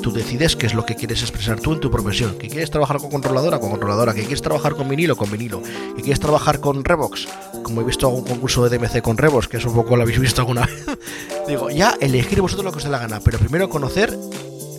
tú 0.01 0.11
decides 0.11 0.55
qué 0.55 0.65
es 0.65 0.73
lo 0.73 0.83
que 0.83 0.95
quieres 0.95 1.21
expresar 1.21 1.59
tú 1.59 1.73
en 1.73 1.79
tu 1.79 1.91
profesión. 1.91 2.39
Que 2.39 2.47
quieres 2.47 2.71
trabajar 2.71 2.97
con 2.97 3.11
controladora, 3.11 3.59
con 3.59 3.69
controladora. 3.69 4.15
Que 4.15 4.21
quieres 4.21 4.41
trabajar 4.41 4.73
con 4.73 4.89
vinilo, 4.89 5.15
con 5.15 5.29
vinilo. 5.29 5.61
Que 5.95 6.01
quieres 6.01 6.19
trabajar 6.19 6.59
con 6.59 6.83
Revox, 6.83 7.27
como 7.61 7.81
he 7.81 7.83
visto 7.83 8.07
algún 8.07 8.23
concurso 8.23 8.67
de 8.67 8.75
DMC 8.75 8.99
con 9.03 9.15
Revox, 9.15 9.47
que 9.47 9.57
es 9.57 9.65
un 9.65 9.75
poco 9.75 9.95
lo 9.95 10.01
habéis 10.01 10.19
visto 10.19 10.41
alguna 10.41 10.65
vez. 10.65 10.85
Digo, 11.47 11.69
ya 11.69 11.95
elegir 12.01 12.41
vosotros 12.41 12.65
lo 12.65 12.71
que 12.71 12.77
os 12.79 12.83
dé 12.83 12.89
la 12.89 12.97
gana, 12.97 13.19
pero 13.23 13.37
primero 13.37 13.69
conocer 13.69 14.17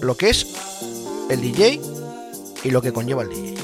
lo 0.03 0.17
que 0.17 0.31
es 0.31 0.49
el 1.31 1.41
DJ 1.41 1.81
y 2.65 2.71
lo 2.73 2.83
que 2.83 2.93
conlleva 2.93 3.23
el 3.23 3.29
DJ. 3.29 3.60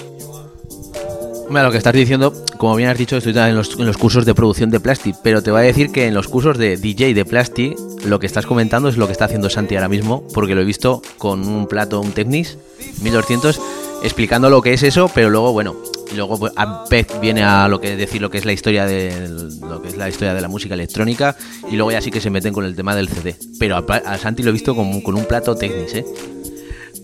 Mira, 1.48 1.62
lo 1.62 1.70
que 1.70 1.78
estás 1.78 1.92
diciendo, 1.92 2.32
como 2.58 2.74
bien 2.74 2.88
has 2.88 2.98
dicho, 2.98 3.16
estoy 3.16 3.36
en 3.36 3.54
los, 3.54 3.78
en 3.78 3.86
los 3.86 3.96
cursos 3.96 4.24
de 4.26 4.34
producción 4.34 4.70
de 4.70 4.80
Plastic, 4.80 5.16
pero 5.22 5.42
te 5.42 5.52
voy 5.52 5.60
a 5.60 5.64
decir 5.64 5.92
que 5.92 6.06
en 6.06 6.14
los 6.14 6.26
cursos 6.26 6.58
de 6.58 6.76
DJ 6.76 7.14
de 7.14 7.24
Plastic, 7.24 7.78
lo 8.04 8.18
que 8.18 8.26
estás 8.26 8.46
comentando 8.46 8.88
es 8.88 8.96
lo 8.96 9.06
que 9.06 9.12
está 9.12 9.26
haciendo 9.26 9.48
Santi 9.48 9.76
ahora 9.76 9.88
mismo, 9.88 10.26
porque 10.34 10.56
lo 10.56 10.62
he 10.62 10.64
visto 10.64 11.02
con 11.18 11.46
un 11.46 11.68
plato, 11.68 12.00
un 12.00 12.10
Technics 12.10 12.58
1200, 13.00 13.60
explicando 14.02 14.50
lo 14.50 14.60
que 14.60 14.72
es 14.72 14.82
eso, 14.82 15.08
pero 15.14 15.30
luego, 15.30 15.52
bueno, 15.52 15.76
luego 16.16 16.36
pues, 16.36 16.52
a 16.56 16.84
Pez 16.84 17.06
viene 17.20 17.44
a 17.44 17.68
lo 17.68 17.80
que 17.80 17.96
decir 17.96 18.20
lo 18.20 18.28
que 18.28 18.38
es 18.38 18.44
la 18.44 18.52
historia 18.52 18.84
de 18.84 19.28
lo 19.60 19.80
que 19.82 19.88
es 19.88 19.96
la 19.96 20.08
historia 20.08 20.34
de 20.34 20.40
la 20.40 20.48
música 20.48 20.74
electrónica 20.74 21.36
y 21.70 21.76
luego 21.76 21.92
ya 21.92 22.00
sí 22.00 22.10
que 22.10 22.20
se 22.20 22.30
meten 22.30 22.52
con 22.52 22.64
el 22.64 22.74
tema 22.74 22.94
del 22.96 23.08
CD. 23.08 23.36
Pero 23.58 23.76
a, 23.76 24.18
Santi 24.18 24.42
lo 24.42 24.50
he 24.50 24.52
visto 24.52 24.74
con, 24.74 25.00
con 25.00 25.14
un 25.14 25.24
plato 25.26 25.54
Technics, 25.54 25.94
¿eh? 25.94 26.04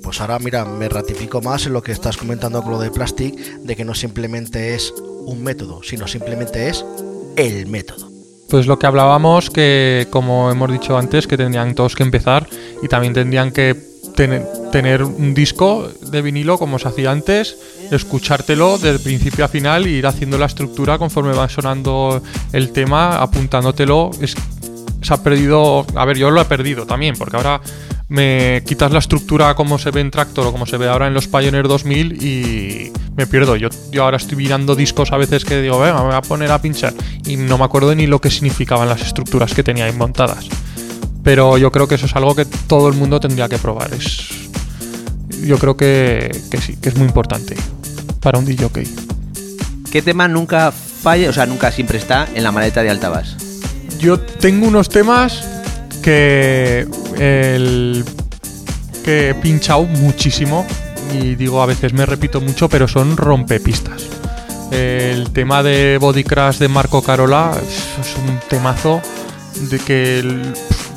Pues 0.03 0.21
ahora, 0.21 0.39
mira, 0.39 0.65
me 0.65 0.89
ratifico 0.89 1.41
más 1.41 1.67
en 1.67 1.73
lo 1.73 1.83
que 1.83 1.93
estás 1.93 2.17
comentando 2.17 2.63
con 2.63 2.73
lo 2.73 2.81
de 2.81 2.91
Plastic, 2.91 3.35
de 3.37 3.77
que 3.77 3.85
no 3.85 3.95
simplemente 3.95 4.75
es 4.75 4.93
un 5.27 5.43
método, 5.43 5.83
sino 5.83 6.09
simplemente 6.09 6.69
es 6.69 6.85
el 7.37 7.67
método. 7.67 8.11
Pues 8.51 8.67
lo 8.67 8.79
que 8.79 8.87
hablábamos, 8.87 9.49
que 9.49 10.09
como 10.11 10.51
hemos 10.51 10.71
dicho 10.71 10.99
antes, 10.99 11.27
que 11.27 11.37
tendrían 11.37 11.75
todos 11.75 11.95
que 11.95 12.03
empezar 12.03 12.49
y 12.83 12.89
también 12.89 13.15
tendrían 13.15 13.53
que 13.53 13.75
tener, 14.15 14.47
tener 14.71 15.03
un 15.03 15.35
disco 15.35 15.89
de 16.11 16.21
vinilo 16.21 16.59
como 16.59 16.79
se 16.79 16.89
hacía 16.89 17.11
antes, 17.11 17.57
escuchártelo 17.91 18.79
del 18.79 19.01
principio 19.01 19.45
a 19.45 19.49
final 19.49 19.87
y 19.87 19.93
ir 19.93 20.07
haciendo 20.07 20.37
la 20.37 20.47
estructura 20.47 20.99
conforme 20.99 21.33
va 21.33 21.49
sonando 21.49 22.23
el 22.53 22.73
tema, 22.73 23.23
apuntándotelo. 23.23 24.11
Es, 24.21 24.35
se 25.01 25.15
ha 25.15 25.23
perdido, 25.23 25.87
a 25.95 26.05
ver, 26.05 26.19
yo 26.19 26.31
lo 26.31 26.41
he 26.41 26.45
perdido 26.45 26.87
también, 26.87 27.15
porque 27.17 27.37
ahora 27.37 27.61
me 28.13 28.63
quitas 28.67 28.93
la 28.93 28.99
estructura 28.99 29.55
como 29.55 29.79
se 29.79 29.91
ve 29.91 30.03
en 30.03 30.11
Tractor 30.11 30.47
o 30.47 30.53
como 30.53 30.67
se 30.67 30.77
ve 30.77 30.87
ahora 30.87 31.07
en 31.07 31.15
los 31.15 31.29
Pioneer 31.29 31.67
2000 31.67 32.23
y 32.23 32.93
me 33.17 33.27
pierdo. 33.27 33.57
Yo, 33.57 33.71
yo 33.91 34.05
ahora 34.05 34.19
estoy 34.19 34.37
mirando 34.37 34.77
discos 34.77 35.13
a 35.13 35.17
veces 35.17 35.47
que 35.47 35.63
digo, 35.63 35.81
venga, 35.81 36.01
me 36.01 36.09
voy 36.09 36.15
a 36.15 36.21
poner 36.21 36.53
a 36.53 36.61
pinchar 36.61 36.93
y 37.25 37.37
no 37.37 37.57
me 37.57 37.65
acuerdo 37.65 37.95
ni 37.95 38.07
lo 38.07 38.21
que 38.21 38.31
significaban 38.31 38.87
las 38.87 39.01
estructuras 39.01 39.55
que 39.55 39.63
tenía 39.63 39.87
ahí 39.87 39.93
montadas. 39.93 40.47
Pero 41.25 41.57
yo 41.57 41.73
creo 41.73 41.89
que 41.89 41.95
eso 41.95 42.05
es 42.05 42.15
algo 42.15 42.35
que 42.35 42.45
todo 42.45 42.89
el 42.89 42.95
mundo 42.95 43.19
tendría 43.19 43.49
que 43.49 43.57
probar. 43.57 43.95
Es, 43.95 44.29
yo 45.47 45.57
creo 45.57 45.79
que, 45.79 46.31
que 46.51 46.61
sí, 46.61 46.77
que 46.77 46.91
es 46.91 46.97
muy 46.97 47.07
importante 47.07 47.57
para 48.21 48.39
un 48.39 48.45
DJ. 48.45 48.69
¿Qué 49.91 50.03
tema 50.03 50.29
nunca 50.29 50.71
falla, 50.71 51.31
o 51.31 51.33
sea, 51.33 51.47
nunca 51.47 51.73
siempre 51.73 51.97
está 51.97 52.29
en 52.35 52.45
la 52.45 52.53
maleta 52.53 52.83
de 52.83 52.91
Altabas? 52.91 53.37
Yo 53.99 54.21
tengo 54.21 54.67
unos 54.67 54.91
temas 54.91 55.52
que 56.03 56.87
he 59.07 59.35
pinchado 59.35 59.85
muchísimo 59.85 60.67
y 61.13 61.35
digo 61.35 61.63
a 61.63 61.67
veces 61.67 61.93
me 61.93 62.07
repito 62.07 62.41
mucho, 62.41 62.69
pero 62.69 62.89
son 62.89 63.17
rompepistas. 63.17 64.03
El 64.71 65.31
tema 65.33 65.63
de 65.63 65.99
Body 66.01 66.25
Crash 66.25 66.59
de 66.59 66.69
Marco 66.69 67.03
Carola 67.03 67.53
es, 67.61 68.17
un 68.17 68.39
temazo 68.49 69.03
de 69.71 69.79
que 69.79 70.25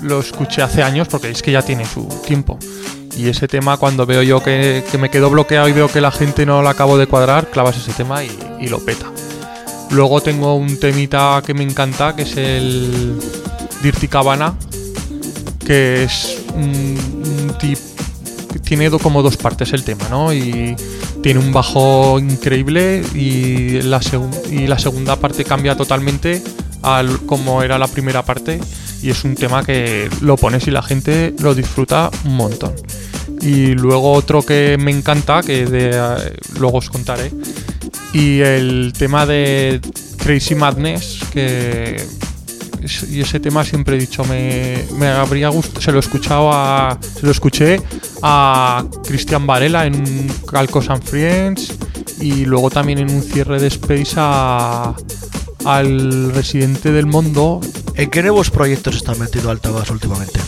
lo 0.02 0.20
escuché 0.20 0.62
hace 0.62 0.82
años 0.82 1.08
porque 1.10 1.30
es 1.30 1.42
que 1.42 1.52
ya 1.52 1.62
tiene 1.62 1.86
su 1.86 2.08
tiempo. 2.26 2.58
Y 3.18 3.30
ese 3.30 3.48
tema, 3.48 3.78
cuando 3.78 4.06
veo 4.06 4.24
yo 4.24 4.42
que, 4.42 4.84
me 5.00 5.10
quedo 5.10 5.30
bloqueado 5.30 5.68
y 5.70 5.74
veo 5.74 5.90
que 5.90 6.02
la 6.02 6.12
gente 6.12 6.46
no 6.46 6.62
lo 6.62 6.70
acabo 6.70 6.98
de 6.98 7.08
cuadrar, 7.08 7.50
clavas 7.50 7.78
ese 7.78 7.94
tema 7.94 8.24
y, 8.24 8.32
y 8.60 8.68
lo 8.68 8.80
peta. 8.80 9.08
Luego 9.92 10.22
tengo 10.22 10.56
un 10.56 10.80
temita 10.80 11.42
que 11.46 11.54
me 11.54 11.64
encanta, 11.64 12.16
que 12.16 12.24
es 12.24 12.36
el 12.38 13.18
Dirty 13.82 14.08
Cabana, 14.08 14.56
que 15.66 16.04
es 16.04 16.38
un, 16.54 16.64
un 16.64 17.58
tip 17.60 17.78
que 18.54 18.60
tiene 18.60 18.90
como 18.92 19.22
dos 19.22 19.38
partes 19.38 19.74
el 19.74 19.84
tema, 19.84 20.08
¿no? 20.10 20.34
Y 20.34 20.76
tiene 21.26 21.40
un 21.40 21.52
bajo 21.52 22.20
increíble 22.20 23.04
y 23.16 23.82
la, 23.82 24.00
segunda 24.00 25.16
parte 25.16 25.44
cambia 25.44 25.76
totalmente 25.76 26.40
al 26.84 27.26
como 27.26 27.64
era 27.64 27.80
la 27.80 27.88
primera 27.88 28.24
parte 28.24 28.60
y 29.02 29.10
es 29.10 29.24
un 29.24 29.34
tema 29.34 29.64
que 29.64 30.08
lo 30.22 30.38
pones 30.38 30.68
y 30.68 30.72
la 30.72 30.84
gente 30.84 31.34
lo 31.40 31.56
disfruta 31.56 32.12
un 32.26 32.36
montón. 32.36 32.76
Y 33.42 33.74
luego 33.74 34.12
otro 34.12 34.44
que 34.44 34.78
me 34.80 34.92
encanta, 34.92 35.42
que 35.42 35.68
eh, 35.68 36.34
luego 36.60 36.78
os 36.78 36.92
contaré, 36.92 37.32
y 38.14 38.42
el 38.42 38.94
tema 38.96 39.26
de 39.26 39.82
Crazy 40.18 40.54
Madness, 40.54 41.22
que 41.34 42.06
y 43.10 43.22
ese 43.22 43.40
tema 43.40 43.64
siempre 43.64 43.96
he 43.96 44.00
dicho 44.00 44.24
me, 44.26 44.86
me 44.98 45.08
habría 45.08 45.50
gustado 45.50 45.82
se 45.82 45.92
lo 45.92 45.98
he 45.98 46.00
escuchado 46.00 46.52
a 46.52 46.98
se 47.02 47.26
lo 47.26 47.32
escuché 47.32 47.82
a 48.22 48.86
Cristian 49.06 49.48
Varela 49.48 49.86
en 49.86 49.96
un 49.96 50.28
Calcos 50.50 50.90
and 50.90 51.04
Friends 51.04 51.74
y 52.20 52.46
luego 52.46 52.70
también 52.70 53.00
en 53.00 53.12
un 53.12 53.22
cierre 53.22 53.60
de 53.60 53.68
Space 53.68 54.14
a 54.18 54.96
al 55.66 56.32
residente 56.34 56.92
del 56.92 57.08
mundo 57.08 57.62
¿En 57.96 58.10
qué 58.10 58.22
nuevos 58.22 58.52
proyectos 58.52 58.98
está 58.98 59.16
metido 59.16 59.50
Altabas 59.50 59.90
últimamente? 59.90 60.40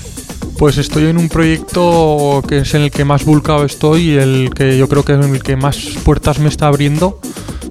pues 0.57 0.77
estoy 0.77 1.05
en 1.05 1.17
un 1.17 1.29
proyecto 1.29 2.43
que 2.47 2.59
es 2.59 2.73
en 2.73 2.81
el 2.81 2.91
que 2.91 3.05
más 3.05 3.25
vulcado 3.25 3.63
estoy 3.63 4.11
y 4.11 4.17
el 4.17 4.51
que 4.53 4.77
yo 4.77 4.89
creo 4.89 5.05
que 5.05 5.13
es 5.13 5.23
el 5.23 5.43
que 5.43 5.55
más 5.55 5.77
puertas 6.03 6.39
me 6.39 6.49
está 6.49 6.67
abriendo, 6.67 7.19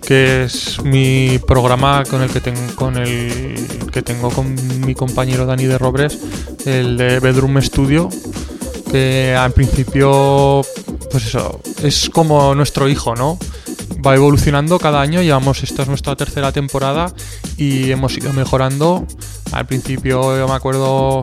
que 0.02 0.44
es 0.44 0.82
mi 0.82 1.38
programa 1.46 2.04
con 2.04 2.22
el 2.22 2.30
que 2.30 2.40
tengo 2.40 2.74
con 2.74 2.96
el 2.96 3.54
que 3.92 4.02
tengo 4.02 4.30
con 4.30 4.54
mi 4.84 4.94
compañero 4.94 5.46
Dani 5.46 5.66
de 5.66 5.78
Robres, 5.78 6.18
el 6.64 6.96
de 6.96 7.20
Bedroom 7.20 7.60
Studio, 7.62 8.08
que 8.90 9.34
al 9.34 9.52
principio 9.52 10.62
pues 11.10 11.26
eso, 11.26 11.60
es 11.82 12.10
como 12.10 12.54
nuestro 12.54 12.88
hijo, 12.88 13.14
¿no? 13.14 13.38
Va 14.06 14.14
evolucionando 14.14 14.78
cada 14.78 15.00
año, 15.00 15.22
llevamos, 15.22 15.62
esta 15.62 15.82
es 15.82 15.88
nuestra 15.88 16.14
tercera 16.16 16.52
temporada 16.52 17.12
y 17.56 17.90
hemos 17.90 18.16
ido 18.16 18.32
mejorando. 18.32 19.06
Al 19.52 19.66
principio 19.66 20.36
yo 20.36 20.46
me 20.46 20.54
acuerdo 20.54 21.22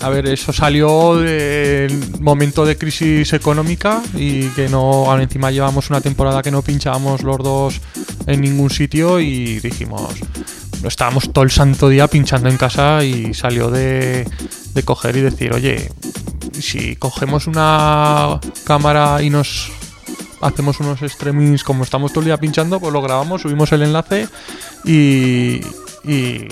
a 0.00 0.08
ver, 0.08 0.26
eso 0.26 0.52
salió 0.52 1.16
del 1.16 2.20
momento 2.20 2.64
de 2.64 2.78
crisis 2.78 3.32
económica 3.32 4.02
y 4.14 4.48
que 4.48 4.68
no, 4.68 4.80
ahora 4.80 5.22
encima 5.22 5.50
llevamos 5.50 5.90
una 5.90 6.00
temporada 6.00 6.42
que 6.42 6.50
no 6.50 6.62
pinchábamos 6.62 7.22
los 7.22 7.38
dos 7.38 7.80
en 8.26 8.40
ningún 8.40 8.70
sitio 8.70 9.20
y 9.20 9.60
dijimos, 9.60 10.14
estábamos 10.84 11.32
todo 11.32 11.44
el 11.44 11.50
santo 11.50 11.88
día 11.88 12.08
pinchando 12.08 12.48
en 12.48 12.56
casa 12.56 13.04
y 13.04 13.34
salió 13.34 13.70
de, 13.70 14.26
de 14.74 14.82
coger 14.82 15.16
y 15.16 15.20
decir, 15.20 15.52
oye, 15.52 15.90
si 16.58 16.96
cogemos 16.96 17.46
una 17.46 18.40
cámara 18.64 19.22
y 19.22 19.30
nos 19.30 19.70
hacemos 20.40 20.80
unos 20.80 21.00
streamings 21.00 21.64
como 21.64 21.84
estamos 21.84 22.12
todo 22.12 22.20
el 22.20 22.26
día 22.26 22.38
pinchando, 22.38 22.80
pues 22.80 22.92
lo 22.92 23.02
grabamos, 23.02 23.42
subimos 23.42 23.72
el 23.72 23.82
enlace 23.82 24.28
y, 24.84 25.60
y 26.04 26.48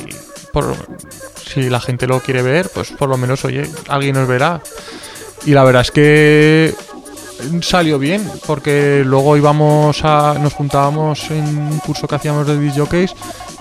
si 1.37 1.69
la 1.69 1.81
gente 1.81 2.07
lo 2.07 2.21
quiere 2.21 2.43
ver, 2.43 2.69
pues 2.73 2.91
por 2.91 3.09
lo 3.09 3.17
menos, 3.17 3.45
oye, 3.45 3.69
alguien 3.89 4.15
nos 4.15 4.29
verá. 4.29 4.61
Y 5.47 5.53
la 5.53 5.65
verdad 5.65 5.83
es 5.83 5.91
que 5.91 6.75
salió 7.63 7.99
bien, 7.99 8.29
porque 8.47 9.03
luego 9.05 9.37
íbamos 9.37 10.05
a. 10.05 10.37
nos 10.41 10.55
juntábamos 10.55 11.31
en 11.31 11.47
un 11.59 11.79
curso 11.79 12.07
que 12.07 12.17
hacíamos 12.17 12.47
de 12.47 12.57
DJs 12.57 13.15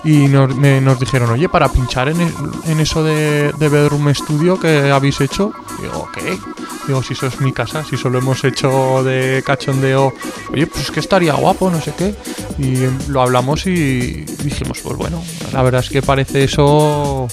y 0.04 0.28
nos, 0.28 0.54
me- 0.56 0.80
nos 0.80 0.98
dijeron, 1.00 1.30
oye, 1.30 1.48
para 1.48 1.68
pinchar 1.68 2.08
en, 2.08 2.20
en 2.66 2.80
eso 2.80 3.02
de, 3.02 3.52
de 3.58 3.68
Bedroom 3.68 4.14
Studio 4.14 4.58
que 4.58 4.90
habéis 4.90 5.20
hecho, 5.20 5.52
digo, 5.80 6.08
¿qué? 6.14 6.38
Digo, 6.86 7.02
si 7.02 7.12
eso 7.12 7.26
es 7.26 7.40
mi 7.40 7.52
casa, 7.52 7.84
si 7.84 7.96
solo 7.96 8.18
hemos 8.18 8.42
hecho 8.44 9.02
de 9.04 9.42
cachondeo, 9.44 10.14
oye, 10.52 10.66
pues 10.66 10.90
que 10.90 11.00
estaría 11.00 11.34
guapo, 11.34 11.70
no 11.70 11.80
sé 11.82 11.92
qué. 11.98 12.14
Y 12.58 12.76
lo 13.10 13.20
hablamos 13.20 13.66
y 13.66 14.24
dijimos, 14.42 14.78
pues 14.82 14.96
bueno, 14.96 15.22
la 15.52 15.62
verdad 15.62 15.82
es 15.84 15.90
que 15.90 16.00
parece 16.00 16.44
eso. 16.44 17.28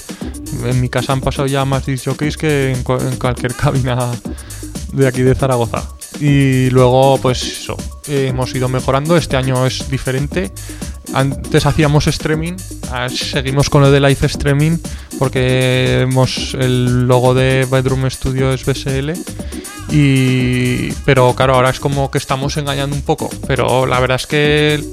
En 0.66 0.82
mi 0.82 0.90
casa 0.90 1.14
han 1.14 1.22
pasado 1.22 1.48
ya 1.48 1.64
más 1.66 1.86
DJs 1.86 2.36
que 2.38 2.72
en, 2.72 2.78
en 2.80 3.16
cualquier 3.18 3.54
cabina 3.56 4.12
de 4.92 5.08
aquí 5.08 5.22
de 5.22 5.36
Zaragoza. 5.36 5.84
Y 6.20 6.70
luego, 6.70 7.18
pues 7.22 7.44
eso, 7.44 7.76
eh, 8.08 8.28
hemos 8.30 8.54
ido 8.56 8.68
mejorando. 8.70 9.16
Este 9.18 9.38
año 9.38 9.66
es 9.66 9.90
diferente. 9.90 10.52
Antes 11.14 11.66
hacíamos 11.66 12.08
streaming, 12.08 12.54
seguimos 13.10 13.70
con 13.70 13.82
lo 13.82 13.92
de 13.92 14.00
live 14.00 14.26
streaming 14.26 14.78
porque 15.18 16.02
hemos 16.02 16.54
el 16.56 17.08
logo 17.08 17.34
de 17.34 17.68
Bedroom 17.70 18.10
Studio 18.10 18.54
es 18.54 18.66
BSL. 18.66 19.14
Y 19.92 20.92
pero 21.06 21.34
claro, 21.36 21.56
ahora 21.56 21.70
es 21.70 21.80
como 21.80 22.12
que 22.12 22.18
estamos 22.18 22.58
engañando 22.58 22.96
un 22.96 23.02
poco. 23.02 23.30
Pero 23.48 23.86
la 23.86 24.00
verdad 24.00 24.16
es 24.16 24.28
que 24.28 24.84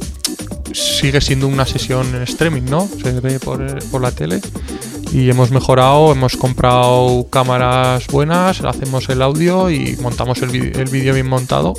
sigue 0.73 1.21
siendo 1.21 1.49
una 1.49 1.67
sesión 1.67 2.15
en 2.15 2.23
streaming, 2.23 2.63
¿no? 2.63 2.89
Se 3.03 3.21
ve 3.21 3.39
por, 3.41 3.83
por 3.91 4.01
la 4.01 4.13
tele. 4.13 4.41
Y 5.13 5.29
hemos 5.29 5.51
mejorado, 5.51 6.13
hemos 6.13 6.37
comprado 6.37 7.27
cámaras 7.29 8.07
buenas, 8.07 8.63
hacemos 8.63 9.09
el 9.11 9.21
audio 9.21 9.71
y 9.71 9.97
montamos 10.01 10.41
el 10.41 10.53
el 10.55 10.89
vídeo 10.89 11.15
bien 11.15 11.29
montado. 11.29 11.75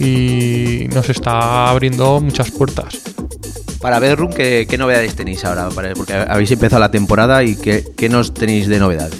Y 0.00 0.88
nos 0.92 1.08
está 1.08 1.70
abriendo 1.70 2.20
muchas 2.20 2.50
puertas. 2.50 3.00
Para 3.84 3.98
Bedroom, 3.98 4.32
¿qué, 4.32 4.66
qué 4.66 4.78
novedades 4.78 5.14
tenéis 5.14 5.44
ahora? 5.44 5.68
Porque 5.68 6.14
habéis 6.14 6.50
empezado 6.50 6.80
la 6.80 6.90
temporada 6.90 7.44
y 7.44 7.54
¿qué, 7.54 7.84
qué 7.94 8.08
nos 8.08 8.32
tenéis 8.32 8.66
de 8.66 8.78
novedad? 8.78 9.10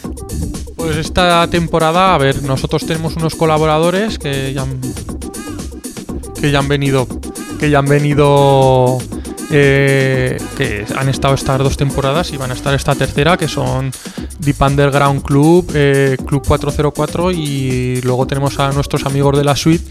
Pues 0.74 0.96
esta 0.96 1.46
temporada, 1.50 2.14
a 2.14 2.16
ver, 2.16 2.42
nosotros 2.42 2.86
tenemos 2.86 3.14
unos 3.16 3.34
colaboradores 3.34 4.18
que 4.18 4.54
ya 4.54 4.62
han, 4.62 4.80
que 6.40 6.50
ya 6.50 6.60
han 6.60 6.68
venido, 6.68 7.06
que 7.60 7.68
ya 7.68 7.80
han 7.80 7.84
venido, 7.84 8.96
eh, 9.50 10.38
que 10.56 10.84
han 10.96 11.08
estado 11.08 11.34
estas 11.34 11.58
dos 11.58 11.76
temporadas 11.76 12.32
y 12.32 12.36
van 12.36 12.50
a 12.50 12.54
estar 12.54 12.74
esta 12.74 12.94
tercera, 12.94 13.36
que 13.36 13.48
son 13.48 13.90
Deep 14.38 14.60
Underground 14.60 15.22
Club, 15.22 15.70
eh, 15.74 16.16
Club 16.26 16.46
404 16.46 17.30
y 17.32 18.00
luego 18.02 18.26
tenemos 18.26 18.58
a 18.58 18.72
nuestros 18.72 19.04
amigos 19.06 19.36
de 19.36 19.44
la 19.44 19.56
suite 19.56 19.84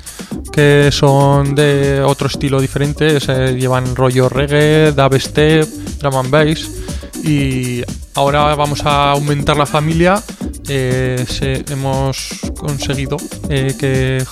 que 0.51 0.89
son 0.91 1.55
de 1.55 2.01
otro 2.01 2.27
estilo 2.27 2.61
diferente, 2.61 3.19
se 3.19 3.53
llevan 3.55 3.95
rollo 3.95 4.29
reggae, 4.29 4.91
dubstep, 4.91 5.67
drum 5.99 6.15
and 6.15 6.29
bass 6.29 6.69
y 7.23 7.81
ahora 8.15 8.53
vamos 8.55 8.85
a 8.85 9.11
aumentar 9.11 9.57
la 9.57 9.65
familia. 9.65 10.21
eh, 10.69 11.25
hemos 11.69 12.29
conseguido 12.57 13.17
eh, 13.49 13.75
que 13.77 14.23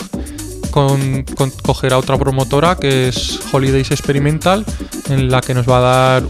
con, 0.71 1.23
con- 1.35 1.51
coger 1.51 1.93
a 1.93 1.97
otra 1.97 2.17
promotora 2.17 2.75
que 2.77 3.09
es 3.09 3.39
Holidays 3.51 3.91
Experimental, 3.91 4.65
en 5.09 5.29
la 5.29 5.41
que 5.41 5.53
nos 5.53 5.69
va 5.69 5.77
a 5.77 5.81
dar 5.81 6.23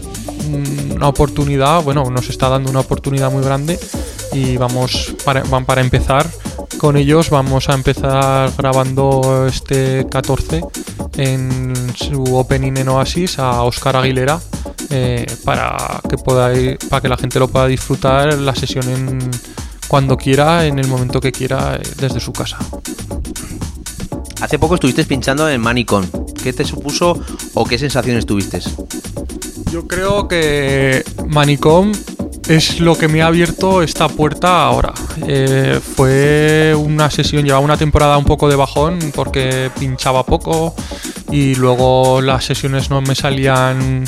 una 0.94 1.08
oportunidad, 1.08 1.82
bueno, 1.82 2.04
nos 2.10 2.28
está 2.28 2.48
dando 2.48 2.70
una 2.70 2.80
oportunidad 2.80 3.30
muy 3.30 3.42
grande 3.42 3.78
y 4.32 4.56
vamos 4.56 5.14
para, 5.24 5.42
van 5.44 5.64
para 5.64 5.80
empezar 5.80 6.26
con 6.78 6.96
ellos 6.96 7.30
vamos 7.30 7.68
a 7.68 7.74
empezar 7.74 8.50
grabando 8.56 9.46
este 9.46 10.06
14 10.10 10.62
en 11.16 11.72
su 11.94 12.22
opening 12.36 12.76
en 12.78 12.88
Oasis 12.88 13.38
a 13.38 13.62
Oscar 13.62 13.96
Aguilera 13.96 14.40
eh, 14.90 15.26
para 15.44 16.00
que 16.08 16.16
podáis, 16.18 16.78
para 16.88 17.00
que 17.02 17.08
la 17.08 17.16
gente 17.16 17.38
lo 17.38 17.48
pueda 17.48 17.66
disfrutar 17.66 18.34
la 18.38 18.54
sesión 18.54 18.88
en 18.88 19.18
cuando 19.86 20.16
quiera, 20.16 20.64
en 20.66 20.78
el 20.78 20.88
momento 20.88 21.20
que 21.20 21.30
quiera, 21.32 21.76
eh, 21.76 21.82
desde 21.98 22.18
su 22.18 22.32
casa. 22.32 22.58
Hace 24.42 24.58
poco 24.58 24.74
estuviste 24.74 25.04
pinchando 25.04 25.48
en 25.48 25.60
Manicon. 25.60 26.10
¿Qué 26.42 26.52
te 26.52 26.64
supuso 26.64 27.16
o 27.54 27.64
qué 27.64 27.78
sensaciones 27.78 28.26
tuviste? 28.26 28.58
Yo 29.70 29.86
creo 29.86 30.26
que 30.26 31.04
Manicom 31.28 31.92
es 32.48 32.80
lo 32.80 32.98
que 32.98 33.06
me 33.06 33.22
ha 33.22 33.28
abierto 33.28 33.84
esta 33.84 34.08
puerta 34.08 34.64
ahora. 34.64 34.92
Eh, 35.28 35.78
fue 35.80 36.74
una 36.76 37.08
sesión, 37.08 37.44
llevaba 37.44 37.64
una 37.64 37.76
temporada 37.76 38.18
un 38.18 38.24
poco 38.24 38.48
de 38.48 38.56
bajón 38.56 38.98
porque 39.14 39.70
pinchaba 39.78 40.26
poco 40.26 40.74
y 41.30 41.54
luego 41.54 42.20
las 42.20 42.44
sesiones 42.44 42.90
no 42.90 43.00
me 43.00 43.14
salían 43.14 44.04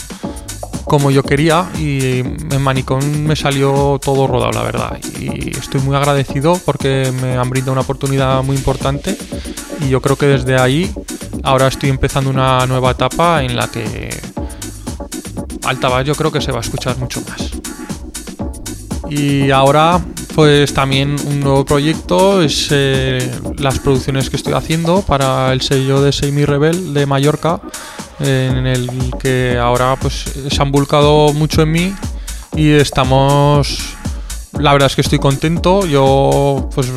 como 0.82 1.12
yo 1.12 1.22
quería 1.22 1.68
y 1.78 2.18
en 2.18 2.60
Manicón 2.60 3.24
me 3.24 3.36
salió 3.36 4.00
todo 4.02 4.26
rodado, 4.26 4.50
la 4.50 4.62
verdad. 4.64 4.98
Y 5.20 5.56
estoy 5.56 5.80
muy 5.82 5.94
agradecido 5.94 6.58
porque 6.64 7.12
me 7.22 7.36
han 7.36 7.48
brindado 7.48 7.70
una 7.70 7.82
oportunidad 7.82 8.42
muy 8.42 8.56
importante 8.56 9.16
y 9.80 9.88
yo 9.88 10.00
creo 10.00 10.16
que 10.16 10.26
desde 10.26 10.60
ahí 10.60 10.92
ahora 11.42 11.68
estoy 11.68 11.90
empezando 11.90 12.30
una 12.30 12.66
nueva 12.66 12.92
etapa 12.92 13.42
en 13.42 13.56
la 13.56 13.68
que 13.68 14.10
Altavas 15.64 16.04
yo 16.06 16.14
creo 16.14 16.30
que 16.30 16.40
se 16.40 16.52
va 16.52 16.58
a 16.58 16.62
escuchar 16.62 16.96
mucho 16.98 17.22
más. 17.28 17.50
Y 19.10 19.50
ahora 19.50 20.00
pues 20.34 20.74
también 20.74 21.16
un 21.26 21.40
nuevo 21.40 21.64
proyecto 21.64 22.42
es 22.42 22.68
eh, 22.70 23.30
las 23.58 23.78
producciones 23.78 24.30
que 24.30 24.36
estoy 24.36 24.54
haciendo 24.54 25.02
para 25.02 25.52
el 25.52 25.60
sello 25.60 26.02
de 26.02 26.10
Semi 26.10 26.44
Rebel 26.44 26.92
de 26.92 27.06
Mallorca 27.06 27.60
en 28.18 28.66
el 28.66 28.90
que 29.20 29.56
ahora 29.58 29.96
pues 29.96 30.24
se 30.50 30.62
han 30.62 30.72
volcado 30.72 31.32
mucho 31.32 31.62
en 31.62 31.70
mí 31.70 31.94
y 32.56 32.70
estamos 32.70 33.78
la 34.58 34.72
verdad 34.72 34.86
es 34.86 34.94
que 34.96 35.02
estoy 35.02 35.18
contento 35.18 35.86
yo 35.86 36.68
pues 36.74 36.90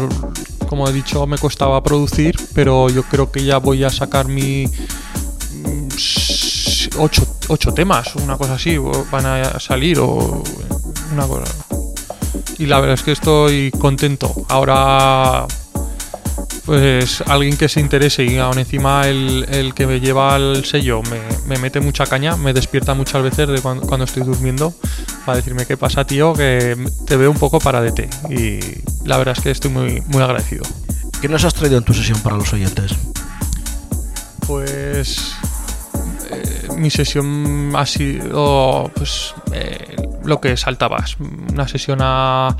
como 0.67 0.87
he 0.87 0.93
dicho 0.93 1.25
me 1.25 1.37
costaba 1.37 1.81
producir 1.81 2.35
pero 2.53 2.89
yo 2.89 3.03
creo 3.03 3.31
que 3.31 3.43
ya 3.43 3.57
voy 3.57 3.83
a 3.83 3.89
sacar 3.89 4.27
mi 4.27 4.65
mm, 4.65 5.87
ocho, 6.99 7.25
ocho 7.47 7.73
temas 7.73 8.15
una 8.15 8.37
cosa 8.37 8.55
así 8.55 8.77
van 8.77 9.25
a 9.25 9.59
salir 9.59 9.99
o 9.99 10.43
una 11.11 11.27
cosa. 11.27 11.51
Y 12.59 12.65
la 12.65 12.79
verdad 12.79 12.95
es 12.95 13.03
que 13.03 13.11
estoy 13.11 13.71
contento. 13.71 14.33
Ahora 14.49 15.45
pues 16.67 17.23
alguien 17.27 17.55
que 17.55 17.69
se 17.69 17.79
interese 17.79 18.25
y 18.25 18.37
aún 18.39 18.59
encima 18.59 19.07
el, 19.07 19.71
que 19.73 19.87
me 19.87 20.01
lleva 20.01 20.35
al 20.35 20.65
sello 20.65 21.01
me, 21.47 21.57
mete 21.59 21.79
mucha 21.79 22.05
caña, 22.05 22.35
me 22.35 22.51
despierta 22.51 22.93
muchas 22.93 23.23
veces 23.23 23.47
de 23.47 23.61
cuando, 23.61 24.03
estoy 24.03 24.23
durmiendo 24.23 24.73
para 25.25 25.37
decirme 25.37 25.65
qué 25.65 25.77
pasa 25.77 26.03
tío, 26.03 26.33
que 26.33 26.75
te 27.07 27.15
veo 27.15 27.31
un 27.31 27.39
poco 27.39 27.59
para 27.59 27.89
té 27.93 28.09
y 28.29 28.59
la 29.07 29.15
verdad 29.17 29.35
es 29.37 29.43
que 29.43 29.51
estoy 29.51 29.71
muy, 29.71 30.03
muy 30.07 30.21
agradecido. 30.21 30.63
¿Qué 31.21 31.29
nos 31.29 31.45
has 31.45 31.53
traído 31.53 31.77
en 31.77 31.85
tu 31.85 31.93
sesión 31.93 32.19
para 32.19 32.35
los 32.35 32.51
oyentes? 32.51 32.91
Pues 34.45 35.35
eh, 36.29 36.67
mi 36.75 36.89
sesión 36.89 37.71
ha 37.77 37.85
sido 37.85 38.91
pues 38.93 39.33
eh, 39.53 39.95
lo 40.25 40.41
que 40.41 40.57
saltabas, 40.57 41.15
una 41.17 41.65
sesión 41.65 41.99
a 42.01 42.57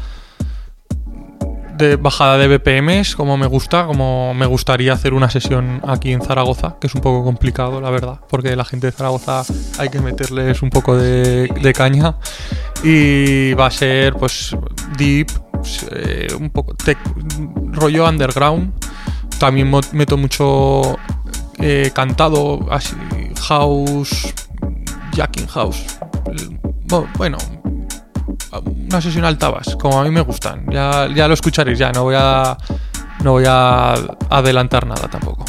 de 1.77 1.95
bajada 1.95 2.37
de 2.37 2.57
BPMs, 2.57 3.15
como 3.15 3.37
me 3.37 3.45
gusta, 3.47 3.85
como 3.85 4.33
me 4.33 4.45
gustaría 4.45 4.93
hacer 4.93 5.13
una 5.13 5.29
sesión 5.29 5.81
aquí 5.87 6.11
en 6.11 6.21
Zaragoza, 6.21 6.77
que 6.79 6.87
es 6.87 6.95
un 6.95 7.01
poco 7.01 7.23
complicado, 7.23 7.79
la 7.79 7.89
verdad, 7.89 8.19
porque 8.29 8.55
la 8.55 8.65
gente 8.65 8.87
de 8.87 8.91
Zaragoza 8.91 9.43
hay 9.77 9.89
que 9.89 9.99
meterles 9.99 10.61
un 10.61 10.69
poco 10.69 10.97
de, 10.97 11.73
caña. 11.75 12.15
Y 12.83 13.53
va 13.53 13.67
a 13.67 13.71
ser, 13.71 14.13
pues, 14.13 14.55
deep, 14.97 15.27
eh, 15.91 16.27
un 16.39 16.49
poco 16.49 16.75
rollo 17.71 18.07
underground. 18.07 18.73
También 19.39 19.71
meto 19.93 20.17
mucho 20.17 20.97
eh, 21.59 21.91
cantado, 21.93 22.67
así, 22.71 22.95
house, 23.47 24.33
jacking 25.13 25.47
house. 25.47 25.85
Bueno, 27.17 27.37
una 28.51 29.01
sesión 29.01 29.25
altabas, 29.25 29.75
como 29.75 29.99
a 29.99 30.03
mí 30.03 30.11
me 30.11 30.21
gustan. 30.21 30.65
Ya, 30.71 31.07
ya 31.13 31.27
lo 31.27 31.33
escucharéis, 31.33 31.79
ya 31.79 31.91
no 31.91 32.03
voy 32.03 32.15
a 32.17 32.57
no 33.23 33.31
voy 33.33 33.45
a 33.47 33.93
adelantar 34.29 34.85
nada 34.85 35.07
tampoco. 35.07 35.45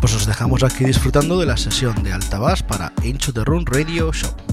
Pues 0.00 0.14
os 0.14 0.26
dejamos 0.26 0.62
aquí 0.62 0.84
disfrutando 0.84 1.40
de 1.40 1.46
la 1.46 1.56
sesión 1.56 2.02
de 2.02 2.12
Altabas 2.12 2.62
para 2.62 2.92
Into 3.02 3.32
the 3.32 3.44
Room 3.44 3.64
Radio 3.66 4.12
Show. 4.12 4.47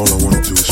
All 0.00 0.08
I 0.08 0.24
wanna 0.24 0.40
do 0.40 0.54
is 0.54 0.69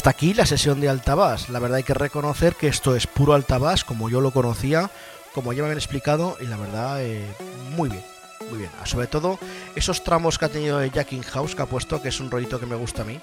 hasta 0.00 0.08
aquí 0.08 0.32
la 0.32 0.46
sesión 0.46 0.80
de 0.80 0.88
Altabás. 0.88 1.50
La 1.50 1.58
verdad 1.58 1.76
hay 1.76 1.82
que 1.82 1.92
reconocer 1.92 2.54
que 2.54 2.68
esto 2.68 2.96
es 2.96 3.06
puro 3.06 3.34
Altabás, 3.34 3.84
como 3.84 4.08
yo 4.08 4.22
lo 4.22 4.30
conocía, 4.30 4.88
como 5.34 5.52
ya 5.52 5.58
me 5.58 5.66
habían 5.66 5.76
explicado, 5.76 6.38
y 6.40 6.46
la 6.46 6.56
verdad, 6.56 7.04
eh, 7.04 7.26
muy 7.76 7.90
bien, 7.90 8.02
muy 8.48 8.60
bien. 8.60 8.70
Ah, 8.80 8.86
Sobre 8.86 9.08
todo 9.08 9.38
esos 9.76 10.02
tramos 10.02 10.38
que 10.38 10.46
ha 10.46 10.48
tenido 10.48 10.78
de 10.78 10.88
Jacking 10.88 11.22
House 11.24 11.54
que 11.54 11.60
ha 11.60 11.66
puesto, 11.66 12.00
que 12.00 12.08
es 12.08 12.18
un 12.18 12.30
rollito 12.30 12.58
que 12.58 12.64
me 12.64 12.76
gusta 12.76 13.02
a 13.02 13.04
mí. 13.04 13.20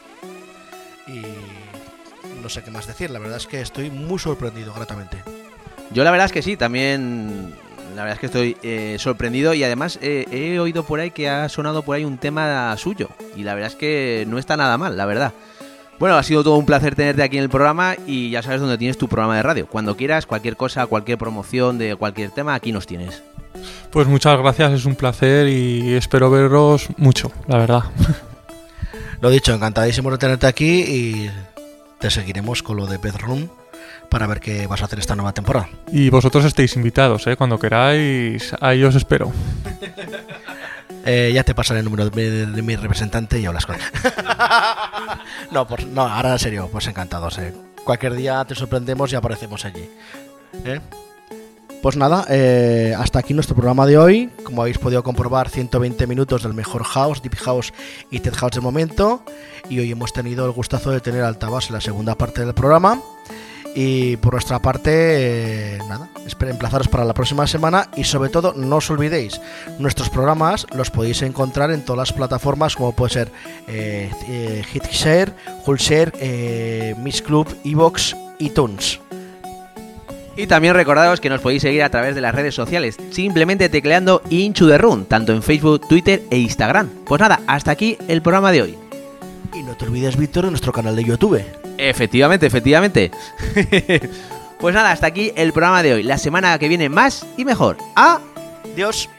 Y 1.07 1.23
no 2.43 2.47
sé 2.47 2.61
qué 2.61 2.69
más 2.69 2.85
decir, 2.85 3.09
la 3.09 3.17
verdad 3.17 3.37
es 3.37 3.47
que 3.47 3.59
estoy 3.59 3.89
muy 3.89 4.19
sorprendido, 4.19 4.71
gratamente. 4.71 5.23
Yo 5.89 6.03
la 6.03 6.11
verdad 6.11 6.27
es 6.27 6.31
que 6.31 6.43
sí, 6.43 6.57
también 6.57 7.55
la 7.95 8.03
verdad 8.03 8.13
es 8.13 8.19
que 8.19 8.25
estoy 8.27 8.57
eh, 8.61 8.97
sorprendido 8.99 9.55
y 9.55 9.63
además 9.63 9.97
eh, 10.03 10.27
he 10.29 10.59
oído 10.59 10.85
por 10.85 10.99
ahí 10.99 11.09
que 11.09 11.27
ha 11.27 11.49
sonado 11.49 11.81
por 11.81 11.95
ahí 11.95 12.05
un 12.05 12.19
tema 12.19 12.77
suyo 12.77 13.09
y 13.35 13.41
la 13.41 13.55
verdad 13.55 13.71
es 13.71 13.75
que 13.75 14.25
no 14.27 14.37
está 14.37 14.55
nada 14.57 14.77
mal, 14.77 14.95
la 14.95 15.07
verdad. 15.07 15.33
Bueno, 15.99 16.15
ha 16.15 16.23
sido 16.23 16.43
todo 16.43 16.57
un 16.57 16.65
placer 16.65 16.95
tenerte 16.95 17.23
aquí 17.23 17.37
en 17.37 17.43
el 17.43 17.49
programa 17.49 17.95
y 18.05 18.29
ya 18.29 18.43
sabes 18.43 18.61
dónde 18.61 18.77
tienes 18.77 18.97
tu 18.97 19.07
programa 19.07 19.35
de 19.35 19.43
radio. 19.43 19.67
Cuando 19.67 19.97
quieras, 19.97 20.27
cualquier 20.27 20.55
cosa, 20.55 20.85
cualquier 20.85 21.17
promoción 21.17 21.79
de 21.79 21.95
cualquier 21.95 22.29
tema, 22.29 22.53
aquí 22.53 22.71
nos 22.71 22.85
tienes. 22.85 23.23
Pues 23.91 24.07
muchas 24.07 24.37
gracias, 24.37 24.73
es 24.73 24.85
un 24.85 24.95
placer 24.95 25.47
y 25.47 25.95
espero 25.95 26.29
veros 26.29 26.87
mucho, 26.97 27.31
la 27.47 27.57
verdad. 27.57 27.83
Lo 29.21 29.31
dicho, 29.31 29.53
encantadísimo 29.53 30.11
de 30.11 30.19
tenerte 30.19 30.45
aquí 30.45 30.81
y 30.81 31.31
te 31.99 32.11
seguiremos 32.11 32.61
con 32.61 32.77
lo 32.77 32.85
de 32.85 32.99
Bedroom 32.99 33.49
para 34.09 34.27
ver 34.27 34.39
qué 34.39 34.67
vas 34.67 34.83
a 34.83 34.85
hacer 34.85 34.99
esta 34.99 35.15
nueva 35.15 35.33
temporada. 35.33 35.67
Y 35.91 36.11
vosotros 36.11 36.45
estáis 36.45 36.75
invitados, 36.75 37.25
¿eh? 37.25 37.35
cuando 37.35 37.57
queráis, 37.57 38.53
ahí 38.61 38.83
os 38.83 38.93
espero. 38.93 39.31
Eh, 41.09 41.31
ya 41.33 41.43
te 41.45 41.55
pasaré 41.55 41.79
el 41.79 41.85
número 41.85 42.09
de, 42.09 42.29
de- 42.29 42.45
de 42.47 42.61
mi 42.61 42.75
representante 42.75 43.39
y 43.39 43.45
hablas 43.45 43.65
con 43.65 43.75
él. 43.75 43.81
no, 45.51 45.65
por- 45.67 45.85
no, 45.85 46.01
ahora 46.01 46.33
en 46.33 46.39
serio, 46.39 46.69
pues 46.71 46.85
encantados. 46.87 47.37
eh. 47.39 47.53
Cualquier 47.85 48.13
día 48.15 48.43
te 48.45 48.55
sorprendemos 48.55 49.11
y 49.13 49.15
aparecemos 49.15 49.63
allí. 49.63 49.89
¿eh? 50.65 50.81
Pues 51.81 51.95
nada, 51.95 52.25
eh, 52.29 52.93
hasta 52.97 53.19
aquí 53.19 53.33
nuestro 53.33 53.55
programa 53.55 53.85
de 53.85 53.97
hoy. 53.97 54.29
Como 54.43 54.61
habéis 54.61 54.77
podido 54.79 55.03
comprobar, 55.03 55.47
120 55.49 56.07
minutos 56.07 56.43
del 56.43 56.53
mejor 56.53 56.83
house, 56.83 57.21
deep 57.21 57.35
house 57.37 57.71
y 58.11 58.19
tech 58.19 58.35
house 58.35 58.51
del 58.53 58.61
momento. 58.63 59.23
Y 59.69 59.79
hoy 59.79 59.91
hemos 59.91 60.11
tenido 60.11 60.45
el 60.45 60.51
gustazo 60.51 60.91
de 60.91 60.99
tener 60.99 61.23
Altabas 61.23 61.67
en 61.67 61.75
la 61.75 61.81
segunda 61.81 62.15
parte 62.15 62.43
del 62.43 62.53
programa. 62.53 62.99
Y 63.75 64.17
por 64.17 64.33
nuestra 64.33 64.59
parte, 64.59 64.91
eh, 65.75 65.77
nada, 65.87 66.09
espero 66.25 66.51
emplazaros 66.51 66.87
para 66.87 67.05
la 67.05 67.13
próxima 67.13 67.47
semana 67.47 67.89
y 67.95 68.03
sobre 68.03 68.29
todo 68.29 68.53
no 68.53 68.77
os 68.77 68.89
olvidéis, 68.89 69.39
nuestros 69.79 70.09
programas 70.09 70.65
los 70.75 70.89
podéis 70.89 71.21
encontrar 71.21 71.71
en 71.71 71.83
todas 71.83 72.09
las 72.09 72.13
plataformas 72.13 72.75
como 72.75 72.91
puede 72.91 73.13
ser 73.13 73.31
eh, 73.67 74.11
eh, 74.27 74.63
Hitshare, 74.73 75.33
Hullshare, 75.65 76.13
eh, 76.19 76.95
Mix 76.97 77.21
Club, 77.21 77.47
Evox, 77.63 78.15
iTunes. 78.39 78.99
Y 80.35 80.45
también 80.45 80.75
recordaros 80.75 81.19
que 81.19 81.29
nos 81.29 81.41
podéis 81.41 81.63
seguir 81.63 81.81
a 81.81 81.89
través 81.89 82.13
de 82.13 82.21
las 82.21 82.35
redes 82.35 82.53
sociales, 82.53 82.97
simplemente 83.09 83.69
tecleando 83.69 84.21
Into 84.29 84.67
the 84.67 84.77
Room, 84.77 85.05
tanto 85.05 85.33
en 85.33 85.41
Facebook, 85.41 85.87
Twitter 85.87 86.21
e 86.29 86.37
Instagram. 86.37 86.89
Pues 87.05 87.19
nada, 87.19 87.39
hasta 87.47 87.71
aquí 87.71 87.97
el 88.07 88.21
programa 88.21 88.51
de 88.51 88.61
hoy. 88.61 88.77
Y 89.55 89.63
no 89.63 89.75
te 89.75 89.85
olvides, 89.85 90.15
Víctor, 90.15 90.45
de 90.45 90.51
nuestro 90.51 90.71
canal 90.71 90.95
de 90.95 91.03
YouTube. 91.03 91.66
Efectivamente, 91.77 92.45
efectivamente. 92.45 93.11
pues 94.59 94.75
nada, 94.75 94.91
hasta 94.91 95.07
aquí 95.07 95.31
el 95.35 95.53
programa 95.53 95.83
de 95.83 95.93
hoy. 95.93 96.03
La 96.03 96.17
semana 96.17 96.57
que 96.59 96.67
viene 96.67 96.89
más 96.89 97.25
y 97.37 97.45
mejor. 97.45 97.77
Adiós. 97.95 99.09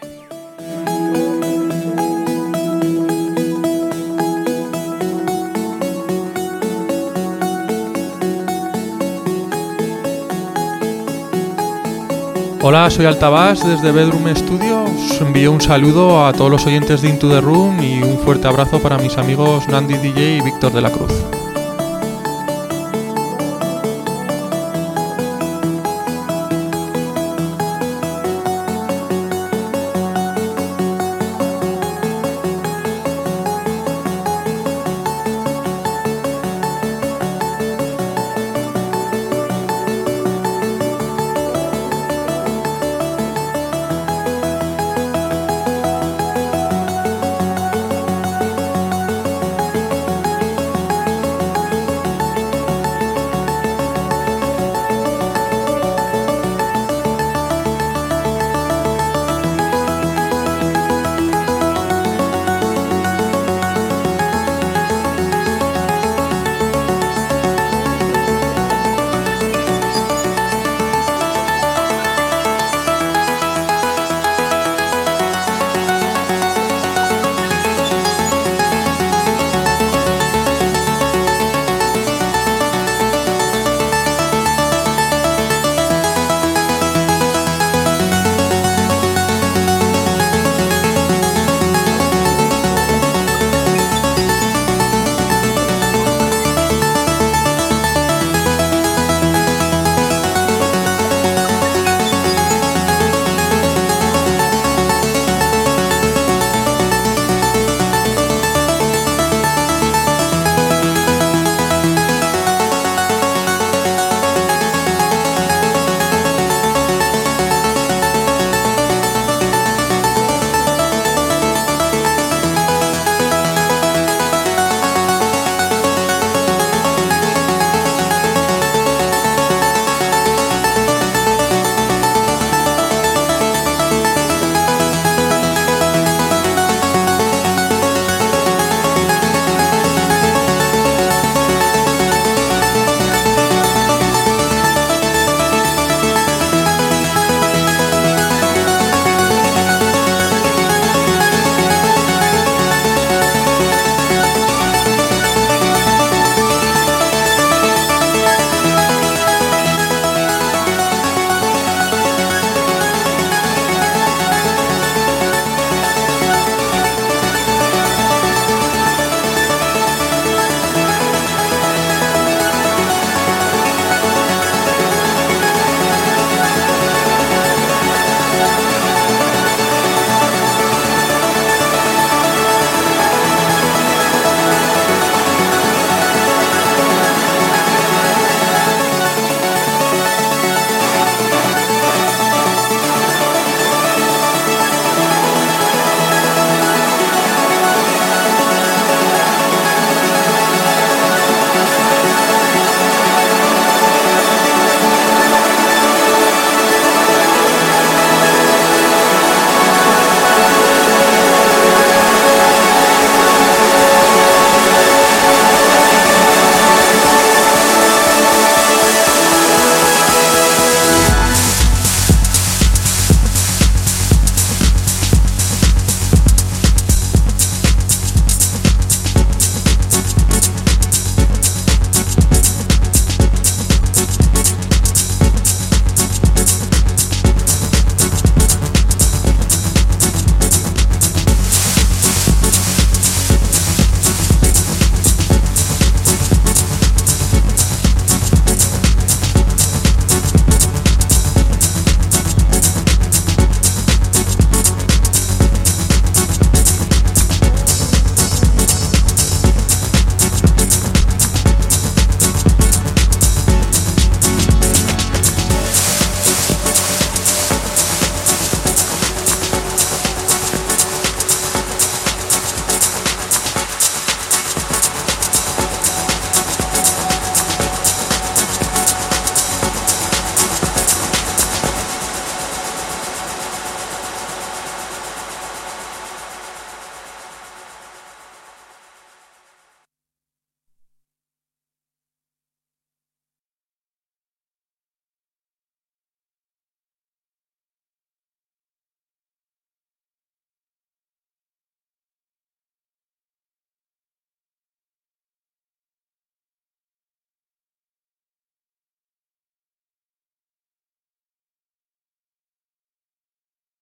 Hola, 12.60 12.90
soy 12.90 13.06
Altabás 13.06 13.66
desde 13.66 13.92
Bedroom 13.92 14.28
Studio. 14.36 14.84
Os 14.84 15.20
envío 15.20 15.52
un 15.52 15.60
saludo 15.60 16.26
a 16.26 16.32
todos 16.32 16.50
los 16.50 16.66
oyentes 16.66 17.00
de 17.00 17.08
Into 17.08 17.30
the 17.30 17.40
Room 17.40 17.80
y 17.80 18.02
un 18.02 18.18
fuerte 18.18 18.46
abrazo 18.46 18.78
para 18.80 18.98
mis 18.98 19.16
amigos 19.16 19.66
Nandi 19.68 19.96
DJ 19.96 20.36
y 20.36 20.40
Víctor 20.42 20.72
de 20.72 20.82
la 20.82 20.90
Cruz. 20.90 21.12